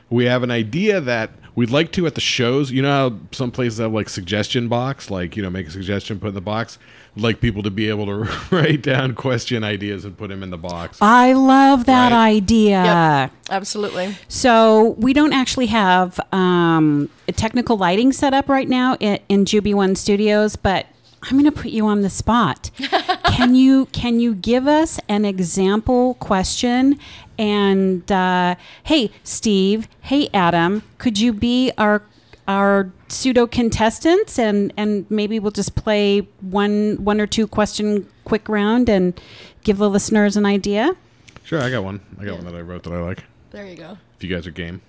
we 0.09 0.25
have 0.25 0.43
an 0.43 0.51
idea 0.51 0.99
that 1.01 1.31
we'd 1.55 1.69
like 1.69 1.91
to 1.93 2.05
at 2.05 2.15
the 2.15 2.21
shows. 2.21 2.71
You 2.71 2.81
know 2.81 3.09
how 3.09 3.17
some 3.31 3.51
places 3.51 3.79
have 3.79 3.93
like 3.93 4.09
suggestion 4.09 4.67
box, 4.67 5.09
like 5.09 5.35
you 5.35 5.43
know, 5.43 5.49
make 5.49 5.67
a 5.67 5.71
suggestion, 5.71 6.19
put 6.19 6.29
in 6.29 6.33
the 6.35 6.41
box. 6.41 6.77
We'd 7.15 7.23
like 7.23 7.39
people 7.39 7.63
to 7.63 7.71
be 7.71 7.87
able 7.87 8.05
to 8.07 8.29
write 8.51 8.81
down 8.81 9.15
question 9.15 9.63
ideas 9.63 10.03
and 10.03 10.17
put 10.17 10.29
them 10.29 10.43
in 10.43 10.49
the 10.49 10.57
box. 10.57 10.97
I 11.01 11.31
love 11.33 11.85
that 11.85 12.11
Right. 12.11 12.35
idea. 12.35 12.83
Yep. 12.83 13.31
Absolutely. 13.51 14.15
So 14.27 14.95
we 14.97 15.13
don't 15.13 15.31
actually 15.31 15.67
have 15.67 16.19
um, 16.33 17.09
a 17.27 17.31
technical 17.31 17.77
lighting 17.77 18.11
set 18.11 18.33
up 18.33 18.49
right 18.49 18.67
now 18.67 18.95
in, 18.99 19.19
in 19.29 19.45
Juby 19.45 19.73
One 19.73 19.95
Studios, 19.95 20.55
but 20.57 20.87
I'm 21.25 21.31
going 21.39 21.45
to 21.45 21.51
put 21.51 21.71
you 21.71 21.85
on 21.87 22.01
the 22.01 22.09
spot. 22.09 22.69
can 23.25 23.55
you 23.55 23.87
can 23.87 24.19
you 24.19 24.35
give 24.35 24.67
us 24.67 24.99
an 25.09 25.25
example 25.25 26.15
question? 26.15 26.99
And 27.37 28.09
uh, 28.11 28.55
hey, 28.83 29.11
Steve. 29.23 29.87
Hey, 30.01 30.29
Adam. 30.33 30.83
Could 30.97 31.19
you 31.19 31.33
be 31.33 31.71
our 31.77 32.03
our 32.47 32.91
pseudo 33.07 33.47
contestants 33.47 34.37
and 34.37 34.71
and 34.77 35.09
maybe 35.09 35.39
we'll 35.39 35.51
just 35.51 35.75
play 35.75 36.19
one 36.41 36.97
one 37.03 37.19
or 37.19 37.25
two 37.27 37.47
question 37.47 38.07
quick 38.23 38.47
round 38.47 38.87
and 38.87 39.19
give 39.63 39.77
the 39.77 39.89
listeners 39.89 40.37
an 40.37 40.45
idea. 40.45 40.95
Sure, 41.43 41.61
I 41.61 41.69
got 41.69 41.83
one. 41.83 42.01
I 42.19 42.25
got 42.25 42.35
one 42.37 42.45
that 42.45 42.55
I 42.55 42.61
wrote 42.61 42.83
that 42.83 42.93
I 42.93 43.01
like. 43.01 43.23
There 43.51 43.65
you 43.65 43.75
go. 43.75 43.97
If 44.17 44.23
you 44.23 44.33
guys 44.35 44.45
are 44.47 44.51
game. 44.51 44.81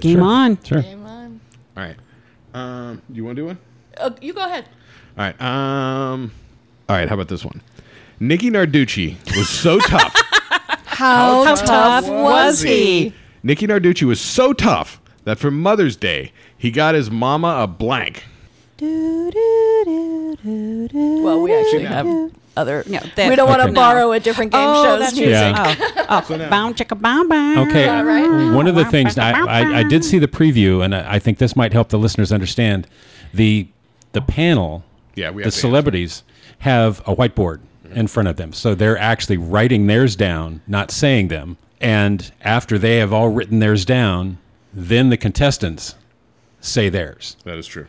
Game 0.00 0.18
Sure. 0.18 0.22
on. 0.24 0.62
Sure. 0.64 0.82
Game 0.82 1.04
on. 1.06 1.40
All 1.76 1.82
right. 1.84 1.96
Um, 2.54 3.02
you 3.12 3.24
want 3.24 3.36
to 3.36 3.42
do 3.42 3.46
one? 3.46 3.58
Oh, 3.98 4.14
you 4.20 4.32
go 4.32 4.44
ahead. 4.44 4.66
All 5.16 5.24
right. 5.24 5.40
Um, 5.40 6.32
all 6.88 6.96
right. 6.96 7.08
How 7.08 7.14
about 7.14 7.28
this 7.28 7.44
one? 7.44 7.60
Nikki 8.20 8.50
Narducci 8.50 9.16
was 9.36 9.48
so 9.48 9.78
tough. 9.88 10.14
How, 10.86 11.44
How 11.44 11.54
tough 11.56 12.08
was 12.08 12.62
he? 12.62 13.12
Nikki 13.42 13.66
Narducci 13.66 14.04
was 14.04 14.20
so 14.20 14.52
tough 14.52 15.00
that 15.24 15.38
for 15.38 15.50
Mother's 15.50 15.96
Day 15.96 16.32
he 16.56 16.70
got 16.70 16.94
his 16.94 17.10
mama 17.10 17.58
a 17.62 17.66
blank. 17.66 18.24
Well, 20.44 21.40
we 21.42 21.52
actually 21.54 21.84
have 21.84 22.06
other. 22.56 22.84
No, 22.86 23.00
that- 23.16 23.28
we 23.30 23.36
don't 23.36 23.48
want 23.48 23.60
to 23.62 23.66
Okay. 23.68 23.74
borrow 23.74 24.12
a 24.12 24.20
different 24.20 24.52
game 24.52 24.60
Oh, 24.62 24.84
show's 24.84 25.00
that's 25.00 25.14
music. 25.16 25.32
Yeah. 25.32 25.74
Oh, 26.08 26.24
oh, 26.28 26.38
bow 26.50 26.72
chicka 26.72 27.00
bow 27.00 27.24
bow. 27.28 27.62
Okay. 27.68 27.86
right? 27.88 28.52
One 28.54 28.66
of 28.66 28.74
the 28.74 28.84
things 28.84 29.18
I, 29.18 29.32
I, 29.32 29.78
I 29.80 29.82
did 29.84 30.04
see 30.04 30.18
the 30.18 30.28
preview, 30.28 30.84
and 30.84 30.94
I, 30.94 31.14
I 31.14 31.18
think 31.18 31.38
this 31.38 31.56
might 31.56 31.72
help 31.72 31.88
the 31.88 31.98
listeners 31.98 32.30
understand 32.32 32.86
the 33.32 33.66
the 34.12 34.20
panel. 34.20 34.84
Yeah, 35.14 35.30
we 35.30 35.42
the 35.42 35.46
have 35.46 35.54
to 35.54 35.60
celebrities 35.60 36.22
have 36.60 37.00
a 37.00 37.14
whiteboard 37.14 37.60
in 37.94 38.06
front 38.06 38.28
of 38.28 38.36
them, 38.36 38.52
so 38.52 38.74
they're 38.74 38.98
actually 38.98 39.36
writing 39.36 39.86
theirs 39.86 40.16
down, 40.16 40.60
not 40.66 40.90
saying 40.90 41.28
them. 41.28 41.56
And 41.80 42.32
after 42.42 42.78
they 42.78 42.96
have 42.98 43.12
all 43.12 43.28
written 43.28 43.58
theirs 43.58 43.84
down, 43.84 44.38
then 44.72 45.10
the 45.10 45.16
contestants 45.16 45.94
say 46.60 46.88
theirs. 46.88 47.36
That 47.44 47.58
is 47.58 47.66
true. 47.66 47.86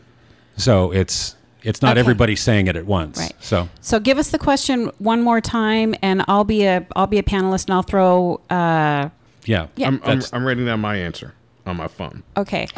So 0.57 0.91
it's 0.91 1.35
it's 1.63 1.81
not 1.81 1.91
Okay. 1.93 2.01
everybody 2.01 2.35
saying 2.35 2.67
it 2.67 2.75
at 2.75 2.85
once. 2.85 3.17
Right. 3.17 3.33
So 3.39 3.69
So 3.81 3.99
give 3.99 4.17
us 4.19 4.29
the 4.29 4.37
question 4.37 4.91
one 4.99 5.21
more 5.23 5.41
time, 5.41 5.95
and 6.01 6.23
I'll 6.27 6.43
be 6.43 6.65
a 6.65 6.85
I'll 6.95 7.07
be 7.07 7.17
a 7.17 7.23
panelist, 7.23 7.65
and 7.65 7.73
I'll 7.73 7.81
throw. 7.83 8.41
Uh, 8.49 9.09
yeah, 9.45 9.67
Yeah. 9.75 9.87
I'm, 9.87 10.01
I'm, 10.03 10.21
I'm 10.33 10.45
writing 10.45 10.65
down 10.65 10.79
my 10.81 10.95
answer 10.97 11.33
on 11.65 11.77
my 11.77 11.87
phone. 11.87 12.21
okay. 12.37 12.67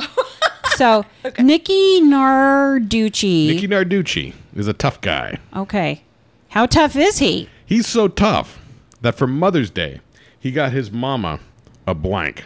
so 0.78 1.06
Nikki 1.40 2.02
Narducci. 2.02 3.48
Nikki 3.48 3.68
Narducci 3.68 4.34
is 4.56 4.68
a 4.68 4.74
tough 4.74 5.02
guy. 5.02 5.38
okay. 5.56 6.04
How 6.50 6.66
tough 6.66 6.96
is 6.96 7.18
he? 7.20 7.50
He's 7.66 7.86
so 7.88 8.08
tough 8.08 8.60
that 9.02 9.16
for 9.16 9.28
Mother's 9.28 9.70
Day 9.70 10.00
he 10.40 10.52
got 10.52 10.72
his 10.72 10.92
mama 10.92 11.40
a 11.86 11.94
blank. 11.94 12.46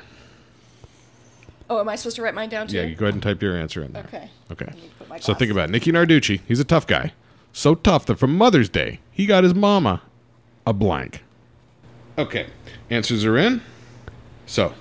Oh, 1.69 1.79
am 1.79 1.87
I 1.87 1.95
supposed 1.95 2.17
to 2.17 2.21
write 2.21 2.33
mine 2.33 2.49
down 2.49 2.67
too? 2.67 2.75
Yeah, 2.77 2.83
you 2.83 2.95
go 2.95 3.05
ahead 3.05 3.13
and 3.13 3.23
type 3.23 3.41
your 3.41 3.55
answer 3.55 3.81
in 3.83 3.93
there. 3.93 4.03
Okay. 4.03 4.29
Okay. 4.51 4.65
me 4.75 4.89
put 4.97 5.07
my 5.07 5.19
So 5.19 5.33
think 5.33 5.51
about 5.51 5.69
it. 5.69 5.71
Nikki 5.71 5.91
Narducci. 5.91 6.41
He's 6.47 6.59
a 6.59 6.65
tough 6.65 6.85
guy. 6.85 7.13
So 7.53 7.75
tough 7.75 8.05
that 8.07 8.17
for 8.17 8.27
Mother's 8.27 8.67
Day, 8.69 8.99
he 9.11 9.25
got 9.25 9.43
his 9.43 9.53
mama 9.55 10.01
a 10.65 10.73
blank. 10.73 11.23
Okay. 12.17 12.47
Answers 12.89 13.23
are 13.23 13.37
in. 13.37 13.61
So, 14.45 14.73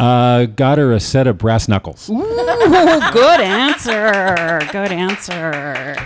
uh, 0.00 0.46
got 0.46 0.78
her 0.78 0.92
a 0.92 1.00
set 1.00 1.26
of 1.26 1.38
brass 1.38 1.68
knuckles. 1.68 2.08
Oh, 2.12 3.10
good 3.12 3.40
answer. 3.40 4.60
Good 4.72 4.92
answer. 4.92 5.96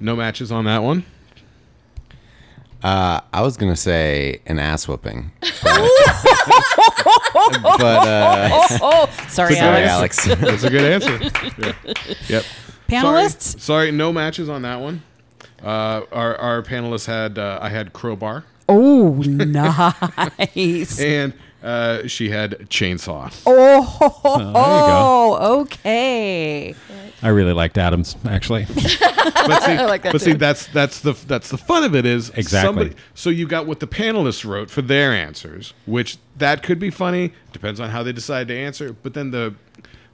no 0.00 0.16
matches 0.16 0.50
on 0.50 0.64
that 0.64 0.82
one. 0.82 1.04
Uh, 2.82 3.20
I 3.32 3.42
was 3.42 3.56
gonna 3.56 3.76
say 3.76 4.40
an 4.46 4.58
ass 4.58 4.88
whooping, 4.88 5.30
but, 5.40 5.50
but 7.62 7.80
uh, 7.80 8.48
Oh, 8.82 9.08
sorry, 9.28 9.54
sorry, 9.54 9.84
Alex. 9.84 10.26
Alex. 10.26 10.40
That's 10.40 10.64
a 10.64 10.70
good 10.70 10.84
answer. 11.02 11.20
Yeah. 11.58 11.72
Yep. 12.28 12.44
Panelists. 12.88 13.42
Sorry, 13.42 13.60
sorry, 13.60 13.90
no 13.92 14.12
matches 14.12 14.48
on 14.48 14.62
that 14.62 14.80
one. 14.80 15.02
Uh, 15.62 16.02
our, 16.10 16.34
our 16.36 16.62
panelists 16.62 17.06
had, 17.06 17.38
uh, 17.38 17.58
I 17.62 17.68
had 17.68 17.92
Crowbar, 17.92 18.44
Oh, 18.68 19.12
nice. 19.26 21.00
and 21.00 21.34
uh, 21.62 22.06
she 22.06 22.30
had 22.30 22.52
Chainsaw. 22.68 23.32
Oh, 23.46 25.60
okay. 25.62 26.74
I 27.22 27.28
really 27.28 27.52
liked 27.52 27.78
Adams 27.78 28.16
actually. 28.24 28.64
but 28.66 29.62
see, 29.62 29.78
like 29.78 30.02
that 30.02 30.12
but 30.12 30.20
see 30.20 30.32
too. 30.32 30.38
that's 30.38 30.66
that's 30.66 31.00
the 31.00 31.12
that's 31.26 31.50
the 31.50 31.58
fun 31.58 31.84
of 31.84 31.94
it 31.94 32.04
is 32.04 32.30
Exactly. 32.30 32.66
somebody 32.66 32.96
so 33.14 33.30
you 33.30 33.46
got 33.46 33.66
what 33.66 33.78
the 33.78 33.86
panelists 33.86 34.44
wrote 34.44 34.70
for 34.70 34.82
their 34.82 35.12
answers 35.12 35.72
which 35.86 36.18
that 36.38 36.64
could 36.64 36.80
be 36.80 36.90
funny 36.90 37.32
depends 37.52 37.78
on 37.78 37.90
how 37.90 38.02
they 38.02 38.12
decide 38.12 38.48
to 38.48 38.56
answer 38.56 38.92
but 38.92 39.14
then 39.14 39.30
the 39.30 39.54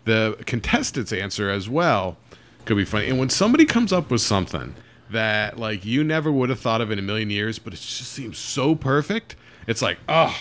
the 0.05 0.37
contestants 0.47 1.13
answer 1.13 1.49
as 1.49 1.69
well 1.69 2.19
could 2.67 2.77
be 2.77 2.85
funny 2.85 3.09
and 3.09 3.19
when 3.19 3.31
somebody 3.31 3.65
comes 3.65 3.91
up 3.93 4.11
with 4.11 4.21
something 4.21 4.75
that 5.11 5.59
like 5.59 5.87
you 5.87 6.05
never 6.05 6.31
would 6.31 6.51
have 6.51 6.61
thought 6.61 6.83
of 6.83 6.91
in 6.91 6.99
a 6.99 7.03
million 7.03 7.31
years 7.31 7.59
but 7.59 7.73
it 7.73 7.77
just 7.77 8.13
seems 8.13 8.37
so 8.37 8.75
perfect 8.75 9.35
it's 9.67 9.81
like 9.81 9.97
oh 10.11 10.39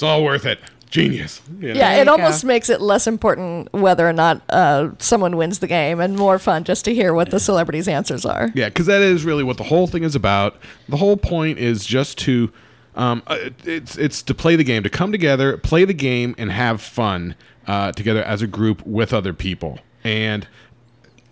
it's 0.00 0.02
all 0.02 0.24
worth 0.24 0.46
it 0.46 0.58
genius 0.88 1.42
you 1.60 1.68
know? 1.68 1.74
Yeah, 1.74 1.96
it 1.96 2.08
almost 2.08 2.40
go. 2.40 2.48
makes 2.48 2.70
it 2.70 2.80
less 2.80 3.06
important 3.06 3.70
whether 3.74 4.08
or 4.08 4.14
not 4.14 4.40
uh, 4.48 4.92
someone 4.98 5.36
wins 5.36 5.58
the 5.58 5.66
game 5.66 6.00
and 6.00 6.16
more 6.16 6.38
fun 6.38 6.64
just 6.64 6.86
to 6.86 6.94
hear 6.94 7.12
what 7.12 7.30
the 7.30 7.38
celebrities' 7.38 7.86
answers 7.86 8.24
are. 8.24 8.50
Yeah, 8.54 8.70
because 8.70 8.86
that 8.86 9.02
is 9.02 9.24
really 9.24 9.44
what 9.44 9.58
the 9.58 9.64
whole 9.64 9.86
thing 9.86 10.02
is 10.02 10.14
about. 10.14 10.56
The 10.88 10.96
whole 10.96 11.18
point 11.18 11.58
is 11.58 11.84
just 11.84 12.16
to, 12.20 12.50
um, 12.96 13.22
uh, 13.26 13.50
it's 13.64 13.98
it's 13.98 14.22
to 14.22 14.34
play 14.34 14.56
the 14.56 14.64
game, 14.64 14.82
to 14.82 14.88
come 14.88 15.12
together, 15.12 15.58
play 15.58 15.84
the 15.84 15.94
game, 15.94 16.34
and 16.38 16.50
have 16.50 16.80
fun 16.80 17.36
uh, 17.66 17.92
together 17.92 18.22
as 18.24 18.40
a 18.40 18.46
group 18.46 18.84
with 18.86 19.12
other 19.12 19.34
people. 19.34 19.80
And 20.02 20.48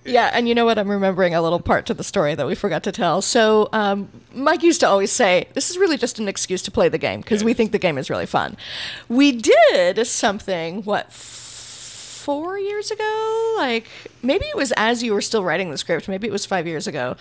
Yeah, 0.09 0.31
and 0.33 0.49
you 0.49 0.55
know 0.55 0.65
what? 0.65 0.79
I'm 0.79 0.89
remembering 0.89 1.35
a 1.35 1.43
little 1.43 1.61
part 1.61 1.87
to 1.87 1.95
the 1.95 2.05
story 2.05 2.35
that 2.35 2.47
we 2.47 2.55
forgot 2.55 2.83
to 2.85 2.93
tell. 2.93 3.23
So, 3.23 3.69
um, 3.73 4.09
Mike 4.35 4.63
used 4.63 4.81
to 4.81 4.89
always 4.89 5.13
say, 5.13 5.49
This 5.55 5.71
is 5.71 5.79
really 5.79 5.97
just 5.97 6.19
an 6.19 6.29
excuse 6.29 6.63
to 6.63 6.71
play 6.71 6.89
the 6.89 6.99
game 6.99 7.21
because 7.21 7.45
we 7.45 7.55
think 7.55 7.73
the 7.73 7.79
game 7.79 7.99
is 7.99 8.11
really 8.11 8.27
fun. 8.27 8.57
We 9.09 9.33
did 9.33 10.07
something, 10.07 10.83
what, 10.83 11.13
four 12.29 12.59
years 12.59 12.91
ago? 12.91 13.55
Like, 13.57 13.89
maybe 14.23 14.45
it 14.45 14.55
was 14.55 14.71
as 14.77 15.03
you 15.03 15.15
were 15.15 15.23
still 15.23 15.43
writing 15.43 15.71
the 15.71 15.79
script, 15.79 16.09
maybe 16.09 16.29
it 16.29 16.31
was 16.31 16.45
five 16.45 16.67
years 16.67 16.87
ago. 16.87 17.17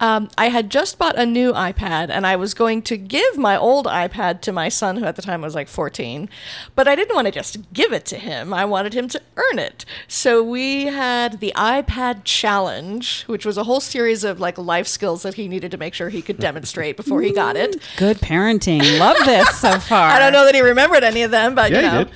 Um, 0.00 0.30
I 0.36 0.48
had 0.48 0.68
just 0.68 0.98
bought 0.98 1.16
a 1.16 1.24
new 1.24 1.52
iPad 1.52 2.10
and 2.10 2.26
I 2.26 2.34
was 2.34 2.54
going 2.54 2.82
to 2.82 2.96
give 2.96 3.38
my 3.38 3.56
old 3.56 3.86
iPad 3.86 4.40
to 4.42 4.52
my 4.52 4.68
son, 4.68 4.96
who 4.96 5.04
at 5.04 5.14
the 5.14 5.22
time 5.22 5.42
was 5.42 5.54
like 5.54 5.68
14. 5.68 6.28
But 6.74 6.88
I 6.88 6.96
didn't 6.96 7.14
want 7.14 7.26
to 7.26 7.32
just 7.32 7.72
give 7.72 7.92
it 7.92 8.04
to 8.06 8.18
him, 8.18 8.52
I 8.52 8.64
wanted 8.64 8.94
him 8.94 9.06
to 9.10 9.22
earn 9.36 9.60
it. 9.60 9.84
So 10.08 10.42
we 10.42 10.86
had 10.86 11.38
the 11.38 11.52
iPad 11.54 12.24
Challenge, 12.24 13.24
which 13.28 13.46
was 13.46 13.56
a 13.56 13.62
whole 13.62 13.80
series 13.80 14.24
of 14.24 14.40
like 14.40 14.58
life 14.58 14.88
skills 14.88 15.22
that 15.22 15.34
he 15.34 15.46
needed 15.46 15.70
to 15.70 15.78
make 15.78 15.94
sure 15.94 16.08
he 16.08 16.20
could 16.22 16.38
demonstrate 16.40 16.96
before 16.96 17.22
he 17.22 17.32
got 17.32 17.54
it. 17.54 17.80
Good 17.96 18.16
parenting. 18.18 18.98
Love 18.98 19.18
this 19.24 19.60
so 19.60 19.78
far. 19.78 20.08
I 20.10 20.18
don't 20.18 20.32
know 20.32 20.44
that 20.46 20.56
he 20.56 20.62
remembered 20.62 21.04
any 21.04 21.22
of 21.22 21.30
them, 21.30 21.54
but 21.54 21.70
Yeah, 21.70 21.78
you 21.78 21.98
he 21.98 22.04
know. 22.04 22.10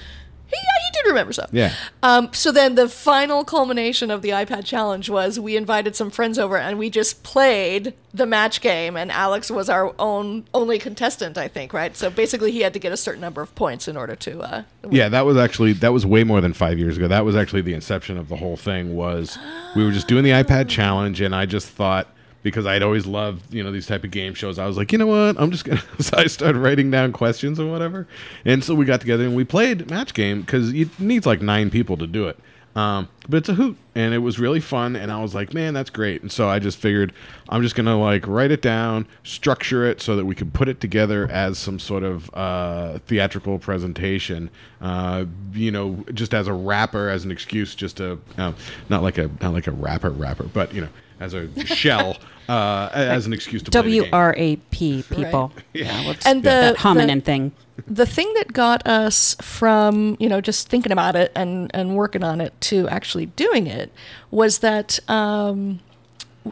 Yeah, 0.57 0.85
he 0.85 0.91
did 0.93 1.09
remember 1.09 1.33
so. 1.33 1.47
Yeah. 1.53 1.75
Um, 2.03 2.31
so 2.33 2.53
then 2.53 2.75
the 2.75 2.89
final 2.89 3.45
culmination 3.45 4.11
of 4.11 4.23
the 4.23 4.31
iPad 4.31 4.65
challenge 4.65 5.09
was 5.09 5.39
we 5.39 5.57
invited 5.57 5.97
some 5.97 6.11
friends 6.11 6.39
over 6.39 6.57
and 6.57 6.79
we 6.79 6.91
just 6.91 7.23
played 7.23 7.95
the 8.15 8.27
match 8.27 8.61
game 8.61 8.97
and 8.97 9.11
Alex 9.11 9.51
was 9.51 9.69
our 9.71 9.95
own 9.99 10.45
only 10.53 10.79
contestant, 10.79 11.39
I 11.39 11.49
think, 11.49 11.73
right? 11.73 11.97
So 11.97 12.11
basically 12.11 12.53
he 12.53 12.61
had 12.61 12.73
to 12.75 12.79
get 12.79 12.93
a 12.93 12.97
certain 12.97 13.21
number 13.21 13.41
of 13.41 13.55
points 13.55 13.89
in 13.89 13.97
order 13.97 14.15
to 14.17 14.41
uh 14.41 14.63
Yeah, 14.91 15.09
that 15.09 15.25
was 15.25 15.37
actually 15.37 15.73
that 15.75 15.93
was 15.93 16.05
way 16.05 16.25
more 16.25 16.41
than 16.41 16.53
five 16.53 16.79
years 16.79 16.97
ago. 16.97 17.09
That 17.09 17.25
was 17.25 17.37
actually 17.37 17.63
the 17.63 17.75
inception 17.75 18.19
of 18.19 18.29
the 18.29 18.37
whole 18.37 18.57
thing. 18.57 18.95
Was 18.95 19.39
we 19.75 19.85
were 19.85 19.93
just 19.93 20.09
doing 20.09 20.25
the 20.25 20.31
iPad 20.31 20.69
challenge, 20.69 21.21
and 21.21 21.35
I 21.35 21.47
just 21.47 21.69
thought 21.69 22.09
because 22.43 22.67
I'd 22.67 22.83
always 22.83 23.07
loved 23.07 23.53
you 23.53 23.63
know 23.63 23.71
these 23.73 23.87
type 23.87 24.05
of 24.05 24.11
game 24.11 24.35
shows, 24.35 24.59
I 24.59 24.67
was 24.67 24.77
like, 24.77 24.93
you 24.93 24.99
know 24.99 25.07
what, 25.07 25.37
I'm 25.39 25.51
just 25.51 25.65
gonna. 25.65 25.83
so 26.01 26.17
I 26.17 26.27
started 26.27 26.59
writing 26.59 26.91
down 26.91 27.13
questions 27.13 27.59
and 27.59 27.71
whatever, 27.71 28.07
and 28.45 28.63
so 28.63 28.75
we 28.75 28.85
got 28.85 29.01
together 29.01 29.25
and 29.25 29.37
we 29.37 29.45
played 29.45 29.91
match 29.91 30.15
game 30.15 30.41
because 30.43 30.73
it 30.73 30.99
needs 30.99 31.27
like 31.27 31.41
nine 31.43 31.71
people 31.71 31.97
to 31.97 32.07
do 32.07 32.29
it. 32.29 32.39
Um, 32.75 33.09
but 33.29 33.39
it's 33.39 33.49
a 33.51 33.55
hoot, 33.55 33.77
and 33.95 34.15
it 34.15 34.19
was 34.19 34.39
really 34.39 34.61
fun. 34.61 34.97
And 34.97 35.13
I 35.13 35.21
was 35.21 35.35
like, 35.35 35.53
man, 35.53 35.75
that's 35.75 35.91
great. 35.91 36.23
And 36.23 36.33
so 36.33 36.49
I 36.49 36.59
just 36.59 36.79
figured 36.79 37.13
I'm 37.49 37.63
just 37.63 37.75
gonna 37.75 38.01
like 38.01 38.27
write 38.27 38.51
it 38.51 38.63
down, 38.63 39.07
structure 39.25 39.85
it 39.85 40.01
so 40.01 40.17
that 40.17 40.25
we 40.25 40.35
could 40.35 40.55
put 40.55 40.69
it 40.69 40.81
together 40.81 41.29
as 41.31 41.59
some 41.59 41.79
sort 41.79 42.03
of 42.03 42.31
uh, 42.35 42.99
theatrical 43.07 43.59
presentation. 43.59 44.51
Uh, 44.81 45.27
you 45.53 45.71
know, 45.71 46.05
just 46.15 46.33
as 46.33 46.47
a 46.49 46.53
rapper, 46.53 47.11
as 47.11 47.25
an 47.25 47.31
excuse, 47.31 47.75
just 47.75 47.99
to 47.99 48.19
uh, 48.39 48.53
not 48.89 49.03
like 49.03 49.19
a 49.19 49.31
not 49.41 49.53
like 49.53 49.67
a 49.67 49.73
rapper 49.73 50.11
rapper, 50.11 50.45
but 50.45 50.75
you 50.75 50.81
know, 50.81 50.89
as 51.23 51.35
a 51.35 51.49
shell, 51.65 52.19
uh, 52.49 52.91
as 52.93 53.27
an 53.27 53.33
excuse 53.33 53.63
to 53.63 53.71
play 53.71 53.81
the 53.81 53.83
W 53.89 54.03
game. 54.03 54.15
R 54.15 54.35
A 54.37 54.57
P 54.57 55.03
people. 55.09 55.53
Yeah. 55.73 56.03
let's- 56.07 56.27
And 56.27 56.43
the- 56.43 56.75
that 56.77 56.77
the- 56.79 57.21
thing. 57.21 57.53
the 57.87 58.07
thing 58.07 58.33
that 58.35 58.53
got 58.53 58.87
us 58.87 59.35
from 59.41 60.17
you 60.21 60.29
know 60.29 60.41
just 60.41 60.69
thinking 60.69 60.93
about 60.93 61.17
it 61.17 61.33
and 61.35 61.71
and 61.75 61.97
working 61.97 62.23
on 62.23 62.41
it 62.41 62.53
to 62.63 62.89
actually 62.89 63.27
doing 63.27 63.67
it 63.67 63.91
was 64.31 64.59
that 64.59 64.99
um, 65.09 65.81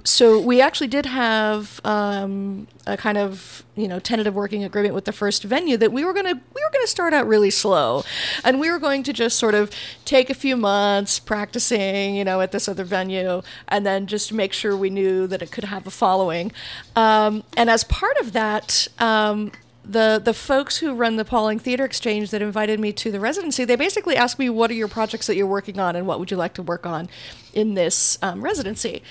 so 0.04 0.40
we 0.40 0.60
actually 0.60 0.86
did 0.86 1.06
have 1.06 1.80
um, 1.84 2.68
a 2.86 2.96
kind 2.96 3.18
of 3.18 3.64
you 3.74 3.88
know 3.88 3.98
tentative 3.98 4.34
working 4.34 4.62
agreement 4.62 4.94
with 4.94 5.04
the 5.04 5.12
first 5.12 5.42
venue 5.42 5.76
that 5.76 5.92
we 5.92 6.04
were 6.04 6.12
gonna 6.12 6.34
we 6.34 6.62
were 6.62 6.70
gonna 6.72 6.86
start 6.86 7.12
out 7.12 7.26
really 7.26 7.50
slow, 7.50 8.04
and 8.44 8.60
we 8.60 8.70
were 8.70 8.78
going 8.78 9.02
to 9.02 9.12
just 9.12 9.38
sort 9.38 9.54
of 9.54 9.70
take 10.04 10.30
a 10.30 10.34
few 10.34 10.56
months 10.56 11.18
practicing 11.18 12.14
you 12.14 12.24
know 12.24 12.40
at 12.40 12.52
this 12.52 12.68
other 12.68 12.84
venue, 12.84 13.42
and 13.68 13.84
then 13.84 14.06
just 14.06 14.32
make 14.32 14.52
sure 14.52 14.76
we 14.76 14.90
knew 14.90 15.26
that 15.26 15.42
it 15.42 15.50
could 15.50 15.64
have 15.64 15.86
a 15.86 15.90
following, 15.90 16.52
um, 16.94 17.42
and 17.56 17.68
as 17.70 17.84
part 17.84 18.16
of 18.18 18.32
that. 18.32 18.86
Um, 18.98 19.52
the 19.82 20.20
the 20.22 20.34
folks 20.34 20.76
who 20.76 20.94
run 20.94 21.16
the 21.16 21.24
Pauling 21.24 21.58
Theater 21.58 21.84
Exchange 21.84 22.30
that 22.30 22.42
invited 22.42 22.78
me 22.78 22.92
to 22.92 23.10
the 23.10 23.18
residency, 23.18 23.64
they 23.64 23.76
basically 23.76 24.14
asked 24.14 24.38
me, 24.38 24.48
"What 24.48 24.70
are 24.70 24.74
your 24.74 24.88
projects 24.88 25.26
that 25.26 25.36
you're 25.36 25.46
working 25.46 25.80
on, 25.80 25.96
and 25.96 26.06
what 26.06 26.20
would 26.20 26.30
you 26.30 26.36
like 26.36 26.54
to 26.54 26.62
work 26.62 26.86
on 26.86 27.08
in 27.54 27.74
this 27.74 28.18
um, 28.22 28.42
residency?" 28.42 29.02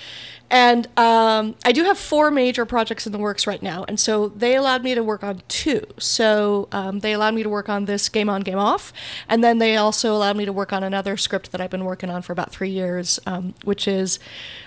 And 0.52 0.88
um, 0.98 1.56
I 1.64 1.72
do 1.72 1.84
have 1.84 1.98
four 1.98 2.32
major 2.32 2.66
projects 2.66 3.06
in 3.06 3.12
the 3.12 3.20
works 3.20 3.46
right 3.46 3.62
now, 3.62 3.86
and 3.88 4.00
so 4.00 4.30
they 4.30 4.56
allowed 4.56 4.84
me 4.84 4.96
to 4.96 5.04
work 5.04 5.24
on 5.24 5.44
two. 5.48 5.86
So 6.00 6.68
um, 6.72 7.00
they 7.02 7.14
allowed 7.14 7.36
me 7.36 7.44
to 7.44 7.50
work 7.50 7.70
on 7.70 7.86
this 7.86 8.10
Game 8.10 8.30
On, 8.30 8.42
Game 8.42 8.58
Off, 8.58 8.92
and 9.28 9.44
then 9.44 9.60
they 9.60 9.78
also 9.78 10.16
allowed 10.16 10.38
me 10.38 10.46
to 10.46 10.54
work 10.54 10.74
on 10.74 10.84
another 10.84 11.18
script 11.18 11.52
that 11.52 11.62
I've 11.62 11.70
been 11.70 11.86
working 11.86 12.10
on 12.10 12.24
for 12.24 12.34
about 12.34 12.52
three 12.52 12.70
years, 12.70 13.20
um, 13.28 13.54
which 13.64 13.88
is 13.88 14.20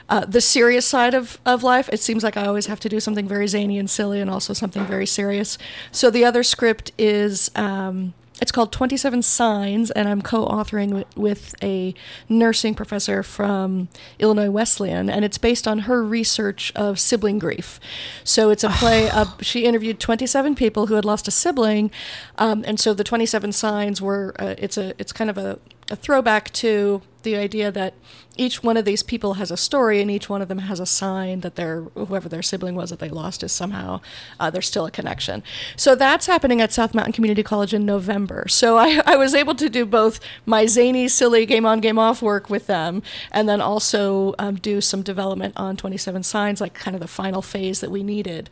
uh, 0.09 0.25
the 0.25 0.41
serious 0.41 0.87
side 0.87 1.15
of, 1.15 1.41
of 1.45 1.65
life. 1.65 1.89
It 1.93 2.01
seems 2.01 2.23
like 2.23 2.37
I 2.37 2.47
always 2.47 2.67
have 2.67 2.79
to 2.81 2.89
do 2.89 3.01
something 3.01 3.27
very 3.27 3.49
zany 3.49 3.79
and 3.79 3.91
silly, 3.91 4.21
and 4.21 4.31
also 4.31 4.53
something 4.53 4.87
very 4.87 5.07
serious. 5.07 5.59
So 5.91 6.11
the 6.11 6.25
other 6.25 6.43
script 6.43 6.93
is. 6.97 7.51
Um, 7.57 8.15
it's 8.43 8.51
called 8.51 8.73
27 8.73 9.23
Signs, 9.23 9.93
and 9.93 10.09
I'm 10.09 10.21
co 10.21 10.45
authoring 10.47 10.89
wi- 10.89 11.07
with 11.15 11.55
a 11.63 11.95
nursing 12.29 12.75
professor 12.75 13.23
from 13.23 13.89
Illinois 14.19 14.51
Wesleyan, 14.51 15.09
and 15.09 15.25
it's 15.25 15.39
based 15.39 15.69
on 15.69 15.81
her 15.81 16.03
research 16.03 16.73
of 16.75 16.99
sibling 16.99 17.39
grief. 17.39 17.79
So 18.25 18.51
it's 18.51 18.65
a 18.65 18.69
play. 18.81 19.09
of, 19.09 19.37
she 19.43 19.65
interviewed 19.65 20.01
27 20.01 20.57
people 20.57 20.89
who 20.89 20.95
had 20.95 21.05
lost 21.05 21.29
a 21.29 21.31
sibling, 21.31 21.93
um, 22.37 22.65
and 22.67 22.81
so 22.81 22.93
the 22.93 23.05
27 23.05 23.53
Signs 23.53 24.03
were, 24.03 24.35
uh, 24.41 24.57
it's, 24.59 24.77
a, 24.77 24.93
it's 24.99 25.13
kind 25.13 25.31
of 25.31 25.39
a, 25.39 25.61
a 25.89 25.95
throwback 25.95 26.51
to 26.55 27.01
the 27.23 27.37
idea 27.37 27.71
that 27.71 27.95
each 28.37 28.63
one 28.63 28.77
of 28.77 28.85
these 28.85 29.03
people 29.03 29.35
has 29.35 29.51
a 29.51 29.57
story 29.57 30.01
and 30.01 30.11
each 30.11 30.29
one 30.29 30.41
of 30.41 30.49
them 30.49 30.59
has 30.59 30.81
a 30.81 30.87
sign 30.87 31.41
that 31.41 31.57
their 31.57 31.83
whoever 31.95 32.29
their 32.29 32.43
sibling 32.43 32.75
was 32.75 32.91
that 32.91 32.99
they 32.99 33.09
lost 33.09 33.43
is 33.43 33.53
somehow 33.53 34.01
uh, 34.41 34.49
there's 34.49 34.67
still 34.67 34.87
a 34.87 34.91
connection. 34.91 35.43
So 35.77 35.95
that's 35.95 36.27
happening 36.27 36.61
at 36.61 36.73
south 36.73 36.95
mountain 36.95 37.13
community 37.13 37.43
college 37.43 37.75
in 37.75 37.85
november. 37.85 38.47
So 38.49 38.79
I, 38.79 39.03
I 39.07 39.17
was 39.17 39.35
able 39.35 39.55
to 39.57 39.69
do 39.69 39.85
both 39.85 40.21
my 40.47 40.67
zany 40.67 41.09
silly 41.09 41.45
game 41.47 41.67
on 41.67 41.81
game 41.81 41.99
off 41.99 42.23
work 42.23 42.49
with 42.49 42.67
them 42.67 43.03
and 43.31 43.49
then 43.49 43.61
also 43.61 44.35
um, 44.39 44.57
do 44.57 44.81
some 44.81 45.03
development 45.03 45.55
on 45.57 45.77
27 45.77 46.23
signs 46.23 46.61
like 46.61 46.75
kind 46.75 46.95
of 46.95 47.01
the 47.01 47.09
final 47.09 47.43
phase 47.43 47.81
that 47.81 47.91
we 47.91 48.03
needed. 48.03 48.49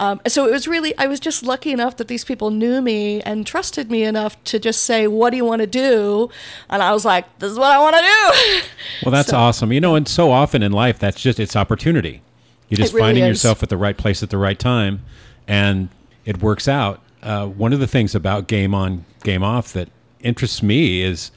Um, 0.00 0.20
so 0.26 0.46
it 0.46 0.50
was 0.50 0.66
really 0.66 0.96
i 0.96 1.06
was 1.06 1.20
just 1.20 1.42
lucky 1.42 1.72
enough 1.72 1.98
that 1.98 2.08
these 2.08 2.24
people 2.24 2.50
knew 2.50 2.80
me 2.80 3.20
and 3.20 3.46
trusted 3.46 3.90
me 3.90 4.02
enough 4.02 4.42
to 4.44 4.58
just 4.58 4.82
say 4.84 5.06
what 5.06 5.28
do 5.28 5.36
you 5.36 5.44
want 5.44 5.60
to 5.60 5.66
do? 5.66 6.30
And 6.70 6.82
i 6.82 6.92
was 6.92 7.04
like 7.04 7.38
this 7.38 7.52
is 7.52 7.58
what 7.58 7.70
i 7.70 7.78
want 7.78 7.96
to 7.96 8.02
do. 8.02 8.66
Well, 9.04 9.12
that's 9.20 9.30
So- 9.30 9.36
awesome. 9.38 9.72
You 9.72 9.80
know, 9.80 9.94
and 9.94 10.06
so 10.08 10.30
often 10.32 10.62
in 10.62 10.72
life, 10.72 10.98
that's 10.98 11.20
just 11.20 11.38
it's 11.40 11.56
opportunity. 11.56 12.22
You're 12.68 12.78
just 12.78 12.92
really 12.94 13.06
finding 13.06 13.24
is. 13.24 13.28
yourself 13.30 13.62
at 13.62 13.68
the 13.68 13.76
right 13.76 13.96
place 13.96 14.22
at 14.22 14.30
the 14.30 14.38
right 14.38 14.58
time, 14.58 15.00
and 15.48 15.88
it 16.24 16.40
works 16.42 16.68
out. 16.68 17.00
Uh, 17.22 17.46
one 17.46 17.72
of 17.72 17.80
the 17.80 17.86
things 17.86 18.14
about 18.14 18.46
game 18.46 18.74
on, 18.74 19.04
game 19.24 19.42
off 19.42 19.72
that 19.72 19.88
interests 20.20 20.62
me 20.62 21.02
is 21.02 21.30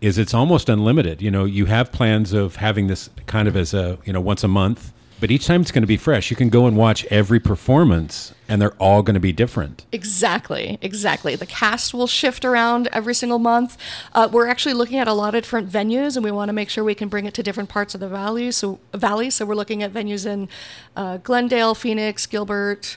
is 0.00 0.16
it's 0.16 0.32
almost 0.32 0.68
unlimited. 0.68 1.20
You 1.20 1.30
know, 1.30 1.44
you 1.44 1.66
have 1.66 1.90
plans 1.90 2.32
of 2.32 2.56
having 2.56 2.86
this 2.86 3.10
kind 3.26 3.48
of 3.48 3.56
as 3.56 3.74
a 3.74 3.98
you 4.04 4.12
know 4.12 4.20
once 4.20 4.44
a 4.44 4.48
month, 4.48 4.92
but 5.20 5.30
each 5.30 5.46
time 5.46 5.62
it's 5.62 5.70
going 5.70 5.82
to 5.82 5.88
be 5.88 5.96
fresh. 5.96 6.30
You 6.30 6.36
can 6.36 6.48
go 6.48 6.66
and 6.66 6.76
watch 6.76 7.04
every 7.06 7.40
performance, 7.40 8.32
and 8.48 8.60
they're 8.60 8.74
all 8.74 9.02
going 9.02 9.14
to 9.14 9.20
be 9.20 9.32
different. 9.32 9.84
Exactly, 9.92 10.78
exactly. 10.80 11.34
The 11.36 11.46
cast 11.46 11.92
will 11.92 12.06
shift 12.06 12.44
around 12.44 12.88
every 12.92 13.14
single 13.14 13.38
month. 13.38 13.76
Uh, 14.14 14.28
we're 14.30 14.46
actually 14.46 14.74
looking 14.74 14.98
at 14.98 15.08
a 15.08 15.12
lot 15.12 15.34
of 15.34 15.42
different 15.42 15.70
venues, 15.70 16.16
and 16.16 16.24
we 16.24 16.30
want 16.30 16.48
to 16.48 16.52
make 16.52 16.70
sure 16.70 16.84
we 16.84 16.94
can 16.94 17.08
bring 17.08 17.26
it 17.26 17.34
to 17.34 17.42
different 17.42 17.68
parts 17.68 17.94
of 17.94 18.00
the 18.00 18.08
valley. 18.08 18.50
So, 18.50 18.80
valley. 18.92 19.30
So 19.30 19.44
we're 19.44 19.54
looking 19.54 19.82
at 19.82 19.92
venues 19.92 20.26
in 20.26 20.48
uh, 20.96 21.18
Glendale, 21.18 21.74
Phoenix, 21.74 22.26
Gilbert. 22.26 22.96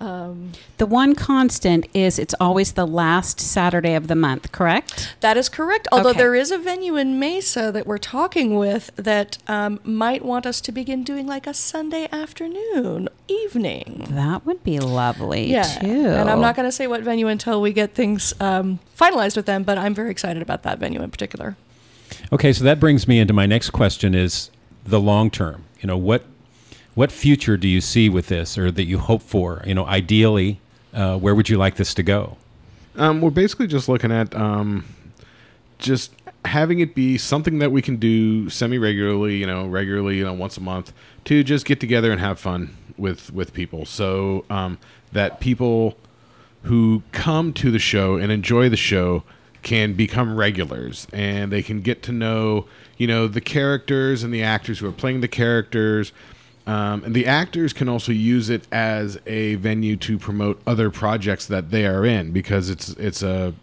The 0.00 0.86
one 0.86 1.14
constant 1.14 1.86
is 1.94 2.18
it's 2.18 2.34
always 2.40 2.72
the 2.72 2.86
last 2.86 3.40
Saturday 3.40 3.94
of 3.94 4.08
the 4.08 4.14
month, 4.14 4.52
correct? 4.52 5.14
That 5.20 5.36
is 5.36 5.48
correct. 5.48 5.88
Although 5.92 6.10
Okay. 6.10 6.18
there 6.18 6.34
is 6.34 6.50
a 6.50 6.58
venue 6.58 6.96
in 6.96 7.18
Mesa 7.18 7.70
that 7.72 7.86
we're 7.86 7.98
talking 7.98 8.56
with 8.58 8.90
that 8.96 9.38
um, 9.48 9.80
might 9.84 10.24
want 10.24 10.46
us 10.46 10.60
to 10.62 10.72
begin 10.72 11.04
doing 11.04 11.26
like 11.26 11.46
a 11.46 11.54
Sunday 11.54 12.08
afternoon, 12.12 13.08
evening. 13.28 14.06
That 14.10 14.44
would 14.44 14.62
be 14.62 14.78
lovely 14.80 15.50
Yeah, 15.50 15.62
too. 15.62 15.86
and 16.08 16.28
I'm 16.30 16.40
not 16.40 16.56
going 16.56 16.68
to 16.68 16.72
say 16.72 16.86
what 16.86 17.00
venue 17.02 17.28
until 17.28 17.60
we 17.60 17.72
get 17.72 17.94
things 17.94 18.34
um, 18.40 18.80
finalized 18.98 19.36
with 19.36 19.46
them, 19.46 19.62
but 19.62 19.78
I'm 19.78 19.94
very 19.94 20.10
excited 20.10 20.42
about 20.42 20.62
that 20.64 20.78
venue 20.78 21.02
in 21.02 21.10
particular. 21.10 21.56
Okay, 22.32 22.52
so 22.52 22.64
that 22.64 22.78
brings 22.80 23.08
me 23.08 23.18
into 23.18 23.32
my 23.32 23.46
next 23.46 23.70
question: 23.70 24.14
is 24.14 24.50
the 24.84 25.00
long 25.00 25.30
term. 25.30 25.64
You 25.80 25.86
know 25.86 25.96
what 25.96 26.24
what 26.94 27.10
future 27.10 27.56
do 27.56 27.68
you 27.68 27.80
see 27.80 28.08
with 28.08 28.28
this, 28.28 28.56
or 28.56 28.70
that 28.70 28.84
you 28.84 28.98
hope 28.98 29.22
for? 29.22 29.62
You 29.66 29.74
know, 29.74 29.86
ideally, 29.86 30.60
uh, 30.92 31.18
where 31.18 31.34
would 31.34 31.48
you 31.48 31.56
like 31.56 31.76
this 31.76 31.94
to 31.94 32.02
go? 32.02 32.36
Um, 32.96 33.20
we're 33.20 33.30
basically 33.30 33.66
just 33.66 33.88
looking 33.88 34.12
at 34.12 34.34
um, 34.34 34.84
just 35.78 36.12
having 36.44 36.78
it 36.80 36.94
be 36.94 37.18
something 37.18 37.58
that 37.58 37.72
we 37.72 37.82
can 37.82 37.96
do 37.96 38.48
semi 38.48 38.78
regularly, 38.78 39.36
you 39.36 39.46
know, 39.46 39.66
regularly, 39.66 40.18
you 40.18 40.24
know, 40.24 40.32
once 40.32 40.56
a 40.56 40.60
month 40.60 40.92
to 41.24 41.42
just 41.42 41.64
get 41.64 41.80
together 41.80 42.12
and 42.12 42.20
have 42.20 42.38
fun 42.38 42.76
with 42.96 43.32
with 43.32 43.52
people. 43.52 43.84
So 43.84 44.44
um, 44.50 44.78
that 45.12 45.40
people 45.40 45.96
who 46.64 47.02
come 47.12 47.52
to 47.54 47.70
the 47.70 47.78
show 47.78 48.16
and 48.16 48.30
enjoy 48.30 48.68
the 48.68 48.76
show 48.76 49.24
can 49.62 49.94
become 49.94 50.36
regulars 50.36 51.06
and 51.12 51.50
they 51.50 51.62
can 51.62 51.80
get 51.80 52.02
to 52.02 52.12
know 52.12 52.66
you 52.98 53.06
know 53.06 53.26
the 53.26 53.40
characters 53.40 54.22
and 54.22 54.32
the 54.32 54.42
actors 54.42 54.78
who 54.78 54.86
are 54.86 54.92
playing 54.92 55.22
the 55.22 55.28
characters 55.28 56.12
um, 56.66 57.04
and 57.04 57.14
the 57.14 57.26
actors 57.26 57.72
can 57.72 57.88
also 57.88 58.12
use 58.12 58.48
it 58.48 58.66
as 58.72 59.18
a 59.26 59.56
venue 59.56 59.96
to 59.96 60.18
promote 60.18 60.60
other 60.66 60.90
projects 60.90 61.46
that 61.46 61.70
they 61.70 61.86
are 61.86 62.06
in 62.06 62.32
because 62.32 62.70
it's 62.70 62.90
it's 62.90 63.22
a 63.22 63.54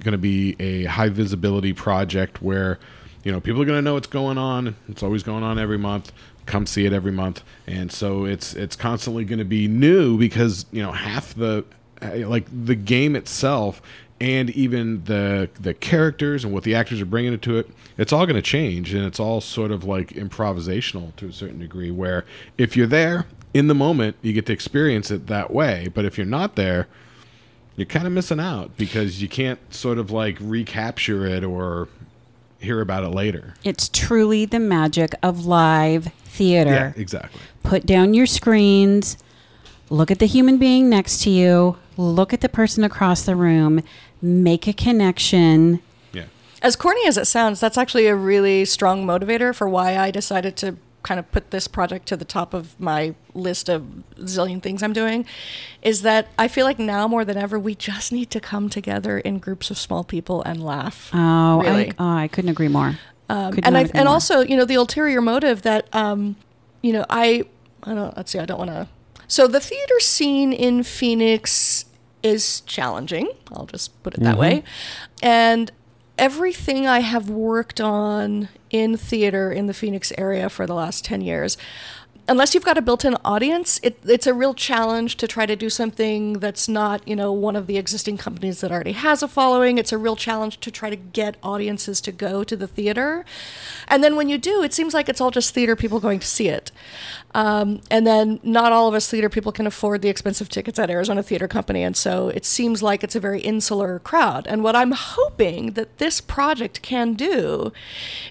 going 0.00 0.12
to 0.12 0.18
be 0.18 0.56
a 0.58 0.84
high 0.84 1.08
visibility 1.08 1.72
project 1.72 2.40
where 2.40 2.78
you 3.24 3.32
know 3.32 3.40
people 3.40 3.60
are 3.60 3.66
going 3.66 3.78
to 3.78 3.82
know 3.82 3.94
what's 3.94 4.06
going 4.06 4.38
on. 4.38 4.76
It's 4.88 5.02
always 5.02 5.22
going 5.22 5.42
on 5.42 5.58
every 5.58 5.78
month. 5.78 6.10
Come 6.46 6.66
see 6.66 6.86
it 6.86 6.94
every 6.94 7.12
month. 7.12 7.42
And 7.66 7.92
so 7.92 8.24
it's 8.24 8.54
it's 8.54 8.76
constantly 8.76 9.24
going 9.24 9.40
to 9.40 9.44
be 9.44 9.68
new 9.68 10.16
because 10.16 10.64
you 10.72 10.82
know 10.82 10.92
half 10.92 11.34
the 11.34 11.64
like 12.00 12.46
the 12.64 12.76
game 12.76 13.14
itself 13.14 13.82
and 14.20 14.50
even 14.50 15.04
the 15.04 15.48
the 15.60 15.74
characters 15.74 16.44
and 16.44 16.52
what 16.52 16.64
the 16.64 16.74
actors 16.74 17.00
are 17.00 17.06
bringing 17.06 17.32
into 17.32 17.56
it 17.56 17.70
it's 17.96 18.12
all 18.12 18.26
going 18.26 18.36
to 18.36 18.42
change 18.42 18.92
and 18.92 19.04
it's 19.04 19.20
all 19.20 19.40
sort 19.40 19.70
of 19.70 19.84
like 19.84 20.08
improvisational 20.10 21.14
to 21.16 21.28
a 21.28 21.32
certain 21.32 21.58
degree 21.58 21.90
where 21.90 22.24
if 22.56 22.76
you're 22.76 22.86
there 22.86 23.26
in 23.54 23.68
the 23.68 23.74
moment 23.74 24.16
you 24.22 24.32
get 24.32 24.46
to 24.46 24.52
experience 24.52 25.10
it 25.10 25.26
that 25.28 25.52
way 25.52 25.88
but 25.94 26.04
if 26.04 26.18
you're 26.18 26.26
not 26.26 26.56
there 26.56 26.88
you're 27.76 27.86
kind 27.86 28.08
of 28.08 28.12
missing 28.12 28.40
out 28.40 28.76
because 28.76 29.22
you 29.22 29.28
can't 29.28 29.60
sort 29.72 29.98
of 29.98 30.10
like 30.10 30.36
recapture 30.40 31.24
it 31.24 31.44
or 31.44 31.88
hear 32.58 32.80
about 32.80 33.04
it 33.04 33.10
later. 33.10 33.54
It's 33.64 33.88
truly 33.88 34.44
the 34.44 34.58
magic 34.58 35.14
of 35.22 35.46
live 35.46 36.12
theater. 36.24 36.70
Yeah, 36.70 36.92
exactly. 36.96 37.40
Put 37.62 37.86
down 37.86 38.14
your 38.14 38.26
screens, 38.26 39.16
look 39.90 40.10
at 40.10 40.18
the 40.18 40.26
human 40.26 40.58
being 40.58 40.88
next 40.88 41.22
to 41.22 41.30
you, 41.30 41.76
look 41.96 42.32
at 42.32 42.40
the 42.40 42.48
person 42.48 42.84
across 42.84 43.22
the 43.22 43.36
room, 43.36 43.82
make 44.22 44.66
a 44.66 44.72
connection. 44.72 45.80
Yeah. 46.12 46.24
As 46.62 46.76
corny 46.76 47.06
as 47.06 47.16
it 47.16 47.26
sounds, 47.26 47.60
that's 47.60 47.78
actually 47.78 48.06
a 48.06 48.14
really 48.16 48.64
strong 48.64 49.06
motivator 49.06 49.54
for 49.54 49.68
why 49.68 49.96
I 49.96 50.10
decided 50.10 50.56
to 50.58 50.76
kind 51.04 51.20
of 51.20 51.30
put 51.30 51.52
this 51.52 51.68
project 51.68 52.06
to 52.06 52.16
the 52.16 52.24
top 52.24 52.52
of 52.52 52.78
my 52.78 53.14
list 53.32 53.68
of 53.68 53.82
zillion 54.16 54.60
things 54.60 54.82
I'm 54.82 54.92
doing 54.92 55.24
is 55.80 56.02
that 56.02 56.28
I 56.38 56.48
feel 56.48 56.66
like 56.66 56.78
now 56.78 57.06
more 57.06 57.24
than 57.24 57.36
ever 57.36 57.58
we 57.58 57.74
just 57.76 58.12
need 58.12 58.30
to 58.30 58.40
come 58.40 58.68
together 58.68 59.18
in 59.18 59.38
groups 59.38 59.70
of 59.70 59.78
small 59.78 60.02
people 60.04 60.42
and 60.42 60.62
laugh. 60.62 61.10
Oh, 61.14 61.60
Really. 61.62 61.90
I, 61.90 61.94
oh 61.98 62.16
I 62.24 62.28
couldn't 62.28 62.50
agree 62.50 62.68
more. 62.68 62.98
Um, 63.28 63.52
Could 63.52 63.64
and 63.64 63.74
not 63.74 63.78
I, 63.78 63.82
agree 63.82 63.98
and 64.00 64.06
more. 64.06 64.14
also, 64.14 64.40
you 64.40 64.56
know, 64.56 64.64
the 64.64 64.74
ulterior 64.74 65.20
motive 65.20 65.62
that, 65.62 65.88
um, 65.94 66.36
you 66.82 66.92
know, 66.92 67.06
I, 67.08 67.44
I 67.84 67.94
don't, 67.94 68.16
let's 68.16 68.32
see, 68.32 68.38
I 68.38 68.44
don't 68.44 68.58
want 68.58 68.70
to. 68.70 68.88
So 69.28 69.46
the 69.46 69.60
theater 69.60 70.00
scene 70.00 70.52
in 70.52 70.82
Phoenix 70.82 71.84
is 72.22 72.60
challenging. 72.62 73.28
I'll 73.52 73.66
just 73.66 74.02
put 74.02 74.14
it 74.14 74.20
that 74.20 74.32
mm-hmm. 74.32 74.40
way. 74.40 74.64
And 75.22 75.70
everything 76.18 76.86
I 76.86 77.00
have 77.00 77.30
worked 77.30 77.80
on 77.80 78.48
in 78.70 78.96
theater 78.96 79.52
in 79.52 79.66
the 79.66 79.74
Phoenix 79.74 80.12
area 80.18 80.48
for 80.50 80.66
the 80.66 80.74
last 80.74 81.04
10 81.04 81.20
years, 81.20 81.56
unless 82.28 82.54
you've 82.54 82.64
got 82.64 82.76
a 82.76 82.82
built-in 82.82 83.16
audience, 83.24 83.80
it, 83.82 83.98
it's 84.04 84.26
a 84.26 84.34
real 84.34 84.52
challenge 84.52 85.16
to 85.16 85.26
try 85.26 85.46
to 85.46 85.56
do 85.56 85.70
something 85.70 86.34
that's 86.34 86.68
not, 86.68 87.06
you 87.08 87.16
know, 87.16 87.32
one 87.32 87.56
of 87.56 87.66
the 87.66 87.78
existing 87.78 88.18
companies 88.18 88.60
that 88.60 88.70
already 88.70 88.92
has 88.92 89.22
a 89.22 89.28
following. 89.28 89.78
It's 89.78 89.92
a 89.92 89.98
real 89.98 90.14
challenge 90.14 90.60
to 90.60 90.70
try 90.70 90.90
to 90.90 90.96
get 90.96 91.38
audiences 91.42 92.00
to 92.02 92.12
go 92.12 92.44
to 92.44 92.54
the 92.54 92.66
theater. 92.66 93.24
And 93.88 94.04
then 94.04 94.14
when 94.14 94.28
you 94.28 94.36
do, 94.36 94.62
it 94.62 94.74
seems 94.74 94.92
like 94.92 95.08
it's 95.08 95.20
all 95.20 95.30
just 95.30 95.54
theater 95.54 95.74
people 95.74 96.00
going 96.00 96.20
to 96.20 96.26
see 96.26 96.48
it. 96.48 96.70
Um, 97.34 97.82
and 97.90 98.06
then 98.06 98.40
not 98.42 98.72
all 98.72 98.88
of 98.88 98.94
us 98.94 99.08
theater 99.08 99.28
people 99.28 99.52
can 99.52 99.66
afford 99.66 100.02
the 100.02 100.08
expensive 100.08 100.48
tickets 100.48 100.78
at 100.78 100.90
Arizona 100.90 101.22
Theater 101.22 101.46
Company. 101.46 101.82
And 101.82 101.96
so 101.96 102.28
it 102.28 102.44
seems 102.44 102.82
like 102.82 103.04
it's 103.04 103.14
a 103.14 103.20
very 103.20 103.40
insular 103.40 103.98
crowd. 103.98 104.46
And 104.46 104.64
what 104.64 104.74
I'm 104.74 104.92
hoping 104.92 105.72
that 105.72 105.98
this 105.98 106.20
project 106.20 106.80
can 106.82 107.14
do 107.14 107.72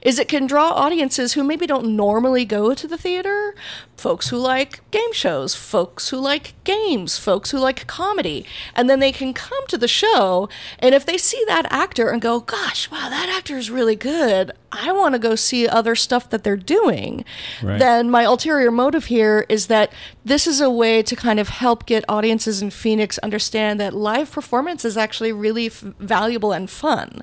is 0.01 0.17
it 0.17 0.27
can 0.27 0.47
draw 0.47 0.71
audiences 0.71 1.33
who 1.33 1.43
maybe 1.43 1.67
don't 1.67 1.95
normally 1.95 2.45
go 2.45 2.73
to 2.73 2.88
the 2.88 2.97
theater, 2.97 3.55
folks 3.95 4.29
who 4.29 4.38
like 4.38 4.89
game 4.91 5.13
shows, 5.13 5.55
folks 5.55 6.10
who 6.10 6.17
like 6.17 6.53
games, 6.63 7.17
folks 7.17 7.51
who 7.51 7.60
like 7.60 7.88
comedy. 7.88 8.45
And 8.75 8.89
then 8.89 8.99
they 8.99 9.12
can 9.12 9.33
come 9.33 9.65
to 9.67 9.77
the 9.77 9.88
show. 9.88 10.49
And 10.79 10.95
if 10.95 11.05
they 11.05 11.17
see 11.17 11.43
that 11.47 11.71
actor 11.71 12.10
and 12.10 12.21
go, 12.21 12.39
gosh, 12.39 12.89
wow, 12.89 13.10
that 13.10 13.29
actor 13.29 13.57
is 13.57 13.69
really 13.69 13.95
good. 13.95 14.51
I 14.71 14.91
want 14.91 15.13
to 15.13 15.19
go 15.19 15.36
see 15.36 15.67
other 15.67 15.95
stuff 15.95 16.30
that 16.30 16.43
they're 16.43 16.58
doing. 16.58 17.23
Right. 17.63 17.80
Then 17.80 18.10
my 18.12 18.23
ulterior 18.23 18.71
motive 18.71 19.06
here 19.06 19.45
is 19.47 19.67
that 19.67 19.91
this 20.25 20.45
is 20.45 20.60
a 20.60 20.69
way 20.69 21.01
to 21.03 21.15
kind 21.15 21.39
of 21.39 21.49
help 21.49 21.86
get 21.86 22.03
audiences 22.10 22.62
in 22.62 22.69
Phoenix 22.69 23.17
understand 23.19 23.80
that 23.80 23.93
live 23.93 24.32
performance 24.32 24.84
is 24.84 24.97
actually 24.97 25.32
really 25.32 25.67
f- 25.67 25.80
valuable 25.99 26.51
and 26.51 26.69
fun. 26.69 27.21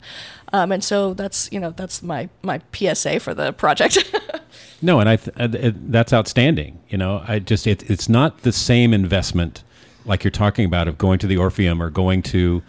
Um, 0.53 0.73
and 0.73 0.83
so 0.83 1.15
that's 1.15 1.51
you 1.53 1.61
know 1.61 1.71
that's 1.71 2.03
my 2.03 2.29
my 2.43 2.61
PSA 2.73 3.21
for 3.21 3.35
the 3.35 3.53
project. 3.53 3.99
No, 4.83 5.01
and 5.01 5.09
I 5.09 5.17
th- 5.17 5.35
uh, 5.39 5.73
that's 5.75 6.13
outstanding. 6.13 6.79
You 6.91 6.99
know, 6.99 7.25
I 7.27 7.39
just 7.39 7.67
it, 7.67 7.89
it's 7.89 8.07
not 8.07 8.43
the 8.43 8.53
same 8.53 8.93
investment 8.93 9.65
like 10.05 10.23
you're 10.23 10.31
talking 10.31 10.67
about 10.67 10.89
of 10.89 10.99
going 10.99 11.19
to 11.21 11.27
the 11.27 11.39
Orpheum 11.39 11.83
or 11.83 11.89
going 11.89 12.23
to 12.25 12.63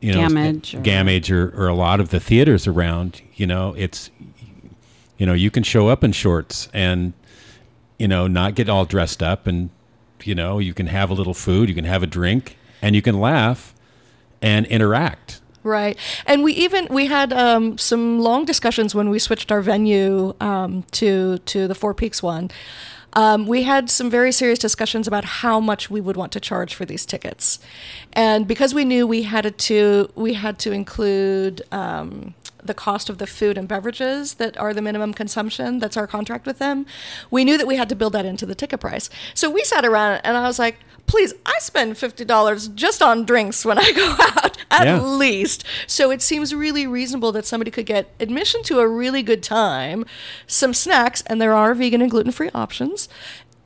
you 0.00 0.12
know 0.12 0.20
Gammage 0.20 0.74
or- 0.74 0.82
Gammage 0.82 1.30
or, 1.30 1.48
or 1.56 1.68
a 1.68 1.74
lot 1.74 2.00
of 2.00 2.10
the 2.10 2.20
theaters 2.20 2.66
around. 2.66 3.22
You 3.34 3.46
know, 3.46 3.74
it's 3.76 4.10
you 5.18 5.26
know 5.26 5.32
you 5.34 5.50
can 5.50 5.62
show 5.62 5.88
up 5.88 6.04
in 6.04 6.12
shorts 6.12 6.68
and 6.72 7.12
you 7.98 8.08
know 8.08 8.26
not 8.26 8.54
get 8.54 8.68
all 8.68 8.84
dressed 8.84 9.22
up 9.22 9.46
and 9.46 9.70
you 10.24 10.34
know 10.34 10.58
you 10.58 10.74
can 10.74 10.86
have 10.88 11.10
a 11.10 11.14
little 11.14 11.34
food, 11.34 11.68
you 11.68 11.74
can 11.74 11.84
have 11.84 12.02
a 12.02 12.06
drink, 12.06 12.56
and 12.82 12.94
you 12.94 13.02
can 13.02 13.20
laugh 13.20 13.74
and 14.42 14.66
interact. 14.66 15.40
Right, 15.62 15.98
and 16.26 16.44
we 16.44 16.52
even 16.52 16.86
we 16.90 17.06
had 17.06 17.32
um, 17.32 17.76
some 17.76 18.20
long 18.20 18.44
discussions 18.44 18.94
when 18.94 19.10
we 19.10 19.18
switched 19.18 19.50
our 19.50 19.60
venue 19.60 20.34
um, 20.40 20.84
to 20.92 21.38
to 21.38 21.66
the 21.66 21.74
Four 21.74 21.92
Peaks 21.92 22.22
one. 22.22 22.50
Um, 23.16 23.46
we 23.46 23.62
had 23.62 23.88
some 23.88 24.10
very 24.10 24.30
serious 24.30 24.58
discussions 24.58 25.08
about 25.08 25.24
how 25.24 25.58
much 25.58 25.90
we 25.90 26.02
would 26.02 26.18
want 26.18 26.32
to 26.32 26.40
charge 26.40 26.74
for 26.74 26.84
these 26.84 27.06
tickets, 27.06 27.58
and 28.12 28.46
because 28.46 28.74
we 28.74 28.84
knew 28.84 29.06
we 29.06 29.22
had 29.22 29.56
to 29.58 30.10
we 30.14 30.34
had 30.34 30.58
to 30.60 30.70
include 30.70 31.62
um, 31.72 32.34
the 32.66 32.74
cost 32.74 33.08
of 33.08 33.18
the 33.18 33.26
food 33.26 33.56
and 33.58 33.66
beverages 33.68 34.34
that 34.34 34.56
are 34.58 34.74
the 34.74 34.82
minimum 34.82 35.14
consumption. 35.14 35.78
That's 35.78 35.96
our 35.96 36.06
contract 36.06 36.46
with 36.46 36.58
them. 36.58 36.86
We 37.30 37.44
knew 37.44 37.56
that 37.58 37.66
we 37.66 37.76
had 37.76 37.88
to 37.88 37.96
build 37.96 38.12
that 38.14 38.26
into 38.26 38.46
the 38.46 38.54
ticket 38.54 38.80
price. 38.80 39.08
So 39.34 39.50
we 39.50 39.64
sat 39.64 39.84
around 39.84 40.20
and 40.24 40.36
I 40.36 40.42
was 40.46 40.58
like, 40.58 40.76
please, 41.06 41.32
I 41.46 41.54
spend 41.60 41.96
fifty 41.98 42.24
dollars 42.24 42.68
just 42.68 43.00
on 43.00 43.24
drinks 43.24 43.64
when 43.64 43.78
I 43.78 43.92
go 43.92 44.16
out 44.18 44.56
at 44.70 44.86
Yeah. 44.86 45.00
least. 45.00 45.64
So 45.86 46.10
it 46.10 46.20
seems 46.22 46.54
really 46.54 46.86
reasonable 46.86 47.32
that 47.32 47.46
somebody 47.46 47.70
could 47.70 47.86
get 47.86 48.10
admission 48.18 48.62
to 48.64 48.80
a 48.80 48.88
really 48.88 49.22
good 49.22 49.42
time, 49.42 50.04
some 50.46 50.74
snacks, 50.74 51.22
and 51.26 51.40
there 51.40 51.54
are 51.54 51.74
vegan 51.74 52.02
and 52.02 52.10
gluten 52.10 52.32
free 52.32 52.50
options, 52.54 53.08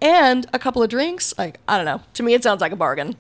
and 0.02 0.46
a 0.52 0.58
couple 0.58 0.82
of 0.82 0.90
drinks. 0.90 1.32
Like 1.38 1.58
I 1.66 1.76
don't 1.76 1.86
know. 1.86 2.02
To 2.14 2.22
me, 2.22 2.34
it 2.34 2.42
sounds 2.42 2.60
like 2.60 2.72
a 2.72 2.76
bargain. 2.76 3.16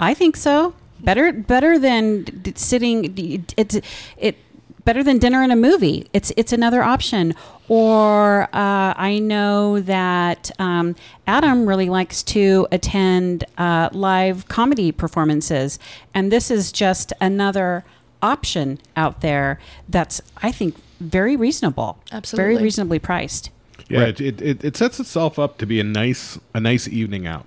I 0.00 0.14
think 0.14 0.36
so. 0.36 0.74
Better 0.98 1.32
better 1.32 1.78
than 1.78 2.22
d- 2.24 2.54
sitting 2.56 3.14
it's 3.56 3.78
it 4.16 4.36
better 4.84 5.02
than 5.02 5.18
dinner 5.18 5.42
and 5.42 5.52
a 5.52 5.56
movie. 5.56 6.08
It's 6.12 6.32
it's 6.36 6.52
another 6.52 6.82
option. 6.82 7.34
Or 7.68 8.44
uh, 8.52 8.92
I 8.96 9.18
know 9.18 9.80
that 9.80 10.50
um, 10.58 10.96
Adam 11.26 11.66
really 11.66 11.88
likes 11.88 12.22
to 12.24 12.66
attend 12.70 13.44
uh, 13.56 13.88
live 13.92 14.48
comedy 14.48 14.92
performances, 14.92 15.78
and 16.12 16.30
this 16.30 16.50
is 16.50 16.70
just 16.72 17.12
another 17.20 17.84
option 18.22 18.78
out 18.96 19.20
there 19.22 19.58
that's 19.88 20.20
I 20.42 20.52
think 20.52 20.76
very 21.00 21.36
reasonable. 21.36 21.98
Absolutely. 22.12 22.54
very 22.54 22.64
reasonably 22.64 22.98
priced. 22.98 23.50
Yeah, 23.88 24.00
Right. 24.00 24.20
it, 24.20 24.40
it, 24.40 24.64
it 24.64 24.76
sets 24.76 24.98
itself 24.98 25.38
up 25.38 25.58
to 25.58 25.66
be 25.66 25.80
a 25.80 25.84
nice 25.84 26.38
a 26.54 26.60
nice 26.60 26.86
evening 26.88 27.26
out 27.26 27.46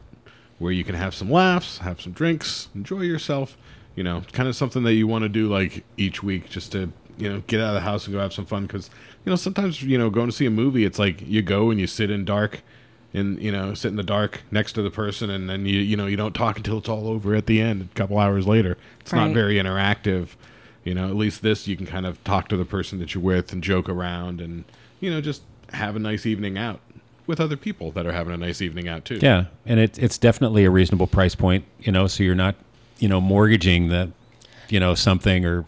where 0.60 0.72
you 0.72 0.84
can 0.84 0.96
have 0.96 1.14
some 1.14 1.32
laughs, 1.32 1.80
have 1.80 2.02
some 2.02 2.14
drinks, 2.14 2.70
enjoy 2.74 3.02
yourself. 3.02 3.56
You 3.96 4.04
know, 4.04 4.22
kind 4.32 4.48
of 4.48 4.56
something 4.56 4.84
that 4.84 4.94
you 4.94 5.08
want 5.08 5.24
to 5.24 5.30
do 5.30 5.48
like 5.48 5.84
each 5.98 6.22
week, 6.22 6.50
just 6.50 6.72
to 6.74 6.92
you 7.18 7.30
know 7.30 7.44
get 7.48 7.62
out 7.62 7.70
of 7.70 7.74
the 7.76 7.82
house 7.82 8.06
and 8.06 8.14
go 8.14 8.20
have 8.20 8.34
some 8.34 8.46
fun. 8.46 8.66
Because 8.66 8.90
you 9.26 9.30
know 9.30 9.36
sometimes 9.36 9.82
you 9.82 9.98
know 9.98 10.10
going 10.10 10.28
to 10.28 10.36
see 10.36 10.46
a 10.46 10.52
movie, 10.52 10.86
it's 10.86 11.00
like 11.00 11.22
you 11.22 11.42
go 11.42 11.70
and 11.70 11.80
you 11.80 11.88
sit 11.88 12.12
in 12.12 12.26
dark, 12.26 12.62
and 13.14 13.42
you 13.42 13.52
know 13.52 13.74
sit 13.74 13.90
in 13.90 13.96
the 13.96 14.04
dark 14.04 14.42
next 14.52 14.74
to 14.74 14.82
the 14.82 14.92
person, 14.92 15.30
and 15.30 15.50
then 15.50 15.66
you 15.66 15.80
you 15.80 15.98
know 15.98 16.06
you 16.06 16.18
don't 16.18 16.34
talk 16.34 16.58
until 16.58 16.78
it's 16.78 16.90
all 16.90 17.08
over 17.08 17.36
at 17.36 17.46
the 17.46 17.62
end. 17.62 17.90
A 17.92 17.96
couple 17.96 18.20
hours 18.20 18.48
later, 18.48 18.78
it's 19.00 19.14
not 19.14 19.32
very 19.32 19.56
interactive. 19.56 20.30
You 20.84 20.94
know, 20.94 21.10
at 21.10 21.16
least 21.16 21.42
this 21.42 21.68
you 21.68 21.76
can 21.76 21.86
kind 21.86 22.06
of 22.06 22.24
talk 22.24 22.48
to 22.50 22.58
the 22.58 22.66
person 22.66 23.00
that 23.00 23.14
you're 23.14 23.24
with 23.24 23.52
and 23.52 23.62
joke 23.62 23.90
around 23.90 24.40
and 24.40 24.64
you 25.02 25.10
know 25.10 25.20
just 25.20 25.42
have 25.74 25.98
a 25.98 26.00
nice 26.00 26.26
evening 26.26 26.58
out 26.58 26.80
with 27.28 27.42
other 27.42 27.58
people 27.58 27.92
that 27.92 28.06
are 28.06 28.14
having 28.14 28.34
a 28.34 28.38
nice 28.38 28.62
evening 28.62 28.88
out 28.88 29.06
too. 29.06 29.20
Yeah, 29.22 29.46
and 29.66 29.80
it, 29.80 30.00
it's 30.00 30.18
definitely 30.18 30.64
a 30.64 30.72
reasonable 30.72 31.08
price 31.08 31.36
point, 31.36 31.66
you 31.80 31.92
know, 31.92 32.08
so 32.08 32.24
you're 32.24 32.36
not, 32.36 32.56
you 33.00 33.10
know, 33.10 33.22
mortgaging 33.22 33.90
the, 33.90 34.12
you 34.70 34.80
know, 34.80 34.96
something 34.96 35.46
or, 35.46 35.66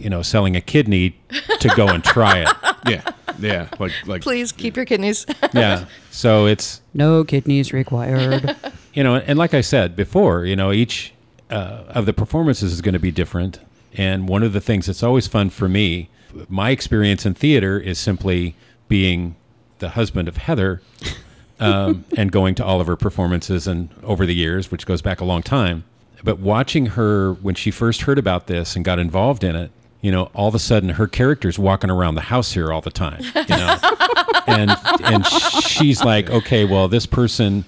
you 0.00 0.10
know, 0.10 0.22
selling 0.22 0.56
a 0.56 0.60
kidney 0.60 1.16
to 1.60 1.68
go 1.76 1.88
and 1.88 2.02
try 2.02 2.38
it. 2.38 2.48
yeah, 2.88 3.12
yeah. 3.38 3.68
Like 3.78 3.92
like 4.06 4.22
Please 4.22 4.52
keep 4.52 4.76
your 4.76 4.84
kidneys. 4.84 5.26
Yeah. 5.52 5.84
So 6.10 6.46
it's, 6.46 6.80
No 6.94 7.24
kidneys 7.24 7.72
required. 7.72 8.56
you 8.94 9.04
know, 9.04 9.16
and 9.16 9.38
like 9.38 9.54
I 9.54 9.60
said 9.60 9.96
before, 9.96 10.44
you 10.44 10.56
know, 10.56 10.72
each 10.72 11.12
uh, 11.50 11.84
of 11.88 12.06
the 12.06 12.12
performances 12.12 12.72
is 12.72 12.80
going 12.80 12.94
to 12.94 13.00
be 13.00 13.10
different. 13.10 13.60
And 13.94 14.28
one 14.28 14.42
of 14.42 14.52
the 14.52 14.60
things 14.60 14.86
that's 14.86 15.02
always 15.02 15.26
fun 15.26 15.50
for 15.50 15.68
me, 15.68 16.08
my 16.48 16.70
experience 16.70 17.26
in 17.26 17.34
theater 17.34 17.78
is 17.78 17.98
simply 17.98 18.54
being 18.88 19.34
the 19.80 19.90
husband 19.90 20.28
of 20.28 20.36
Heather 20.36 20.80
um, 21.60 22.04
and 22.16 22.30
going 22.30 22.54
to 22.56 22.64
all 22.64 22.80
of 22.80 22.86
her 22.86 22.96
performances 22.96 23.66
and 23.66 23.88
over 24.02 24.26
the 24.26 24.34
years, 24.34 24.70
which 24.70 24.86
goes 24.86 25.02
back 25.02 25.20
a 25.20 25.24
long 25.24 25.42
time. 25.42 25.84
But 26.22 26.38
watching 26.38 26.86
her 26.86 27.32
when 27.34 27.54
she 27.54 27.70
first 27.70 28.02
heard 28.02 28.18
about 28.18 28.46
this 28.46 28.76
and 28.76 28.84
got 28.84 28.98
involved 28.98 29.42
in 29.42 29.56
it, 29.56 29.70
you 30.00 30.10
know, 30.10 30.30
all 30.34 30.48
of 30.48 30.54
a 30.54 30.58
sudden 30.58 30.90
her 30.90 31.06
character's 31.06 31.58
walking 31.58 31.90
around 31.90 32.14
the 32.14 32.22
house 32.22 32.52
here 32.52 32.72
all 32.72 32.80
the 32.80 32.90
time, 32.90 33.22
you 33.22 33.56
know, 33.56 33.76
and 34.46 34.70
and 35.02 35.26
she's 35.26 36.02
like, 36.02 36.30
okay, 36.30 36.64
well, 36.64 36.88
this 36.88 37.06
person, 37.06 37.64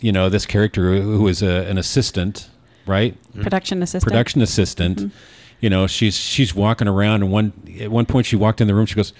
you 0.00 0.12
know, 0.12 0.28
this 0.28 0.46
character 0.46 1.00
who 1.00 1.26
is 1.28 1.42
a, 1.42 1.66
an 1.68 1.78
assistant, 1.78 2.48
right? 2.86 3.20
Mm-hmm. 3.30 3.42
Production 3.42 3.82
assistant. 3.82 4.10
production 4.10 4.42
assistant. 4.42 4.98
Mm-hmm. 4.98 5.16
You 5.60 5.70
know, 5.70 5.86
she's 5.86 6.16
she's 6.16 6.54
walking 6.54 6.88
around, 6.88 7.22
and 7.22 7.30
one 7.32 7.52
at 7.80 7.90
one 7.90 8.06
point 8.06 8.26
she 8.26 8.36
walked 8.36 8.60
in 8.60 8.66
the 8.66 8.74
room. 8.74 8.86
She 8.86 8.96
goes, 8.96 9.12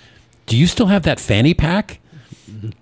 "Do 0.47 0.57
you 0.57 0.67
still 0.67 0.87
have 0.87 1.05
that 1.05 1.21
fanny 1.21 1.55
pack?" 1.55 2.01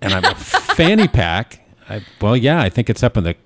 And 0.01 0.13
I'm 0.13 0.25
a 0.25 0.35
fanny 0.35 1.09
pack. 1.09 1.61
I, 1.89 2.03
well, 2.21 2.37
yeah, 2.37 2.61
I 2.61 2.69
think 2.69 2.89
it's 2.89 3.03
up 3.03 3.17
in 3.17 3.25
the 3.25 3.37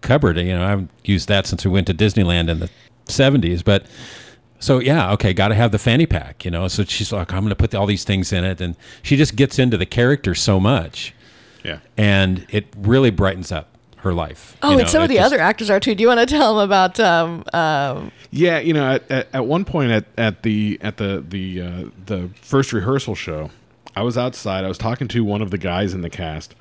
cupboard. 0.00 0.38
You 0.38 0.56
know, 0.56 0.64
I 0.64 0.70
haven't 0.70 0.90
used 1.04 1.28
that 1.28 1.46
since 1.46 1.64
we 1.64 1.70
went 1.70 1.86
to 1.88 1.94
Disneyland 1.94 2.48
in 2.48 2.60
the 2.60 2.70
'70s. 3.06 3.62
But 3.62 3.84
So 4.60 4.78
yeah, 4.80 5.12
okay, 5.12 5.32
got 5.32 5.48
to 5.48 5.54
have 5.54 5.70
the 5.72 5.78
fanny 5.78 6.06
pack, 6.06 6.44
you 6.44 6.50
know. 6.50 6.66
So 6.68 6.84
she's 6.84 7.12
like, 7.12 7.32
I'm 7.32 7.40
going 7.40 7.50
to 7.50 7.56
put 7.56 7.74
all 7.74 7.86
these 7.86 8.04
things 8.04 8.32
in 8.32 8.44
it, 8.44 8.60
and 8.60 8.76
she 9.02 9.16
just 9.16 9.36
gets 9.36 9.58
into 9.58 9.76
the 9.76 9.86
character 9.86 10.34
so 10.34 10.58
much, 10.58 11.14
Yeah. 11.64 11.78
and 11.96 12.46
it 12.50 12.66
really 12.76 13.10
brightens 13.10 13.52
up 13.52 13.68
her 13.98 14.12
life. 14.12 14.56
Oh, 14.62 14.70
you 14.70 14.76
know, 14.76 14.80
and 14.82 14.88
some 14.90 15.02
of 15.02 15.08
the 15.08 15.16
just- 15.16 15.26
other 15.32 15.40
actors 15.42 15.70
are 15.70 15.80
too. 15.80 15.94
Do 15.94 16.02
you 16.02 16.08
want 16.08 16.20
to 16.20 16.26
tell 16.26 16.56
them 16.56 16.64
about? 16.64 16.98
Um, 17.00 17.44
um, 17.52 18.10
Yeah, 18.30 18.58
you 18.58 18.72
know, 18.72 18.94
at, 18.94 19.10
at, 19.10 19.28
at 19.32 19.46
one 19.46 19.64
point 19.64 19.90
at, 19.92 20.04
at 20.16 20.42
the 20.42 20.78
at 20.82 20.96
the 20.98 21.24
the 21.28 21.60
uh, 21.62 21.84
the 22.06 22.30
first 22.42 22.72
rehearsal 22.72 23.14
show, 23.14 23.50
I 23.96 24.02
was 24.02 24.18
outside. 24.18 24.64
I 24.64 24.68
was 24.68 24.78
talking 24.78 25.08
to 25.08 25.24
one 25.24 25.40
of 25.42 25.50
the 25.50 25.58
guys 25.58 25.94
in 25.94 26.02
the 26.02 26.10
cast. 26.10 26.54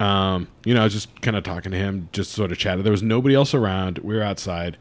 Um, 0.00 0.48
you 0.64 0.74
know, 0.74 0.80
I 0.82 0.84
was 0.84 0.92
just 0.92 1.20
kind 1.22 1.36
of 1.36 1.44
talking 1.44 1.72
to 1.72 1.78
him, 1.78 2.08
just 2.12 2.32
sort 2.32 2.52
of 2.52 2.58
chatted. 2.58 2.84
There 2.84 2.90
was 2.92 3.02
nobody 3.02 3.34
else 3.34 3.54
around. 3.54 3.98
We 4.00 4.14
were 4.14 4.22
outside, 4.22 4.76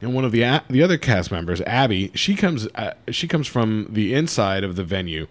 and 0.00 0.14
one 0.14 0.24
of 0.24 0.32
the 0.32 0.62
the 0.68 0.82
other 0.82 0.98
cast 0.98 1.30
members, 1.30 1.60
Abby, 1.62 2.10
she 2.14 2.34
comes 2.34 2.66
uh, 2.74 2.94
she 3.10 3.28
comes 3.28 3.46
from 3.46 3.86
the 3.90 4.14
inside 4.14 4.64
of 4.64 4.76
the 4.76 4.84
venue, 4.84 5.26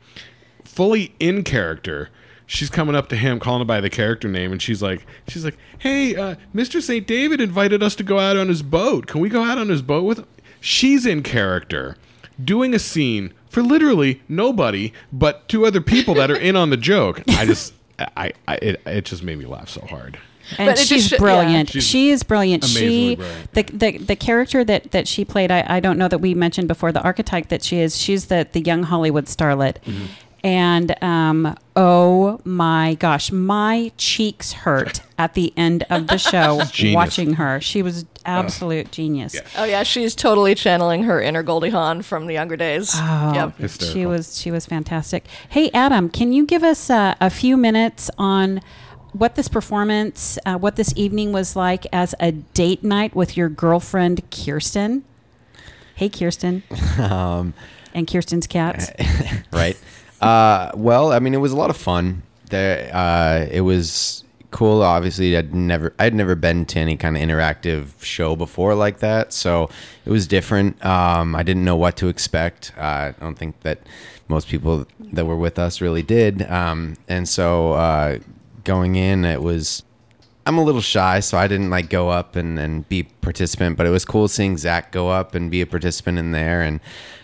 fully 0.63 1.13
in 1.19 1.43
character. 1.43 2.09
She's 2.45 2.69
coming 2.71 2.95
up 2.95 3.09
to 3.09 3.15
him, 3.15 3.39
calling 3.39 3.61
him 3.61 3.67
by 3.67 3.79
the 3.79 3.91
character 3.91 4.27
name, 4.27 4.51
and 4.51 4.59
she's 4.59 4.81
like, 4.81 5.05
she's 5.27 5.45
like, 5.45 5.57
"Hey, 5.77 6.15
uh, 6.15 6.35
Mr. 6.53 6.81
Saint 6.81 7.05
David 7.05 7.39
invited 7.39 7.83
us 7.83 7.95
to 7.95 8.03
go 8.03 8.19
out 8.19 8.37
on 8.37 8.47
his 8.47 8.63
boat. 8.63 9.05
Can 9.05 9.21
we 9.21 9.29
go 9.29 9.43
out 9.43 9.57
on 9.57 9.69
his 9.69 9.81
boat 9.81 10.03
with?" 10.03 10.19
him?" 10.19 10.27
She's 10.59 11.05
in 11.05 11.23
character, 11.23 11.95
doing 12.43 12.73
a 12.73 12.79
scene 12.79 13.33
for 13.49 13.63
literally 13.63 14.21
nobody 14.27 14.93
but 15.11 15.47
two 15.47 15.65
other 15.65 15.81
people 15.81 16.13
that 16.15 16.29
are 16.29 16.37
in 16.37 16.55
on 16.55 16.69
the 16.69 16.77
joke. 16.77 17.21
I 17.29 17.45
just, 17.45 17.73
I, 17.99 18.33
I 18.47 18.55
it, 18.55 18.81
it 18.85 19.05
just 19.05 19.23
made 19.23 19.37
me 19.37 19.45
laugh 19.45 19.69
so 19.69 19.81
hard. 19.81 20.19
And 20.57 20.67
But 20.67 20.75
just 20.77 20.87
she's 20.89 21.07
sh- 21.07 21.11
yeah. 21.13 21.17
brilliant. 21.19 21.69
She's 21.69 21.83
she 21.83 22.09
is 22.11 22.23
brilliant. 22.23 22.63
amazingly 22.63 23.09
She 23.09 23.15
brilliant. 23.15 23.53
the, 23.53 23.63
the 23.63 23.97
the 23.99 24.15
character 24.15 24.63
that 24.63 24.91
that 24.91 25.07
she 25.07 25.23
played. 25.25 25.51
I, 25.51 25.63
I 25.67 25.79
don't 25.79 25.97
know 25.97 26.07
that 26.07 26.19
we 26.19 26.33
mentioned 26.33 26.67
before 26.67 26.91
the 26.91 27.01
archetype 27.01 27.49
that 27.49 27.63
she 27.63 27.79
is. 27.79 27.97
She's 27.97 28.25
the 28.27 28.47
the 28.51 28.61
young 28.61 28.83
Hollywood 28.83 29.25
starlet. 29.25 29.81
Mm-hmm. 29.83 30.05
And 30.41 31.03
um, 31.03 31.57
oh 31.75 32.39
my 32.45 32.95
gosh, 32.97 33.29
my 33.29 33.91
cheeks 33.97 34.53
hurt 34.53 35.01
at 35.17 35.33
the 35.33 35.51
end 35.57 35.83
of 35.89 36.07
the 36.07 36.17
show 36.17 36.61
watching 36.93 37.33
her. 37.33 37.59
She 37.59 37.81
was 37.81 38.05
absolute 38.25 38.89
genius. 38.89 39.33
yeah. 39.35 39.41
oh 39.57 39.65
yeah, 39.65 39.83
she's 39.83 40.15
totally 40.15 40.55
channeling 40.55 41.03
her 41.03 41.21
inner 41.21 41.43
Goldie 41.43 41.71
Hawn 41.71 42.01
from 42.03 42.25
the 42.27 42.33
younger 42.35 42.55
days. 42.55 42.91
Oh, 42.95 43.33
Yep. 43.59 43.69
she 43.81 44.05
was 44.05 44.39
she 44.39 44.49
was 44.49 44.65
fantastic. 44.65 45.25
Hey, 45.49 45.69
Adam, 45.73 46.07
can 46.09 46.31
you 46.31 46.45
give 46.45 46.63
us 46.63 46.89
uh, 46.89 47.15
a 47.19 47.29
few 47.29 47.57
minutes 47.57 48.09
on 48.17 48.61
what 49.13 49.35
this 49.35 49.47
performance, 49.47 50.37
uh, 50.45 50.57
what 50.57 50.75
this 50.75 50.93
evening 50.95 51.31
was 51.31 51.55
like 51.55 51.85
as 51.91 52.15
a 52.19 52.31
date 52.31 52.83
night 52.83 53.15
with 53.15 53.35
your 53.35 53.49
girlfriend 53.49 54.29
Kirsten? 54.31 55.03
Hey, 55.95 56.09
Kirsten. 56.09 56.63
Um, 56.99 57.53
and 57.93 58.07
Kirsten's 58.07 58.45
cats. 58.45 58.91
right? 59.53 59.77
Uh, 60.21 60.71
well, 60.75 61.11
I 61.11 61.19
mean, 61.19 61.33
it 61.33 61.37
was 61.37 61.51
a 61.51 61.55
lot 61.55 61.69
of 61.69 61.77
fun. 61.77 62.23
There, 62.49 62.93
uh, 62.93 63.47
it 63.49 63.61
was 63.61 64.23
cool. 64.51 64.81
Obviously, 64.81 65.35
I'd 65.37 65.53
never, 65.53 65.93
I'd 65.97 66.13
never 66.13 66.35
been 66.35 66.65
to 66.67 66.79
any 66.79 66.97
kind 66.97 67.15
of 67.15 67.23
interactive 67.23 68.03
show 68.03 68.35
before 68.35 68.75
like 68.75 68.99
that, 68.99 69.33
so 69.33 69.69
it 70.05 70.11
was 70.11 70.27
different. 70.27 70.83
Um, 70.85 71.35
I 71.35 71.43
didn't 71.43 71.63
know 71.63 71.77
what 71.77 71.95
to 71.97 72.07
expect. 72.07 72.73
Uh, 72.77 72.81
I 72.81 73.15
don't 73.19 73.35
think 73.37 73.59
that 73.61 73.79
most 74.27 74.47
people 74.47 74.85
that 74.99 75.25
were 75.25 75.37
with 75.37 75.57
us 75.57 75.81
really 75.81 76.03
did. 76.03 76.43
Um, 76.49 76.95
and 77.07 77.27
so, 77.27 77.73
uh, 77.73 78.19
going 78.63 78.95
in, 78.95 79.25
it 79.25 79.41
was 79.41 79.83
I'm 80.49 80.57
a 80.57 80.63
little 80.63 80.81
shy, 80.81 81.19
so 81.19 81.37
I 81.37 81.47
didn't 81.47 81.69
like 81.69 81.91
go 81.91 82.09
up 82.09 82.35
and, 82.35 82.57
and 82.57 82.89
be 82.89 83.03
participant. 83.03 83.77
But 83.77 83.85
it 83.85 83.91
was 83.91 84.03
cool 84.03 84.27
seeing 84.27 84.57
Zach 84.57 84.91
go 84.91 85.09
up 85.09 85.35
and 85.35 85.51
be 85.51 85.61
a 85.61 85.67
participant 85.67 86.17
in 86.17 86.31
there, 86.31 86.63
and 86.63 86.79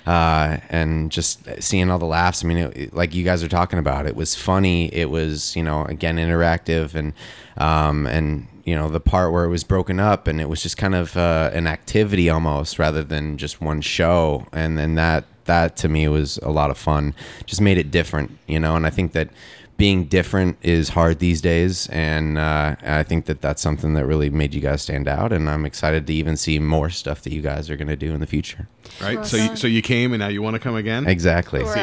uh, 0.05 0.57
and 0.69 1.11
just 1.11 1.41
seeing 1.59 1.89
all 1.89 1.97
the 1.97 2.05
laughs. 2.05 2.43
I 2.43 2.47
mean, 2.47 2.57
it, 2.57 2.93
like 2.93 3.15
you 3.15 3.23
guys 3.23 3.43
are 3.43 3.47
talking 3.47 3.79
about, 3.79 4.05
it 4.05 4.15
was 4.15 4.35
funny. 4.35 4.93
It 4.93 5.09
was 5.09 5.55
you 5.55 5.63
know 5.63 5.85
again 5.85 6.17
interactive, 6.17 6.93
and 6.93 7.13
um, 7.57 8.05
and 8.05 8.47
you 8.63 8.75
know 8.75 8.91
the 8.91 8.99
part 8.99 9.31
where 9.31 9.45
it 9.45 9.49
was 9.49 9.63
broken 9.63 9.99
up, 9.99 10.27
and 10.27 10.39
it 10.39 10.47
was 10.47 10.61
just 10.61 10.77
kind 10.77 10.93
of 10.93 11.17
uh, 11.17 11.49
an 11.51 11.65
activity 11.65 12.29
almost 12.29 12.77
rather 12.77 13.03
than 13.03 13.39
just 13.39 13.59
one 13.59 13.81
show, 13.81 14.45
and 14.51 14.77
then 14.77 14.93
that 14.95 15.25
that 15.45 15.77
to 15.77 15.89
me 15.89 16.07
was 16.07 16.37
a 16.43 16.51
lot 16.51 16.69
of 16.69 16.77
fun. 16.77 17.15
Just 17.45 17.61
made 17.61 17.79
it 17.79 17.89
different, 17.89 18.37
you 18.45 18.59
know, 18.59 18.75
and 18.75 18.85
I 18.85 18.89
think 18.89 19.13
that 19.13 19.29
being 19.77 20.05
different 20.05 20.57
is 20.61 20.89
hard 20.89 21.19
these 21.19 21.41
days, 21.41 21.87
and 21.89 22.37
uh, 22.37 22.75
I 22.81 23.03
think 23.03 23.25
that 23.25 23.41
that's 23.41 23.61
something 23.61 23.93
that 23.95 24.05
really 24.05 24.29
made 24.29 24.53
you 24.53 24.61
guys 24.61 24.81
stand 24.81 25.07
out. 25.07 25.33
And 25.33 25.49
I'm 25.49 25.65
excited 25.65 26.07
to 26.07 26.13
even 26.13 26.37
see 26.37 26.59
more 26.59 26.89
stuff 26.89 27.21
that 27.23 27.33
you 27.33 27.41
guys 27.41 27.69
are 27.69 27.75
going 27.75 27.89
to 27.89 27.97
do 27.97 28.13
in 28.13 28.21
the 28.21 28.27
future. 28.27 28.69
Right? 29.01 29.25
So, 29.25 29.35
you, 29.35 29.55
so 29.57 29.67
you 29.67 29.81
came 29.81 30.13
and 30.13 30.21
now 30.21 30.27
you 30.29 30.41
want 30.41 30.53
to 30.53 30.59
come 30.59 30.75
again? 30.75 31.05
Exactly. 31.07 31.59
See? 31.59 31.65
Repeat 31.67 31.75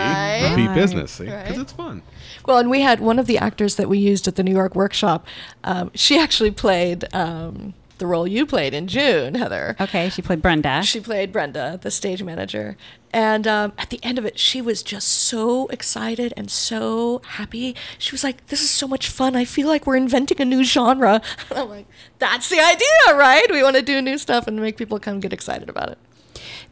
Right. 0.68 0.74
business. 0.74 1.12
See? 1.12 1.24
Because 1.24 1.50
Right. 1.50 1.58
it's 1.60 1.72
fun. 1.72 2.02
Well, 2.46 2.58
and 2.58 2.70
we 2.70 2.80
had 2.80 3.00
one 3.00 3.18
of 3.18 3.26
the 3.26 3.36
actors 3.36 3.76
that 3.76 3.88
we 3.88 3.98
used 3.98 4.26
at 4.26 4.36
the 4.36 4.42
New 4.42 4.52
York 4.54 4.74
workshop. 4.74 5.26
Um, 5.62 5.90
she 5.94 6.18
actually 6.18 6.50
played 6.50 7.04
um, 7.14 7.74
the 8.02 8.08
role 8.08 8.26
you 8.26 8.44
played 8.44 8.74
in 8.74 8.88
June, 8.88 9.36
Heather. 9.36 9.76
Okay, 9.80 10.08
she 10.08 10.22
played 10.22 10.42
Brenda. 10.42 10.82
She 10.82 10.98
played 10.98 11.30
Brenda, 11.30 11.78
the 11.80 11.90
stage 11.92 12.20
manager. 12.20 12.76
And 13.12 13.46
um, 13.46 13.74
at 13.78 13.90
the 13.90 14.00
end 14.02 14.18
of 14.18 14.24
it, 14.24 14.40
she 14.40 14.60
was 14.60 14.82
just 14.82 15.06
so 15.06 15.68
excited 15.68 16.34
and 16.36 16.50
so 16.50 17.22
happy. 17.24 17.76
She 17.98 18.10
was 18.12 18.24
like, 18.24 18.48
This 18.48 18.60
is 18.60 18.70
so 18.70 18.88
much 18.88 19.06
fun. 19.08 19.36
I 19.36 19.44
feel 19.44 19.68
like 19.68 19.86
we're 19.86 19.94
inventing 19.96 20.40
a 20.40 20.44
new 20.44 20.64
genre. 20.64 21.22
And 21.50 21.58
I'm 21.60 21.68
like, 21.68 21.86
That's 22.18 22.48
the 22.48 22.58
idea, 22.58 23.16
right? 23.16 23.46
We 23.52 23.62
want 23.62 23.76
to 23.76 23.82
do 23.82 24.02
new 24.02 24.18
stuff 24.18 24.48
and 24.48 24.60
make 24.60 24.76
people 24.76 24.98
come 24.98 25.20
get 25.20 25.32
excited 25.32 25.68
about 25.68 25.90
it. 25.90 25.98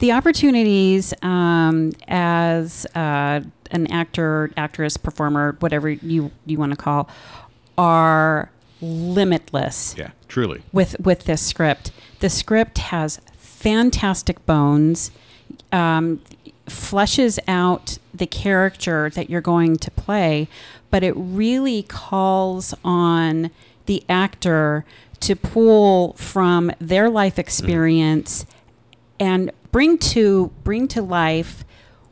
the 0.01 0.11
opportunities 0.11 1.15
um, 1.23 1.93
as 2.09 2.87
uh, 2.97 3.41
an 3.71 3.87
actor, 3.93 4.51
actress, 4.57 4.97
performer, 4.97 5.57
whatever 5.61 5.89
you 5.89 6.33
you 6.45 6.59
want 6.59 6.73
to 6.73 6.77
call, 6.77 7.09
are 7.79 8.51
limitless. 8.81 9.95
Yeah, 9.99 10.11
truly. 10.29 10.63
with 10.73 10.99
with 11.01 11.25
this 11.25 11.45
script. 11.47 11.93
The 12.21 12.31
script 12.31 12.79
has 12.79 13.21
fantastic 13.37 14.45
bones, 14.47 15.11
um, 15.73 16.21
fleshes 16.67 17.39
out 17.49 17.99
the 18.13 18.27
character 18.27 19.11
that 19.11 19.31
you're 19.31 19.41
going 19.41 19.77
to 19.77 19.91
play, 19.91 20.49
but 20.91 21.03
it 21.03 21.13
really 21.17 21.83
calls 21.83 22.75
on 22.85 23.51
the 23.87 24.03
actor 24.09 24.85
to 25.21 25.37
pull 25.37 26.15
from 26.15 26.73
their 26.79 27.11
life 27.11 27.39
experience 27.39 28.47
and 29.19 29.51
bring 29.71 29.99
to 29.99 30.51
bring 30.65 30.89
to 30.89 31.03
life 31.03 31.65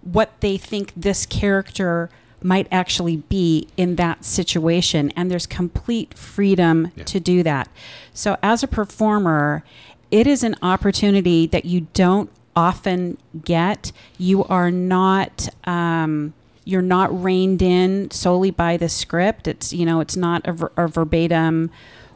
what 0.03 0.41
they 0.41 0.57
think 0.57 0.93
this 0.97 1.27
character 1.27 2.11
might 2.43 2.68
actually 2.70 3.16
be 3.16 3.68
in 3.76 3.97
that 3.97 4.24
situation. 4.24 5.12
And 5.16 5.30
there's 5.30 5.47
complete 5.47 6.14
freedom 6.14 6.93
to 7.05 7.20
do 7.20 7.43
that. 7.43 7.68
So 8.12 8.36
as 8.43 8.62
a 8.62 8.68
performer 8.68 9.64
it 10.11 10.26
is 10.26 10.43
an 10.43 10.55
opportunity 10.62 11.47
that 11.47 11.64
you 11.64 11.86
don't 11.93 12.30
often 12.57 13.18
get. 13.45 13.93
You 14.16 14.45
are 14.45 14.70
not 14.70 15.49
um, 15.64 16.34
you're 16.64 16.82
not 16.82 17.22
reined 17.22 17.62
in 17.62 18.11
solely 18.11 18.51
by 18.51 18.76
the 18.76 18.89
script. 18.89 19.47
It's 19.47 19.72
you 19.72 19.84
know 19.84 20.01
it's 20.01 20.16
not 20.16 20.47
a, 20.47 20.53
ver- 20.53 20.72
a 20.76 20.89
verbatim 20.89 21.70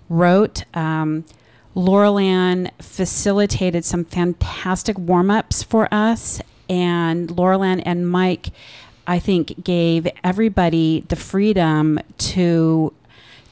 wrote 0.08 0.64
um, 0.74 1.24
Laurelann 1.74 2.70
facilitated 2.80 3.84
some 3.84 4.04
fantastic 4.04 4.98
warm 4.98 5.30
ups 5.30 5.62
for 5.62 5.92
us, 5.92 6.40
and 6.68 7.28
Laurelann 7.28 7.82
and 7.84 8.08
Mike, 8.08 8.50
I 9.06 9.18
think, 9.18 9.64
gave 9.64 10.06
everybody 10.22 11.04
the 11.08 11.16
freedom 11.16 11.98
to 12.18 12.92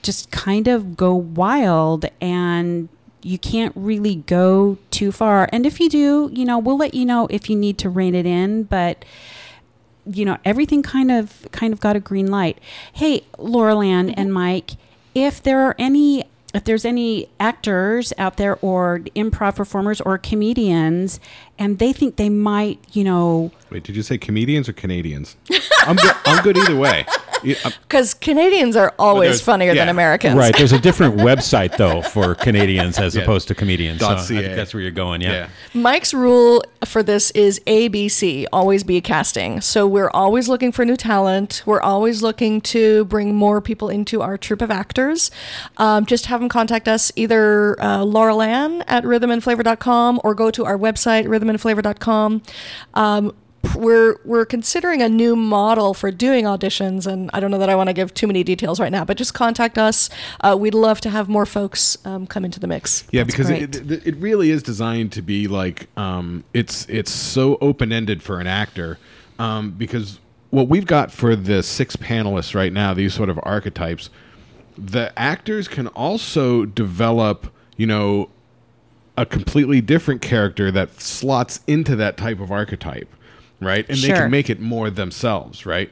just 0.02 0.30
kind 0.30 0.68
of 0.68 0.96
go 0.96 1.14
wild 1.14 2.06
and 2.20 2.88
you 3.22 3.38
can't 3.38 3.72
really 3.76 4.16
go 4.16 4.78
too 4.90 5.12
far. 5.12 5.48
And 5.52 5.66
if 5.66 5.80
you 5.80 5.88
do, 5.88 6.30
you 6.32 6.44
know, 6.44 6.58
we'll 6.58 6.78
let 6.78 6.94
you 6.94 7.04
know 7.04 7.26
if 7.30 7.50
you 7.50 7.56
need 7.56 7.78
to 7.78 7.90
rein 7.90 8.14
it 8.14 8.26
in, 8.26 8.64
but 8.64 9.04
you 10.06 10.24
know, 10.24 10.38
everything 10.44 10.82
kind 10.82 11.10
of 11.10 11.46
kind 11.52 11.72
of 11.72 11.80
got 11.80 11.96
a 11.96 12.00
green 12.00 12.28
light. 12.28 12.58
Hey, 12.92 13.24
Laurelann 13.38 14.14
and 14.16 14.28
mm-hmm. 14.28 14.32
Mike, 14.32 14.70
if 15.14 15.42
there 15.42 15.60
are 15.60 15.74
any 15.78 16.24
if 16.52 16.64
there's 16.64 16.84
any 16.84 17.28
actors 17.38 18.12
out 18.18 18.36
there 18.36 18.58
or 18.60 19.00
improv 19.14 19.56
performers 19.56 20.00
or 20.00 20.18
comedians 20.18 21.20
and 21.58 21.78
they 21.78 21.92
think 21.92 22.16
they 22.16 22.28
might, 22.28 22.78
you 22.92 23.04
know, 23.04 23.52
Wait, 23.70 23.84
did 23.84 23.94
you 23.94 24.02
say 24.02 24.18
comedians 24.18 24.68
or 24.68 24.72
Canadians? 24.72 25.36
I'm 25.82 25.96
good. 25.96 26.14
I'm 26.24 26.42
good 26.42 26.58
either 26.58 26.76
way. 26.76 27.06
Yeah, 27.42 27.56
Because 27.82 28.14
Canadians 28.14 28.76
are 28.76 28.92
always 28.98 29.28
there's- 29.28 29.40
funnier 29.40 29.74
than. 29.74 29.88
Americans. 29.90 30.36
Right. 30.36 30.54
There's 30.56 30.72
a 30.72 30.78
different 30.88 31.16
website 31.16 31.76
though 31.76 32.00
for 32.02 32.34
Canadians 32.34 32.98
as 32.98 33.16
Yeah. 33.16 33.22
opposed 33.22 33.48
to 33.48 33.54
comedians. 33.54 34.00
So 34.00 34.06
I 34.08 34.14
Dot 34.14 34.26
think 34.26 34.54
that's 34.54 34.72
where 34.72 34.80
you're 34.82 34.90
going. 34.92 35.20
Yeah. 35.20 35.32
yeah. 35.32 35.48
Mike's 35.74 36.14
rule 36.14 36.62
for 36.84 37.02
this 37.02 37.30
is 37.32 37.60
ABC, 37.66 38.46
always 38.52 38.84
be 38.84 39.00
casting. 39.00 39.60
So 39.60 39.86
we're 39.86 40.10
always 40.10 40.48
looking 40.48 40.70
for 40.70 40.84
new 40.84 40.96
talent. 40.96 41.62
We're 41.66 41.80
always 41.80 42.22
looking 42.22 42.60
to 42.62 43.04
bring 43.06 43.34
more 43.34 43.60
people 43.60 43.88
into 43.88 44.22
our 44.22 44.36
troupe 44.38 44.62
of 44.62 44.70
actors. 44.70 45.30
Um, 45.76 46.06
just 46.06 46.26
have 46.26 46.40
them 46.40 46.48
contact 46.48 46.86
us 46.88 47.10
either 47.16 47.80
uh, 47.82 47.98
Laurelann 48.04 48.84
at 48.86 49.02
rhythmandflavor.com 49.04 50.20
or 50.22 50.34
go 50.34 50.50
to 50.50 50.64
our 50.64 50.78
website, 50.78 51.26
rhythmandflavor.com. 51.26 52.42
Um, 52.94 53.32
we're 53.76 54.18
we're 54.24 54.44
considering 54.44 55.02
a 55.02 55.08
new 55.08 55.36
model 55.36 55.94
for 55.94 56.10
doing 56.10 56.44
auditions, 56.44 57.06
and 57.06 57.30
I 57.32 57.40
don't 57.40 57.50
know 57.50 57.58
that 57.58 57.68
I 57.68 57.74
want 57.74 57.88
to 57.88 57.92
give 57.92 58.14
too 58.14 58.26
many 58.26 58.42
details 58.42 58.80
right 58.80 58.92
now, 58.92 59.04
but 59.04 59.16
just 59.16 59.34
contact 59.34 59.78
us. 59.78 60.10
Uh, 60.40 60.56
we'd 60.58 60.74
love 60.74 61.00
to 61.02 61.10
have 61.10 61.28
more 61.28 61.46
folks 61.46 61.98
um, 62.04 62.26
come 62.26 62.44
into 62.44 62.60
the 62.60 62.66
mix. 62.66 63.04
Yeah, 63.10 63.24
That's 63.24 63.34
because 63.34 63.50
it, 63.50 63.90
it, 63.90 64.06
it 64.06 64.16
really 64.16 64.50
is 64.50 64.62
designed 64.62 65.12
to 65.12 65.22
be 65.22 65.46
like 65.48 65.88
um, 65.96 66.44
it's 66.54 66.86
it's 66.88 67.10
so 67.10 67.58
open 67.60 67.92
ended 67.92 68.22
for 68.22 68.40
an 68.40 68.46
actor 68.46 68.98
um, 69.38 69.70
because 69.72 70.20
what 70.50 70.68
we've 70.68 70.86
got 70.86 71.10
for 71.10 71.34
the 71.34 71.62
six 71.62 71.96
panelists 71.96 72.54
right 72.54 72.72
now, 72.72 72.92
these 72.92 73.14
sort 73.14 73.30
of 73.30 73.38
archetypes, 73.42 74.10
the 74.76 75.12
actors 75.18 75.68
can 75.68 75.86
also 75.88 76.64
develop, 76.64 77.52
you 77.76 77.86
know, 77.86 78.28
a 79.16 79.26
completely 79.26 79.80
different 79.80 80.22
character 80.22 80.70
that 80.70 81.00
slots 81.00 81.60
into 81.66 81.94
that 81.96 82.16
type 82.16 82.40
of 82.40 82.50
archetype, 82.50 83.08
right? 83.60 83.86
And 83.88 83.98
they 83.98 84.08
can 84.22 84.30
make 84.30 84.50
it 84.50 84.60
more 84.60 84.90
themselves, 84.90 85.64
right? 85.66 85.90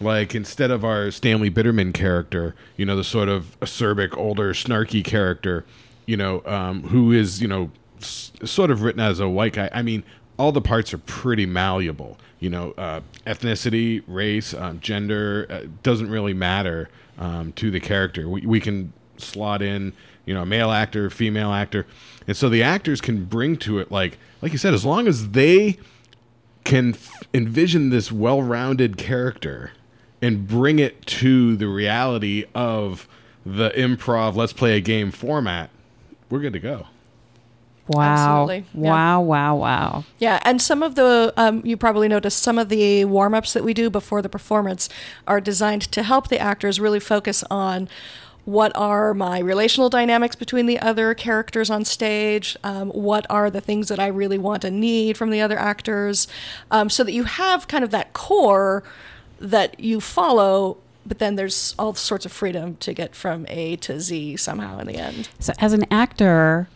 Like 0.00 0.34
instead 0.34 0.70
of 0.70 0.84
our 0.84 1.10
Stanley 1.10 1.50
Bitterman 1.50 1.94
character, 1.94 2.54
you 2.76 2.84
know, 2.84 2.96
the 2.96 3.04
sort 3.04 3.28
of 3.28 3.58
acerbic, 3.60 4.16
older, 4.16 4.52
snarky 4.52 5.04
character, 5.04 5.64
you 6.06 6.16
know, 6.16 6.42
um, 6.46 6.82
who 6.84 7.12
is, 7.12 7.40
you 7.40 7.48
know, 7.48 7.70
s- 8.00 8.32
sort 8.44 8.70
of 8.70 8.82
written 8.82 9.00
as 9.00 9.20
a 9.20 9.28
white 9.28 9.52
guy. 9.54 9.70
I 9.72 9.82
mean, 9.82 10.02
all 10.36 10.50
the 10.52 10.60
parts 10.60 10.92
are 10.92 10.98
pretty 10.98 11.46
malleable. 11.46 12.18
You 12.40 12.50
know, 12.50 12.72
uh, 12.76 13.00
ethnicity, 13.26 14.02
race, 14.06 14.52
um, 14.52 14.80
gender 14.80 15.46
uh, 15.48 15.60
doesn't 15.82 16.10
really 16.10 16.34
matter 16.34 16.90
um, 17.18 17.52
to 17.52 17.70
the 17.70 17.80
character. 17.80 18.28
We, 18.28 18.42
we 18.42 18.60
can 18.60 18.92
slot 19.16 19.62
in, 19.62 19.92
you 20.26 20.34
know, 20.34 20.42
a 20.42 20.46
male 20.46 20.70
actor, 20.70 21.08
female 21.08 21.52
actor, 21.52 21.86
and 22.26 22.36
so 22.36 22.48
the 22.48 22.62
actors 22.62 23.00
can 23.00 23.24
bring 23.24 23.56
to 23.58 23.78
it 23.78 23.90
like, 23.92 24.18
like 24.42 24.52
you 24.52 24.58
said, 24.58 24.74
as 24.74 24.84
long 24.84 25.06
as 25.06 25.30
they 25.30 25.78
can 26.64 26.94
f- 26.94 27.22
envision 27.32 27.90
this 27.90 28.10
well-rounded 28.10 28.96
character 28.96 29.72
and 30.20 30.48
bring 30.48 30.78
it 30.78 31.04
to 31.06 31.56
the 31.56 31.68
reality 31.68 32.44
of 32.54 33.06
the 33.44 33.70
improv 33.70 34.34
let's 34.34 34.52
play 34.52 34.76
a 34.76 34.80
game 34.80 35.10
format 35.10 35.70
we're 36.30 36.40
good 36.40 36.52
to 36.54 36.60
go 36.60 36.86
Wow. 37.86 38.48
Absolutely, 38.48 38.64
yeah. 38.82 38.90
Wow, 38.90 39.20
wow, 39.20 39.56
wow. 39.56 40.04
Yeah, 40.18 40.40
and 40.44 40.60
some 40.60 40.82
of 40.82 40.94
the 40.94 41.34
um, 41.36 41.60
you 41.66 41.76
probably 41.76 42.08
noticed 42.08 42.42
some 42.42 42.58
of 42.58 42.70
the 42.70 43.04
warm 43.04 43.34
ups 43.34 43.52
that 43.52 43.62
we 43.62 43.74
do 43.74 43.90
before 43.90 44.22
the 44.22 44.28
performance 44.30 44.88
are 45.26 45.40
designed 45.40 45.82
to 45.92 46.02
help 46.02 46.28
the 46.28 46.38
actors 46.38 46.80
really 46.80 47.00
focus 47.00 47.44
on 47.50 47.88
what 48.44 48.72
are 48.76 49.14
my 49.14 49.38
relational 49.38 49.88
dynamics 49.88 50.36
between 50.36 50.66
the 50.66 50.78
other 50.78 51.14
characters 51.14 51.70
on 51.70 51.84
stage, 51.84 52.56
um, 52.62 52.90
what 52.90 53.26
are 53.30 53.50
the 53.50 53.60
things 53.60 53.88
that 53.88 53.98
I 53.98 54.06
really 54.08 54.38
want 54.38 54.64
and 54.64 54.80
need 54.80 55.16
from 55.16 55.30
the 55.30 55.40
other 55.40 55.58
actors, 55.58 56.28
um, 56.70 56.90
so 56.90 57.04
that 57.04 57.12
you 57.12 57.24
have 57.24 57.68
kind 57.68 57.82
of 57.82 57.90
that 57.90 58.12
core 58.12 58.82
that 59.40 59.80
you 59.80 60.00
follow. 60.00 60.76
But 61.06 61.18
then 61.18 61.36
there's 61.36 61.74
all 61.78 61.94
sorts 61.94 62.24
of 62.24 62.32
freedom 62.32 62.76
to 62.76 62.94
get 62.94 63.14
from 63.14 63.46
A 63.48 63.76
to 63.76 64.00
Z 64.00 64.36
somehow 64.38 64.78
in 64.78 64.86
the 64.86 64.96
end. 64.96 65.28
So, 65.38 65.52
as 65.58 65.72
an 65.72 65.84
actor, 65.90 66.68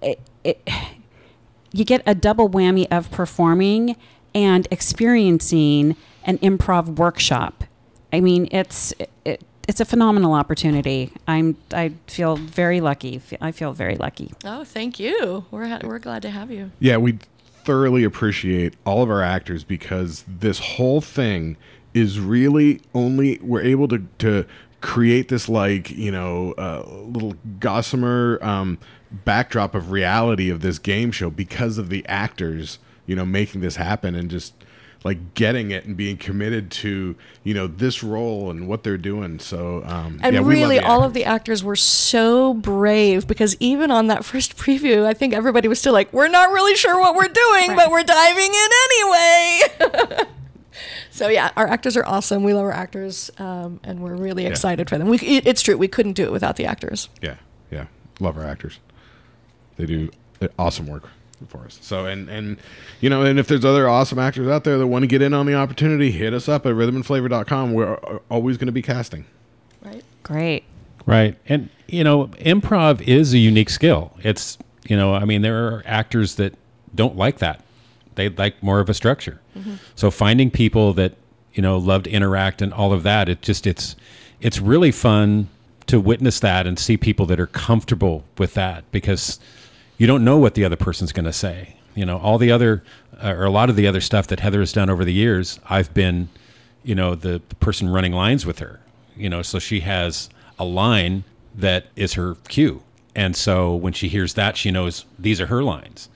it, 0.00 0.20
it, 0.44 0.68
you 1.72 1.84
get 1.84 2.02
a 2.06 2.14
double 2.14 2.48
whammy 2.48 2.86
of 2.90 3.10
performing 3.10 3.96
and 4.34 4.68
experiencing 4.70 5.96
an 6.24 6.38
improv 6.38 6.96
workshop. 6.96 7.64
I 8.12 8.20
mean, 8.20 8.48
it's 8.50 8.92
it, 9.24 9.42
it's 9.70 9.80
a 9.80 9.84
phenomenal 9.84 10.34
opportunity. 10.34 11.12
I'm 11.28 11.56
I 11.72 11.92
feel 12.08 12.34
very 12.34 12.80
lucky. 12.80 13.20
I 13.40 13.52
feel 13.52 13.72
very 13.72 13.94
lucky. 13.96 14.32
Oh, 14.44 14.64
thank 14.64 14.98
you. 14.98 15.44
We're 15.52 15.68
ha- 15.68 15.78
we're 15.84 16.00
glad 16.00 16.22
to 16.22 16.30
have 16.30 16.50
you. 16.50 16.72
yeah 16.80 16.96
we 16.96 17.18
thoroughly 17.64 18.02
appreciate 18.02 18.74
all 18.84 19.00
of 19.02 19.10
our 19.10 19.22
actors 19.22 19.62
because 19.62 20.24
this 20.26 20.58
whole 20.58 21.00
thing 21.00 21.56
is 21.94 22.18
really 22.18 22.80
only 22.94 23.38
we're 23.42 23.62
able 23.62 23.86
to 23.86 24.04
to 24.18 24.44
create 24.80 25.28
this 25.28 25.48
like 25.48 25.88
you 25.90 26.10
know 26.10 26.52
uh, 26.58 26.82
little 26.88 27.34
gossamer 27.60 28.38
um, 28.42 28.76
backdrop 29.12 29.74
of 29.76 29.92
reality 29.92 30.50
of 30.50 30.62
this 30.62 30.80
game 30.80 31.12
show 31.12 31.30
because 31.30 31.78
of 31.78 31.90
the 31.90 32.04
actors 32.08 32.78
you 33.06 33.14
know 33.14 33.24
making 33.24 33.60
this 33.60 33.76
happen 33.76 34.16
and 34.16 34.30
just 34.30 34.52
like 35.02 35.32
getting 35.34 35.70
it 35.70 35.86
and 35.86 35.96
being 35.96 36.16
committed 36.18 36.70
to 36.70 37.16
you 37.42 37.54
know 37.54 37.66
this 37.66 38.02
role 38.02 38.50
and 38.50 38.68
what 38.68 38.82
they're 38.82 38.98
doing 38.98 39.38
so 39.38 39.82
um 39.86 40.20
And 40.22 40.34
yeah, 40.34 40.40
really, 40.44 40.78
all 40.90 41.02
of 41.04 41.14
the 41.14 41.24
actors 41.24 41.64
were 41.64 41.76
so 41.76 42.52
brave 42.54 43.26
because 43.26 43.56
even 43.60 43.90
on 43.90 44.08
that 44.08 44.24
first 44.26 44.56
preview, 44.58 45.06
I 45.06 45.14
think 45.14 45.32
everybody 45.32 45.68
was 45.68 45.78
still 45.78 45.94
like, 45.94 46.12
"We're 46.12 46.28
not 46.28 46.50
really 46.50 46.76
sure 46.76 47.00
what 47.00 47.14
we're 47.14 47.28
doing, 47.28 47.68
but 47.76 47.90
we're 47.90 48.02
diving 48.02 48.52
in 48.52 48.68
anyway." 48.90 50.26
so 51.10 51.28
yeah, 51.28 51.50
our 51.56 51.66
actors 51.66 51.96
are 51.96 52.04
awesome. 52.06 52.42
We 52.42 52.52
love 52.54 52.64
our 52.64 52.72
actors, 52.72 53.30
um, 53.38 53.80
and 53.84 54.00
we're 54.00 54.16
really 54.16 54.44
excited 54.46 54.88
for 54.88 54.98
them. 54.98 55.08
We, 55.08 55.18
it- 55.18 55.46
it's 55.46 55.62
true, 55.62 55.76
we 55.76 55.88
couldn't 55.88 56.12
do 56.14 56.24
it 56.24 56.32
without 56.32 56.56
the 56.56 56.66
actors. 56.66 57.08
Yeah, 57.22 57.36
yeah, 57.70 57.86
love 58.20 58.36
our 58.36 58.44
actors. 58.44 58.78
They 59.76 59.86
do 59.86 60.10
uh, 60.42 60.48
awesome 60.58 60.86
work 60.86 61.08
for 61.48 61.64
us. 61.64 61.78
So 61.82 62.06
and 62.06 62.28
and 62.28 62.58
you 63.00 63.10
know, 63.10 63.22
and 63.22 63.38
if 63.38 63.48
there's 63.48 63.64
other 63.64 63.88
awesome 63.88 64.18
actors 64.18 64.48
out 64.48 64.64
there 64.64 64.78
that 64.78 64.86
want 64.86 65.02
to 65.02 65.06
get 65.06 65.22
in 65.22 65.34
on 65.34 65.46
the 65.46 65.54
opportunity, 65.54 66.10
hit 66.10 66.34
us 66.34 66.48
up 66.48 66.66
at 66.66 66.74
rhythmandflavor.com. 66.74 67.72
We're 67.72 67.94
always 68.30 68.56
going 68.56 68.66
to 68.66 68.72
be 68.72 68.82
casting. 68.82 69.24
Right? 69.82 70.04
Great. 70.22 70.64
Right. 71.06 71.36
And, 71.46 71.70
you 71.88 72.04
know, 72.04 72.26
improv 72.38 73.00
is 73.02 73.32
a 73.32 73.38
unique 73.38 73.70
skill. 73.70 74.12
It's, 74.22 74.58
you 74.88 74.96
know, 74.96 75.14
I 75.14 75.24
mean, 75.24 75.42
there 75.42 75.66
are 75.66 75.82
actors 75.86 76.36
that 76.36 76.54
don't 76.94 77.16
like 77.16 77.38
that. 77.38 77.64
They 78.14 78.28
like 78.28 78.62
more 78.62 78.80
of 78.80 78.88
a 78.88 78.94
structure. 78.94 79.40
Mm-hmm. 79.56 79.74
So 79.94 80.10
finding 80.10 80.50
people 80.50 80.92
that, 80.94 81.14
you 81.54 81.62
know, 81.62 81.78
love 81.78 82.04
to 82.04 82.10
interact 82.10 82.62
and 82.62 82.72
all 82.72 82.92
of 82.92 83.02
that, 83.02 83.28
it 83.28 83.42
just, 83.42 83.66
it's, 83.66 83.96
it's 84.40 84.60
really 84.60 84.92
fun 84.92 85.48
to 85.86 86.00
witness 86.00 86.38
that 86.40 86.66
and 86.66 86.78
see 86.78 86.96
people 86.96 87.26
that 87.26 87.40
are 87.40 87.48
comfortable 87.48 88.24
with 88.38 88.54
that 88.54 88.84
because 88.92 89.40
you 90.00 90.06
don't 90.06 90.24
know 90.24 90.38
what 90.38 90.54
the 90.54 90.64
other 90.64 90.76
person's 90.76 91.12
going 91.12 91.26
to 91.26 91.32
say. 91.32 91.76
You 91.94 92.06
know, 92.06 92.16
all 92.16 92.38
the 92.38 92.50
other, 92.50 92.82
uh, 93.22 93.34
or 93.34 93.44
a 93.44 93.50
lot 93.50 93.68
of 93.68 93.76
the 93.76 93.86
other 93.86 94.00
stuff 94.00 94.28
that 94.28 94.40
Heather 94.40 94.60
has 94.60 94.72
done 94.72 94.88
over 94.88 95.04
the 95.04 95.12
years, 95.12 95.60
I've 95.68 95.92
been, 95.92 96.30
you 96.82 96.94
know, 96.94 97.14
the 97.14 97.40
person 97.60 97.86
running 97.86 98.14
lines 98.14 98.46
with 98.46 98.60
her. 98.60 98.80
You 99.14 99.28
know, 99.28 99.42
so 99.42 99.58
she 99.58 99.80
has 99.80 100.30
a 100.58 100.64
line 100.64 101.24
that 101.54 101.88
is 101.96 102.14
her 102.14 102.36
cue. 102.48 102.82
And 103.14 103.36
so 103.36 103.74
when 103.74 103.92
she 103.92 104.08
hears 104.08 104.32
that, 104.34 104.56
she 104.56 104.70
knows 104.70 105.04
these 105.18 105.38
are 105.38 105.46
her 105.48 105.62
lines. 105.62 106.08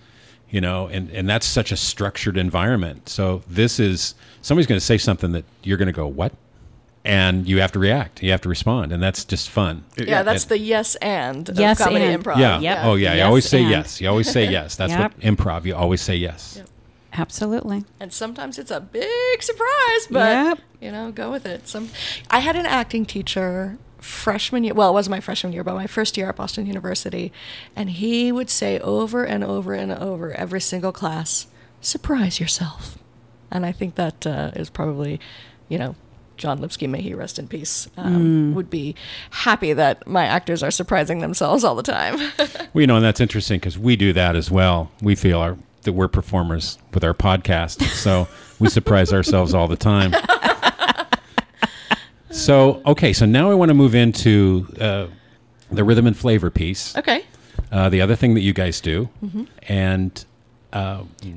You 0.49 0.63
know, 0.63 0.87
and, 0.87 1.11
and 1.11 1.29
that's 1.29 1.45
such 1.45 1.71
a 1.71 1.77
structured 1.77 2.39
environment. 2.39 3.11
So 3.11 3.43
this 3.47 3.79
is 3.79 4.15
somebody's 4.41 4.67
going 4.67 4.81
to 4.81 4.87
say 4.87 4.97
something 4.97 5.33
that 5.33 5.45
you're 5.63 5.77
going 5.77 5.89
to 5.89 5.93
go, 5.93 6.07
what? 6.07 6.33
And 7.07 7.47
you 7.47 7.61
have 7.61 7.71
to 7.73 7.79
react. 7.79 8.23
You 8.23 8.31
have 8.31 8.41
to 8.43 8.49
respond. 8.49 8.91
And 8.91 9.03
that's 9.03 9.25
just 9.27 9.51
fun. 9.51 9.85
Yeah, 9.99 10.23
that's 10.23 10.45
And- 10.45 10.51
the 10.53 10.59
yes 10.59 10.95
and 10.97 11.49
of 11.51 11.57
comedy 11.79 12.05
and. 12.07 12.25
improv. 12.25 12.39
yeah. 12.39 12.59
Yep. 12.61 12.79
Oh, 12.85 12.95
yeah. 12.95 13.15
You 13.15 13.23
always 13.25 13.47
say 13.47 13.61
and. 13.61 13.71
yes. 13.71 14.01
You 14.01 14.09
always 14.09 14.31
say 14.31 14.49
yes. 14.51 14.77
That's 14.77 14.95
what 14.95 15.21
improv. 15.21 15.65
You 15.67 15.75
always 15.75 16.01
say 16.01 16.17
yes. 16.17 16.55
Yep. 16.57 16.69
Absolutely. 17.17 17.85
and 18.01 18.13
sometimes 18.13 18.59
it's 18.59 18.73
a 18.73 18.81
big 18.81 19.41
surprise 19.41 20.07
but 20.11 20.33
Yep. 20.47 20.59
you 20.81 20.91
know 20.91 21.13
go 21.13 21.31
with 21.31 21.47
it 21.47 21.69
some 21.69 21.91
i 22.29 22.41
had 22.41 22.57
an 22.57 22.67
acting 22.67 23.07
teacher 23.07 23.79
freshman 23.99 24.65
year 24.65 24.75
well 24.75 24.91
it 24.91 24.95
wasn't 24.95 25.13
my 25.13 25.21
freshman 25.21 25.53
year 25.53 25.63
but 25.63 25.75
my 25.77 25.87
first 25.87 26.17
year 26.17 26.29
at 26.29 26.35
boston 26.35 26.67
university 26.67 27.33
and 27.77 27.91
he 27.91 28.33
would 28.33 28.51
say 28.51 28.81
over 28.81 29.25
and 29.25 29.45
over 29.45 29.75
and 29.75 29.93
over 29.93 30.33
every 30.33 30.61
single 30.61 30.91
class 30.91 31.47
surprise 31.81 32.41
yourself 32.41 32.99
and 33.49 33.65
i 33.65 33.71
think 33.71 33.95
that 33.95 34.27
uh, 34.27 34.51
is 34.57 34.69
probably 34.69 35.21
you 35.69 35.79
know 35.79 35.95
Jon 36.37 36.59
Lipsky, 36.59 36.87
may 36.89 37.01
he 37.01 37.15
rest 37.15 37.39
in 37.39 37.49
peace, 37.49 37.89
um, 37.97 38.55
would 38.55 38.71
be 38.71 38.95
happy 39.31 39.73
that 39.73 40.07
my 40.07 40.25
actors 40.25 40.63
are 40.63 40.71
surprising 40.71 41.21
themselves 41.21 41.65
all 41.65 41.75
the 41.75 41.83
time. 41.83 42.19
Well, 42.75 42.81
you 42.81 42.87
know, 42.89 42.97
and 42.97 43.05
that's 43.05 43.21
interesting 43.21 43.61
because 43.61 43.79
we 43.79 43.95
do 43.95 44.13
that 44.15 44.35
as 44.35 44.51
well. 44.51 44.91
We 45.01 45.15
feel 45.15 45.39
our, 45.39 45.57
that 45.83 45.93
we're 45.93 46.09
performers 46.09 46.77
with 46.93 47.05
our 47.05 47.15
podcast, 47.15 47.83
so 47.83 48.27
we 48.59 48.69
surprise 48.69 49.13
ourselves 49.13 49.55
all 49.55 49.69
the 49.69 49.77
time. 49.77 50.13
So, 52.31 52.83
okay, 52.85 53.13
so 53.13 53.27
now 53.27 53.49
I 53.51 53.55
want 53.55 53.69
to 53.69 53.75
move 53.75 53.95
into 53.95 54.67
uh, 54.81 55.07
the 55.71 55.85
rhythm 55.85 56.07
and 56.09 56.17
flavor 56.17 56.51
piece, 56.51 56.97
okay. 56.97 57.25
uh, 57.71 57.89
the 57.91 58.01
other 58.01 58.17
thing 58.17 58.35
that 58.35 58.41
you 58.41 58.53
guys 58.53 58.81
do, 58.81 59.09
and 59.69 60.25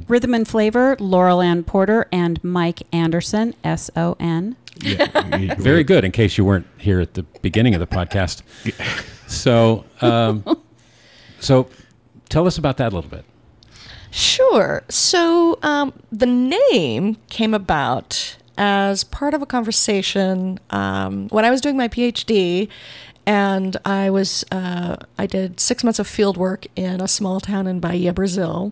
Rhythm 0.08 0.34
and 0.34 0.48
Flavor, 0.48 0.96
Laurelann 0.98 1.64
Porter 1.66 2.08
and 2.12 2.44
Mike 2.44 2.82
Anderson, 2.92 3.54
S 3.64 3.92
O 3.96 4.16
N. 4.20 4.56
Very 5.58 5.84
good. 5.84 6.04
In 6.04 6.12
case 6.12 6.38
you 6.38 6.46
weren't 6.46 6.68
here 6.78 7.00
at 7.00 7.14
the 7.14 7.24
beginning 7.42 7.74
of 7.74 7.80
the 7.80 7.88
podcast. 7.88 8.42
So, 9.28 9.86
um, 10.02 10.44
so 11.40 11.70
tell 12.30 12.48
us 12.48 12.58
about 12.58 12.78
that 12.78 12.94
a 12.94 12.96
little 12.96 13.10
bit. 13.10 13.26
Sure. 14.10 14.84
So 14.90 15.60
um, 15.64 15.94
the 16.12 16.26
name 16.26 17.18
came 17.30 17.54
about 17.54 18.38
as 18.58 19.04
part 19.04 19.34
of 19.34 19.42
a 19.42 19.46
conversation 19.46 20.60
um, 20.70 21.28
when 21.30 21.46
I 21.46 21.52
was 21.52 21.62
doing 21.62 21.78
my 21.78 21.88
PhD, 21.88 22.70
and 23.26 23.76
I 23.86 24.10
was 24.10 24.46
uh, 24.52 24.96
I 25.20 25.28
did 25.28 25.60
six 25.60 25.84
months 25.84 26.00
of 26.00 26.08
field 26.08 26.38
work 26.38 26.66
in 26.76 27.02
a 27.02 27.08
small 27.08 27.40
town 27.40 27.68
in 27.68 27.80
Bahia, 27.80 28.14
Brazil. 28.14 28.72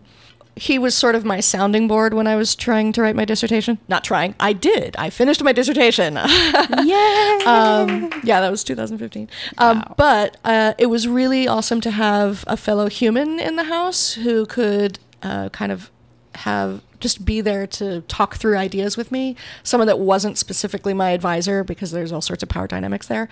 He 0.58 0.78
was 0.78 0.94
sort 0.94 1.14
of 1.14 1.24
my 1.24 1.40
sounding 1.40 1.86
board 1.86 2.14
when 2.14 2.26
I 2.26 2.34
was 2.34 2.56
trying 2.56 2.92
to 2.94 3.02
write 3.02 3.14
my 3.14 3.26
dissertation. 3.26 3.78
Not 3.88 4.02
trying, 4.04 4.34
I 4.40 4.54
did. 4.54 4.96
I 4.96 5.10
finished 5.10 5.42
my 5.44 5.52
dissertation. 5.52 6.14
Yay! 6.84 7.38
um, 7.46 8.10
yeah, 8.24 8.40
that 8.40 8.50
was 8.50 8.64
2015. 8.64 9.28
Um, 9.58 9.84
But 9.98 10.38
uh, 10.44 10.72
it 10.78 10.86
was 10.86 11.06
really 11.06 11.46
awesome 11.46 11.82
to 11.82 11.90
have 11.90 12.42
a 12.46 12.56
fellow 12.56 12.88
human 12.88 13.38
in 13.38 13.56
the 13.56 13.64
house 13.64 14.14
who 14.14 14.46
could 14.46 14.98
uh, 15.22 15.50
kind 15.50 15.70
of 15.72 15.90
have 16.36 16.82
just 17.00 17.24
be 17.26 17.40
there 17.42 17.66
to 17.66 18.00
talk 18.02 18.36
through 18.36 18.56
ideas 18.56 18.96
with 18.96 19.12
me. 19.12 19.36
Someone 19.62 19.86
that 19.86 19.98
wasn't 19.98 20.38
specifically 20.38 20.94
my 20.94 21.10
advisor 21.10 21.62
because 21.62 21.90
there's 21.90 22.12
all 22.12 22.22
sorts 22.22 22.42
of 22.42 22.48
power 22.48 22.66
dynamics 22.66 23.06
there. 23.08 23.28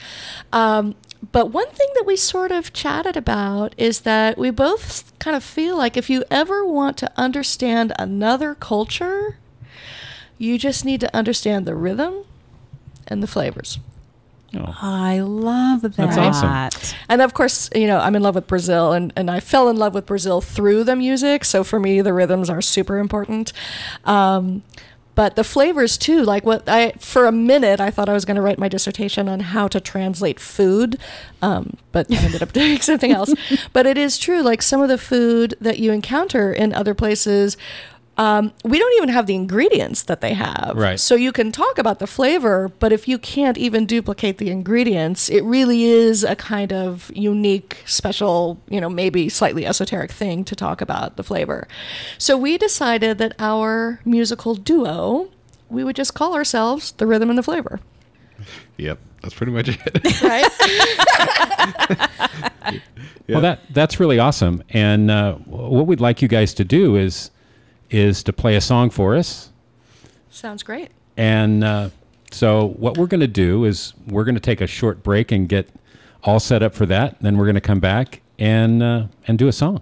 Um, 0.52 0.94
but 1.32 1.50
one 1.50 1.68
thing 1.68 1.88
that 1.94 2.04
we 2.06 2.16
sort 2.16 2.50
of 2.50 2.72
chatted 2.72 3.16
about 3.16 3.74
is 3.76 4.00
that 4.00 4.36
we 4.36 4.50
both 4.50 5.16
kind 5.18 5.36
of 5.36 5.44
feel 5.44 5.76
like 5.76 5.96
if 5.96 6.10
you 6.10 6.24
ever 6.30 6.64
want 6.64 6.96
to 6.98 7.12
understand 7.16 7.92
another 7.98 8.54
culture, 8.54 9.38
you 10.38 10.58
just 10.58 10.84
need 10.84 11.00
to 11.00 11.16
understand 11.16 11.66
the 11.66 11.74
rhythm 11.74 12.24
and 13.06 13.22
the 13.22 13.26
flavors. 13.26 13.78
Oh, 14.56 14.74
I 14.80 15.20
love 15.20 15.82
that. 15.82 15.96
That's 15.96 16.16
awesome. 16.16 16.96
And 17.08 17.20
of 17.22 17.34
course, 17.34 17.70
you 17.74 17.86
know, 17.86 17.98
I'm 17.98 18.14
in 18.14 18.22
love 18.22 18.34
with 18.34 18.46
Brazil 18.46 18.92
and, 18.92 19.12
and 19.16 19.30
I 19.30 19.40
fell 19.40 19.68
in 19.68 19.76
love 19.76 19.94
with 19.94 20.06
Brazil 20.06 20.40
through 20.40 20.84
the 20.84 20.94
music. 20.94 21.44
So 21.44 21.64
for 21.64 21.80
me, 21.80 22.00
the 22.00 22.12
rhythms 22.12 22.48
are 22.48 22.62
super 22.62 22.98
important. 22.98 23.52
Um, 24.04 24.62
but 25.14 25.36
the 25.36 25.44
flavors 25.44 25.96
too, 25.96 26.22
like 26.22 26.44
what 26.44 26.68
I, 26.68 26.92
for 26.98 27.26
a 27.26 27.32
minute, 27.32 27.80
I 27.80 27.90
thought 27.90 28.08
I 28.08 28.12
was 28.12 28.24
going 28.24 28.36
to 28.36 28.42
write 28.42 28.58
my 28.58 28.68
dissertation 28.68 29.28
on 29.28 29.40
how 29.40 29.68
to 29.68 29.80
translate 29.80 30.40
food. 30.40 30.98
Um, 31.40 31.76
but 31.92 32.10
I 32.10 32.16
ended 32.16 32.42
up 32.42 32.52
doing 32.52 32.80
something 32.80 33.12
else. 33.12 33.32
But 33.72 33.86
it 33.86 33.98
is 33.98 34.18
true, 34.18 34.42
like 34.42 34.62
some 34.62 34.80
of 34.80 34.88
the 34.88 34.98
food 34.98 35.54
that 35.60 35.78
you 35.78 35.92
encounter 35.92 36.52
in 36.52 36.72
other 36.72 36.94
places, 36.94 37.56
um, 38.16 38.52
we 38.64 38.78
don't 38.78 38.92
even 38.96 39.08
have 39.08 39.26
the 39.26 39.34
ingredients 39.34 40.02
that 40.04 40.20
they 40.20 40.34
have. 40.34 40.72
Right. 40.74 41.00
So 41.00 41.14
you 41.14 41.32
can 41.32 41.50
talk 41.50 41.78
about 41.78 41.98
the 41.98 42.06
flavor, 42.06 42.70
but 42.78 42.92
if 42.92 43.08
you 43.08 43.18
can't 43.18 43.58
even 43.58 43.86
duplicate 43.86 44.38
the 44.38 44.50
ingredients, 44.50 45.28
it 45.28 45.42
really 45.42 45.84
is 45.84 46.22
a 46.22 46.36
kind 46.36 46.72
of 46.72 47.10
unique, 47.14 47.78
special, 47.86 48.60
you 48.68 48.80
know, 48.80 48.88
maybe 48.88 49.28
slightly 49.28 49.66
esoteric 49.66 50.12
thing 50.12 50.44
to 50.44 50.54
talk 50.54 50.80
about 50.80 51.16
the 51.16 51.24
flavor. 51.24 51.66
So 52.18 52.36
we 52.36 52.56
decided 52.56 53.18
that 53.18 53.34
our 53.38 54.00
musical 54.04 54.54
duo, 54.54 55.30
we 55.68 55.82
would 55.82 55.96
just 55.96 56.14
call 56.14 56.34
ourselves 56.34 56.92
the 56.92 57.06
rhythm 57.06 57.30
and 57.30 57.38
the 57.38 57.42
flavor. 57.42 57.80
Yep, 58.76 58.98
that's 59.22 59.34
pretty 59.34 59.52
much 59.52 59.68
it. 59.68 60.22
Right? 60.22 60.50
Well, 63.28 63.40
that 63.40 63.60
that's 63.72 63.98
really 63.98 64.18
awesome. 64.18 64.62
And 64.70 65.10
uh, 65.10 65.34
what 65.36 65.86
we'd 65.86 66.00
like 66.00 66.20
you 66.20 66.28
guys 66.28 66.52
to 66.54 66.64
do 66.64 66.96
is 66.96 67.30
is 67.95 68.22
to 68.24 68.32
play 68.32 68.57
a 68.57 68.61
song 68.61 68.90
for 68.90 69.14
us. 69.14 69.51
Sounds 70.30 70.62
great. 70.62 70.90
And 71.16 71.62
uh, 71.62 71.90
so, 72.30 72.66
what 72.76 72.99
we're 72.99 73.07
going 73.07 73.20
to 73.20 73.28
do 73.28 73.64
is 73.64 73.95
we're 74.07 74.24
going 74.24 74.34
to 74.34 74.40
take 74.40 74.61
a 74.61 74.66
short 74.66 75.03
break 75.03 75.30
and 75.30 75.49
get 75.49 75.68
all 76.24 76.40
set 76.40 76.62
up 76.62 76.74
for 76.74 76.86
that. 76.86 77.16
Then 77.20 77.36
we're 77.38 77.45
going 77.45 77.55
to 77.55 77.61
come 77.61 77.78
back 77.80 78.20
and 78.38 78.82
uh, 78.82 79.07
and 79.28 79.38
do 79.38 79.47
a 79.47 79.53
song. 79.53 79.80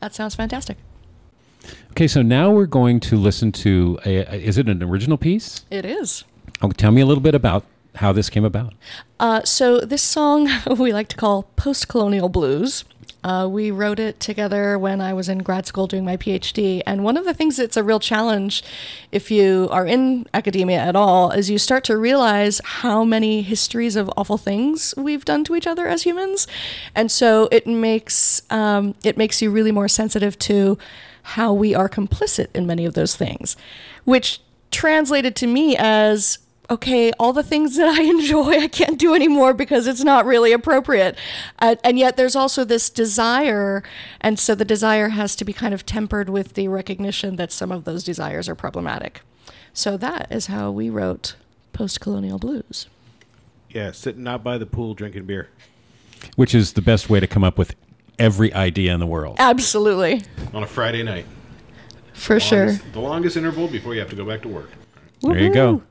That 0.00 0.14
sounds 0.14 0.34
fantastic. 0.34 0.78
Okay, 1.90 2.08
so 2.08 2.22
now 2.22 2.50
we're 2.50 2.66
going 2.66 2.98
to 3.00 3.16
listen 3.16 3.52
to 3.52 3.98
a, 4.06 4.16
a- 4.16 4.34
is 4.34 4.56
it 4.58 4.68
an 4.68 4.82
original 4.82 5.18
piece? 5.18 5.64
It 5.70 5.84
is. 5.84 6.24
Oh, 6.62 6.70
tell 6.70 6.90
me 6.90 7.02
a 7.02 7.06
little 7.06 7.22
bit 7.22 7.34
about 7.34 7.64
how 7.96 8.12
this 8.12 8.30
came 8.30 8.44
about. 8.44 8.74
Uh, 9.20 9.42
so 9.44 9.80
this 9.80 10.02
song 10.02 10.48
we 10.78 10.92
like 10.92 11.08
to 11.08 11.16
call 11.16 11.44
post-colonial 11.56 12.28
blues. 12.28 12.84
Uh, 13.24 13.46
we 13.48 13.70
wrote 13.70 14.00
it 14.00 14.18
together 14.18 14.76
when 14.76 15.00
I 15.00 15.12
was 15.12 15.28
in 15.28 15.38
grad 15.38 15.64
school 15.64 15.86
doing 15.86 16.04
my 16.04 16.16
PhD. 16.16 16.82
And 16.84 17.04
one 17.04 17.16
of 17.16 17.24
the 17.24 17.34
things 17.34 17.56
that's 17.56 17.76
a 17.76 17.84
real 17.84 18.00
challenge 18.00 18.64
if 19.12 19.30
you 19.30 19.68
are 19.70 19.86
in 19.86 20.26
academia 20.34 20.78
at 20.78 20.96
all 20.96 21.30
is 21.30 21.48
you 21.48 21.58
start 21.58 21.84
to 21.84 21.96
realize 21.96 22.60
how 22.64 23.04
many 23.04 23.42
histories 23.42 23.94
of 23.94 24.10
awful 24.16 24.38
things 24.38 24.92
we've 24.96 25.24
done 25.24 25.44
to 25.44 25.54
each 25.54 25.68
other 25.68 25.86
as 25.86 26.02
humans. 26.02 26.48
And 26.96 27.12
so 27.12 27.48
it 27.52 27.66
makes 27.66 28.42
um, 28.50 28.96
it 29.04 29.16
makes 29.16 29.40
you 29.40 29.50
really 29.50 29.72
more 29.72 29.88
sensitive 29.88 30.36
to 30.40 30.76
how 31.22 31.52
we 31.52 31.74
are 31.74 31.88
complicit 31.88 32.48
in 32.54 32.66
many 32.66 32.84
of 32.84 32.94
those 32.94 33.14
things, 33.14 33.56
which 34.04 34.40
translated 34.72 35.36
to 35.36 35.46
me 35.46 35.76
as 35.76 36.38
okay, 36.72 37.12
all 37.18 37.32
the 37.32 37.42
things 37.42 37.76
that 37.76 37.88
I 37.88 38.02
enjoy, 38.16 38.58
I 38.60 38.68
can't 38.68 38.98
do 38.98 39.14
anymore 39.14 39.52
because 39.54 39.86
it's 39.86 40.02
not 40.02 40.24
really 40.24 40.52
appropriate. 40.52 41.16
Uh, 41.58 41.76
and 41.84 41.98
yet 41.98 42.16
there's 42.16 42.34
also 42.34 42.64
this 42.64 42.88
desire. 42.88 43.82
And 44.20 44.38
so 44.38 44.54
the 44.54 44.64
desire 44.64 45.10
has 45.10 45.36
to 45.36 45.44
be 45.44 45.52
kind 45.52 45.74
of 45.74 45.84
tempered 45.84 46.28
with 46.30 46.54
the 46.54 46.68
recognition 46.68 47.36
that 47.36 47.52
some 47.52 47.70
of 47.70 47.84
those 47.84 48.02
desires 48.02 48.48
are 48.48 48.54
problematic. 48.54 49.20
So 49.74 49.96
that 49.98 50.26
is 50.30 50.46
how 50.46 50.70
we 50.70 50.88
wrote 50.90 51.36
Post 51.72 52.00
Colonial 52.00 52.38
Blues. 52.38 52.86
Yeah, 53.70 53.92
sitting 53.92 54.26
out 54.26 54.42
by 54.42 54.58
the 54.58 54.66
pool 54.66 54.94
drinking 54.94 55.24
beer. 55.24 55.48
Which 56.36 56.54
is 56.54 56.74
the 56.74 56.82
best 56.82 57.10
way 57.10 57.20
to 57.20 57.26
come 57.26 57.42
up 57.44 57.58
with 57.58 57.74
every 58.18 58.52
idea 58.54 58.94
in 58.94 59.00
the 59.00 59.06
world. 59.06 59.36
Absolutely. 59.38 60.22
on 60.54 60.62
a 60.62 60.66
Friday 60.66 61.02
night. 61.02 61.26
For 62.12 62.38
sure. 62.38 62.66
Longest- 62.66 62.92
The 62.92 63.00
longest 63.00 63.36
interval 63.36 63.68
before 63.68 63.94
you 63.94 64.00
have 64.00 64.10
to 64.10 64.16
go 64.16 64.24
back 64.24 64.42
to 64.42 64.48
work. 64.48 64.70
There 65.22 65.38
you 65.38 65.52
go. 65.52 65.82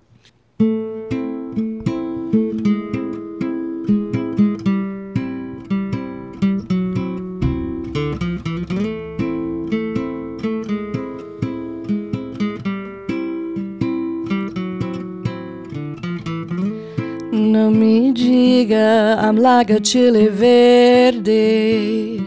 No 17.34 17.72
me 17.72 18.12
diga 18.14 19.18
I'm 19.18 19.38
like 19.38 19.72
a 19.72 19.80
chili 19.80 20.28
verde. 20.28 22.22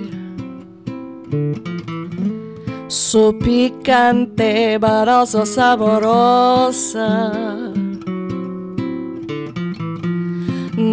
So 2.89 3.33
picante 3.33 4.81
but 4.81 5.09
also 5.09 5.45
saborosa. 5.45 7.54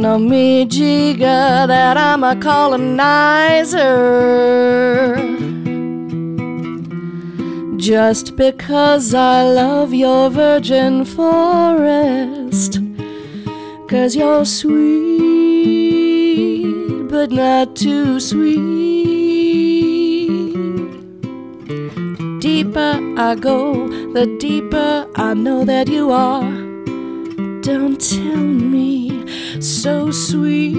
No 0.02 0.18
me 0.18 0.66
diga 0.66 1.68
that 1.68 1.96
I'm 1.96 2.24
a 2.24 2.36
colonizer. 2.36 3.78
Just 7.78 8.36
because 8.36 9.14
I 9.14 9.44
love 9.44 9.94
your 9.94 10.32
virgin 10.32 11.06
forest. 11.06 12.80
Cause 13.88 14.16
you're 14.16 14.44
sweet, 14.44 14.74
but 17.08 17.30
not 17.30 17.76
too 17.76 18.20
sweet. 18.20 18.72
Deeper 22.40 23.00
I 23.18 23.36
go, 23.36 23.88
the 24.14 24.26
deeper 24.40 25.08
I 25.16 25.36
know 25.36 25.64
that 25.64 25.88
you 25.88 26.10
are. 26.12 26.42
Don't 27.62 28.02
tell 28.02 28.38
me 28.38 29.01
so 29.82 30.12
sweet, 30.12 30.76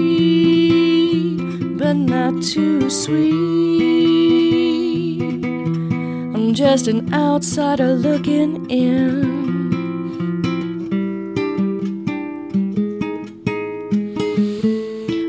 but 1.77 1.93
not 1.93 2.41
too 2.41 2.89
sweet. 2.89 3.43
I'm 6.33 6.53
just 6.53 6.87
an 6.87 7.13
outsider 7.13 7.95
looking 7.95 8.65
in. 8.71 9.43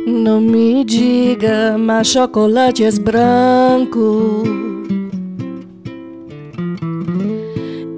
Não 0.07 0.41
me 0.41 0.85
diga, 0.85 1.77
mas 1.77 2.07
chocolate 2.07 2.85
é 2.85 2.91
branco. 2.93 4.45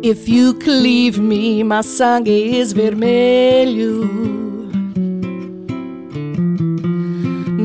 If 0.03 0.27
you 0.27 0.55
cleave 0.55 1.21
me, 1.21 1.63
my 1.63 1.83
sangue 1.83 2.31
is 2.31 2.73
vermelho. 2.73 4.46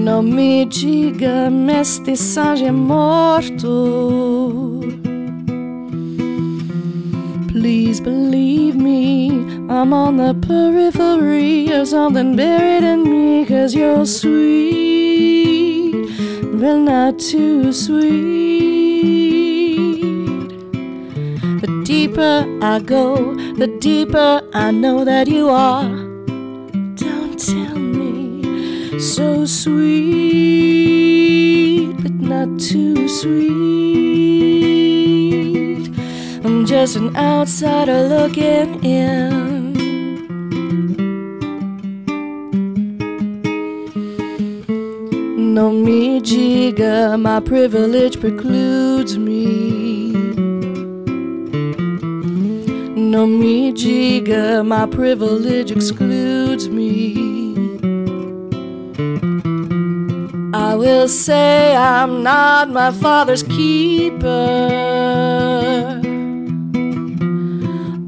Não 0.03 0.23
me 0.23 0.65
diga, 0.65 1.51
mestiçagem 1.51 2.69
é 2.69 2.71
morto. 2.71 4.79
Please 7.47 8.01
believe 8.01 8.75
me, 8.75 9.29
I'm 9.69 9.93
on 9.93 10.17
the 10.17 10.33
periphery 10.47 11.71
of 11.71 11.87
something 11.87 12.35
buried 12.35 12.83
in 12.83 13.03
me. 13.03 13.45
Cause 13.45 13.75
you're 13.75 14.07
sweet, 14.07 15.93
but 16.59 16.79
not 16.79 17.19
too 17.19 17.71
sweet. 17.71 18.09
The 21.61 21.83
deeper 21.85 22.47
I 22.59 22.79
go, 22.79 23.35
the 23.55 23.67
deeper 23.79 24.41
I 24.51 24.71
know 24.71 25.05
that 25.05 25.27
you 25.27 25.49
are. 25.49 26.00
So 29.41 29.63
sweet, 29.63 31.13
but 32.03 32.13
not 32.13 32.59
too 32.59 33.07
sweet. 33.07 33.41
I'm 36.45 36.65
just 36.65 36.95
an 36.95 37.15
outsider 37.15 38.03
looking 38.03 38.83
in. 38.83 39.73
No 45.53 45.71
me 45.71 46.21
jigga, 46.21 47.19
my 47.19 47.39
privilege 47.39 48.19
precludes 48.19 49.17
me. 49.17 50.11
No 52.95 53.25
me 53.25 53.71
jigga, 53.73 54.63
my 54.65 54.85
privilege 54.85 55.71
excludes 55.71 56.69
me. 56.69 57.40
I 60.62 60.76
will 60.76 61.07
say 61.07 61.76
I'm 61.76 62.22
not 62.22 62.70
my 62.70 62.91
father's 62.91 63.41
keeper. 63.41 64.30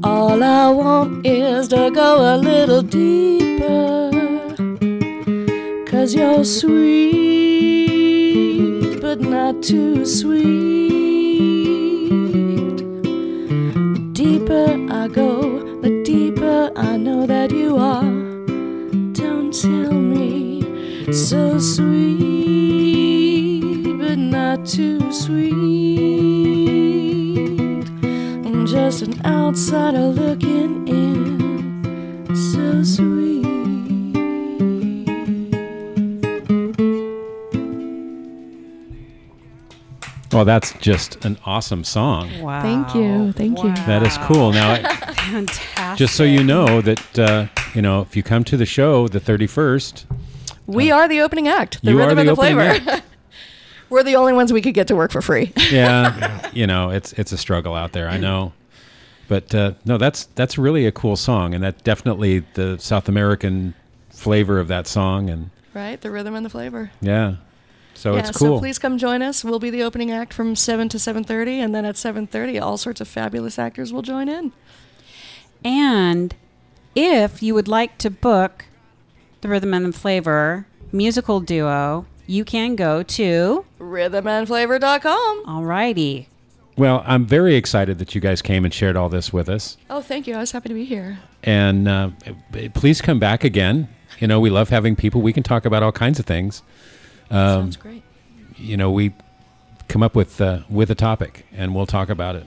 All 0.04 0.40
I 0.40 0.68
want 0.70 1.26
is 1.26 1.66
to 1.68 1.90
go 1.90 2.10
a 2.32 2.36
little 2.36 2.80
deeper. 2.80 4.10
Cause 5.90 6.14
you're 6.14 6.44
sweet, 6.44 6.70
but 9.00 9.20
not 9.20 9.60
too 9.60 10.06
sweet. 10.06 10.88
The 13.96 14.10
deeper 14.12 14.66
I 14.90 15.08
go, 15.08 15.58
the 15.82 16.04
deeper 16.04 16.70
I 16.76 16.96
know 16.98 17.26
that 17.26 17.50
you 17.50 17.76
are. 17.78 18.12
Don't 19.12 19.52
tell 19.52 19.92
me 19.92 20.53
so 21.12 21.58
sweet, 21.58 22.20
but 23.98 24.16
not 24.18 24.66
too 24.66 25.12
sweet. 25.12 25.54
I'm 28.46 28.66
just 28.66 29.02
an 29.02 29.20
outsider 29.24 29.98
looking 30.06 30.88
in, 30.88 32.34
so 32.34 32.82
sweet. 32.82 33.44
Well, 40.32 40.44
that's 40.44 40.72
just 40.80 41.24
an 41.24 41.38
awesome 41.44 41.84
song. 41.84 42.40
Wow. 42.40 42.60
Thank 42.60 42.92
you, 42.94 43.30
thank 43.32 43.62
you. 43.62 43.72
That 43.86 44.02
is 44.02 44.18
cool. 44.18 44.50
Now, 44.52 44.74
Fantastic. 45.14 45.96
just 45.96 46.16
so 46.16 46.24
you 46.24 46.42
know 46.42 46.80
that 46.80 47.18
uh, 47.18 47.46
you 47.72 47.80
know 47.82 48.00
if 48.00 48.16
you 48.16 48.24
come 48.24 48.42
to 48.44 48.56
the 48.56 48.66
show 48.66 49.06
the 49.06 49.20
31st, 49.20 50.04
We 50.66 50.90
are 50.90 51.08
the 51.08 51.20
opening 51.20 51.48
act. 51.48 51.82
The 51.82 51.90
You 51.90 51.98
are 51.98 52.08
rhythm 52.08 52.16
the 52.16 52.20
and 52.20 52.28
the 52.30 52.36
flavor. 52.36 53.02
We're 53.90 54.02
the 54.02 54.16
only 54.16 54.32
ones 54.32 54.52
we 54.52 54.62
could 54.62 54.74
get 54.74 54.88
to 54.88 54.96
work 54.96 55.12
for 55.12 55.22
free. 55.22 55.52
yeah, 55.70 56.48
you 56.52 56.66
know 56.66 56.90
it's 56.90 57.12
it's 57.14 57.32
a 57.32 57.38
struggle 57.38 57.74
out 57.74 57.92
there. 57.92 58.08
I 58.08 58.16
know, 58.16 58.52
but 59.28 59.54
uh, 59.54 59.72
no, 59.84 59.98
that's 59.98 60.24
that's 60.34 60.58
really 60.58 60.86
a 60.86 60.92
cool 60.92 61.16
song, 61.16 61.54
and 61.54 61.62
that 61.62 61.84
definitely 61.84 62.40
the 62.54 62.78
South 62.78 63.08
American 63.08 63.74
flavor 64.10 64.58
of 64.58 64.68
that 64.68 64.86
song, 64.86 65.28
and 65.28 65.50
right? 65.74 66.00
The 66.00 66.10
rhythm 66.10 66.34
and 66.34 66.44
the 66.44 66.50
flavor. 66.50 66.90
yeah, 67.00 67.36
so 67.94 68.14
yeah, 68.14 68.20
it's 68.20 68.36
cool. 68.36 68.56
so 68.56 68.58
please 68.58 68.78
come 68.78 68.98
join 68.98 69.22
us. 69.22 69.44
We'll 69.44 69.58
be 69.58 69.70
the 69.70 69.82
opening 69.82 70.10
act 70.10 70.32
from 70.32 70.56
7 70.56 70.88
to 70.88 70.96
7.30, 70.96 71.58
and 71.58 71.74
then 71.74 71.84
at 71.84 71.94
7.30, 71.94 72.60
all 72.60 72.76
sorts 72.76 73.00
of 73.00 73.08
fabulous 73.08 73.58
actors 73.58 73.92
will 73.92 74.02
join 74.02 74.28
in. 74.28 74.52
And 75.64 76.34
if 76.94 77.42
you 77.42 77.54
would 77.54 77.68
like 77.68 77.96
to 77.98 78.10
book 78.10 78.66
the 79.44 79.50
Rhythm 79.50 79.74
and 79.74 79.84
the 79.84 79.92
Flavor 79.92 80.66
musical 80.90 81.38
duo, 81.38 82.06
you 82.26 82.46
can 82.46 82.76
go 82.76 83.02
to. 83.02 83.62
Rhythmandflavor.com. 83.78 85.44
Alrighty. 85.44 86.26
Well, 86.78 87.04
I'm 87.06 87.26
very 87.26 87.54
excited 87.54 87.98
that 87.98 88.14
you 88.14 88.22
guys 88.22 88.40
came 88.40 88.64
and 88.64 88.72
shared 88.72 88.96
all 88.96 89.10
this 89.10 89.32
with 89.34 89.50
us, 89.50 89.76
Oh, 89.90 90.00
thank 90.00 90.26
you. 90.26 90.34
I 90.34 90.38
was 90.38 90.50
happy 90.52 90.68
to 90.70 90.74
be 90.74 90.86
here. 90.86 91.18
and 91.42 91.86
uh, 91.86 92.10
please 92.72 93.02
come 93.02 93.18
back 93.20 93.44
again. 93.44 93.88
You 94.18 94.26
know, 94.28 94.40
we 94.40 94.48
love 94.48 94.70
having 94.70 94.96
people. 94.96 95.20
We 95.20 95.34
can 95.34 95.42
talk 95.42 95.66
about 95.66 95.82
all 95.82 95.92
kinds 95.92 96.18
of 96.18 96.24
things. 96.24 96.62
Um, 97.30 97.64
Sounds 97.64 97.76
great. 97.76 98.02
you 98.56 98.76
know, 98.78 98.90
we 98.90 99.12
come 99.88 100.02
up 100.02 100.14
with 100.16 100.40
uh, 100.40 100.60
with 100.70 100.90
a 100.90 100.94
topic, 100.94 101.44
and 101.52 101.74
we'll 101.74 101.84
talk 101.86 102.08
about 102.08 102.34
it 102.34 102.46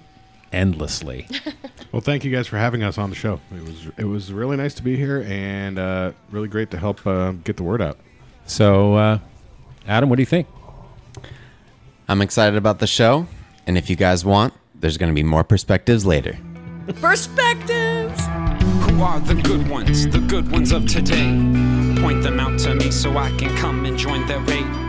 endlessly. 0.51 1.27
Well, 1.91 2.01
thank 2.01 2.25
you 2.25 2.31
guys 2.31 2.47
for 2.47 2.57
having 2.57 2.83
us 2.83 2.97
on 2.97 3.09
the 3.09 3.15
show. 3.15 3.39
It 3.51 3.63
was 3.63 3.87
it 3.97 4.03
was 4.03 4.31
really 4.33 4.57
nice 4.57 4.73
to 4.75 4.83
be 4.83 4.95
here 4.97 5.25
and 5.27 5.79
uh, 5.79 6.11
really 6.31 6.47
great 6.49 6.69
to 6.71 6.77
help 6.77 7.05
uh, 7.07 7.31
get 7.31 7.57
the 7.57 7.63
word 7.63 7.81
out. 7.81 7.97
so, 8.45 8.95
uh, 8.95 9.19
Adam, 9.87 10.09
what 10.09 10.17
do 10.17 10.21
you 10.21 10.25
think? 10.27 10.47
I'm 12.09 12.21
excited 12.21 12.57
about 12.57 12.79
the 12.79 12.87
show, 12.87 13.27
and 13.65 13.77
if 13.77 13.89
you 13.89 13.95
guys 13.95 14.23
want, 14.23 14.53
there's 14.75 14.97
going 14.97 15.11
to 15.11 15.15
be 15.15 15.23
more 15.23 15.43
perspectives 15.43 16.05
later. 16.05 16.37
Perspectives. 17.01 18.21
Who 18.89 19.01
are 19.01 19.19
the 19.19 19.35
good 19.43 19.67
ones, 19.69 20.07
the 20.07 20.19
good 20.19 20.49
ones 20.51 20.71
of 20.71 20.87
today? 20.87 21.31
Point 22.01 22.23
them 22.23 22.39
out 22.39 22.59
to 22.59 22.75
me 22.75 22.91
so 22.91 23.17
I 23.17 23.29
can 23.37 23.55
come 23.57 23.85
and 23.85 23.97
join 23.97 24.25
their 24.27 24.39
raid. 24.41 24.86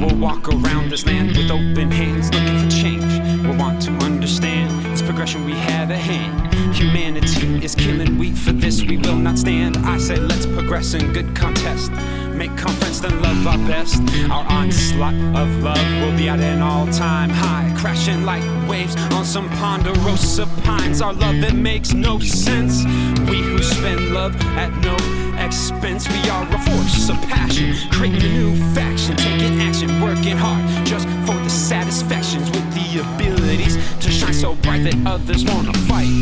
We'll 0.00 0.16
walk 0.16 0.48
around 0.48 0.90
this 0.90 1.06
land 1.06 1.36
with 1.36 1.50
open 1.50 1.90
hands, 1.90 2.32
looking 2.32 2.58
for 2.58 2.70
change. 2.70 3.42
We'll 3.42 3.56
want 3.56 3.80
to 3.82 3.92
understand 4.04 4.84
this 4.86 5.02
progression 5.02 5.44
we 5.44 5.52
have 5.52 5.90
at 5.90 5.98
hand. 5.98 6.54
Humanity 6.74 7.64
is 7.64 7.74
killing, 7.74 8.18
we 8.18 8.32
for 8.32 8.52
this 8.52 8.82
we 8.82 8.96
will 8.98 9.16
not 9.16 9.38
stand. 9.38 9.76
I 9.78 9.98
say 9.98 10.16
let's 10.16 10.46
progress 10.46 10.94
in 10.94 11.12
good 11.12 11.34
contest. 11.34 11.90
Make 12.36 12.54
conference, 12.58 13.00
then 13.00 13.22
love 13.22 13.46
our 13.46 13.58
best. 13.66 14.02
Our 14.30 14.44
onslaught 14.52 15.14
of 15.34 15.48
love 15.62 15.86
will 16.02 16.16
be 16.18 16.28
at 16.28 16.38
an 16.40 16.60
all-time 16.60 17.30
high, 17.30 17.74
crashing 17.78 18.26
like 18.26 18.44
waves 18.68 18.94
on 19.14 19.24
some 19.24 19.48
ponderosa 19.52 20.46
pines. 20.62 21.00
Our 21.00 21.14
love 21.14 21.36
it 21.36 21.54
makes 21.54 21.94
no 21.94 22.18
sense. 22.18 22.84
We 23.30 23.40
who 23.40 23.62
spend 23.62 24.12
love 24.12 24.36
at 24.58 24.70
no 24.84 24.96
expense. 25.42 26.06
We 26.08 26.28
are 26.28 26.46
a 26.46 26.58
force 26.58 27.08
of 27.08 27.16
passion, 27.22 27.74
creating 27.90 28.22
a 28.22 28.32
new 28.34 28.74
faction, 28.74 29.16
taking 29.16 29.58
action, 29.62 30.00
working 30.02 30.36
hard 30.36 30.62
just 30.86 31.08
for 31.24 31.36
the 31.42 31.48
satisfactions 31.48 32.50
with 32.50 32.66
the 32.74 33.00
abilities 33.00 33.76
to 34.00 34.10
shine 34.10 34.34
so 34.34 34.54
bright 34.56 34.84
that 34.84 34.96
others 35.06 35.42
wanna 35.46 35.72
fight. 35.88 36.12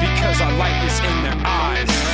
Because 0.00 0.40
our 0.40 0.52
light 0.58 0.84
is 0.84 0.98
in 0.98 1.22
their 1.22 1.46
eyes. 1.46 2.07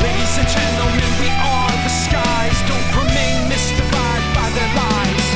Ladies 0.00 0.32
and 0.40 0.48
gentlemen, 0.48 1.12
we 1.20 1.28
are 1.28 1.76
the 1.84 1.92
skies. 1.92 2.56
Don't 2.64 2.90
remain 3.04 3.36
mystified 3.52 4.24
by 4.32 4.48
their 4.56 4.70
lies. 4.72 5.26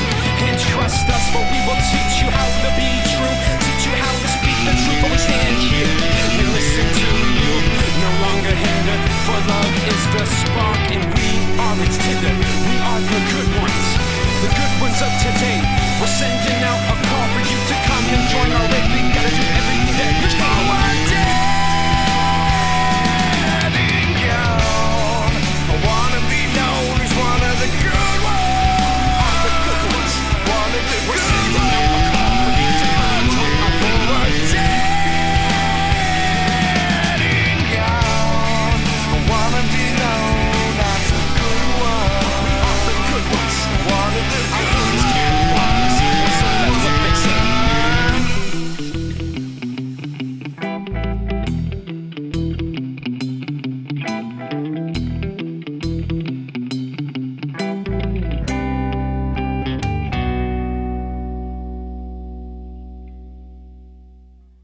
And 0.41 0.57
trust 0.57 1.05
us, 1.05 1.25
for 1.29 1.45
we 1.53 1.59
will 1.69 1.77
teach 1.93 2.25
you 2.25 2.29
how 2.33 2.49
to 2.65 2.69
be 2.73 2.89
true. 3.13 3.35
Teach 3.61 3.83
you 3.85 3.93
how 3.93 4.09
to 4.09 4.27
speak 4.41 4.57
the 4.65 4.73
truth. 4.73 4.99
But 5.05 5.11
we 5.13 5.19
stand 5.21 5.57
here 5.69 5.85
and 5.85 6.49
listen 6.57 6.81
to 6.81 7.09
you. 7.13 7.53
No 8.01 8.11
longer 8.25 8.53
hinder, 8.57 8.97
for 9.29 9.37
love 9.53 9.73
is 9.85 10.03
the 10.17 10.25
spark, 10.25 10.81
and 10.97 11.05
we 11.13 11.29
are 11.61 11.77
its 11.85 11.97
tinder. 12.01 12.33
We 12.65 12.75
are 12.89 13.01
the 13.05 13.21
good 13.37 13.49
ones, 13.61 13.87
the 14.41 14.49
good 14.49 14.73
ones 14.81 14.97
of 14.97 15.13
today. 15.21 15.61
We're 16.01 16.09
sending 16.09 16.61
out 16.65 16.81
a 16.89 16.95
call 17.05 17.25
for 17.37 17.43
you 17.45 17.59
to 17.69 17.75
come 17.85 18.05
and 18.17 18.23
join 18.33 18.49
our 18.49 18.67
way. 18.73 18.85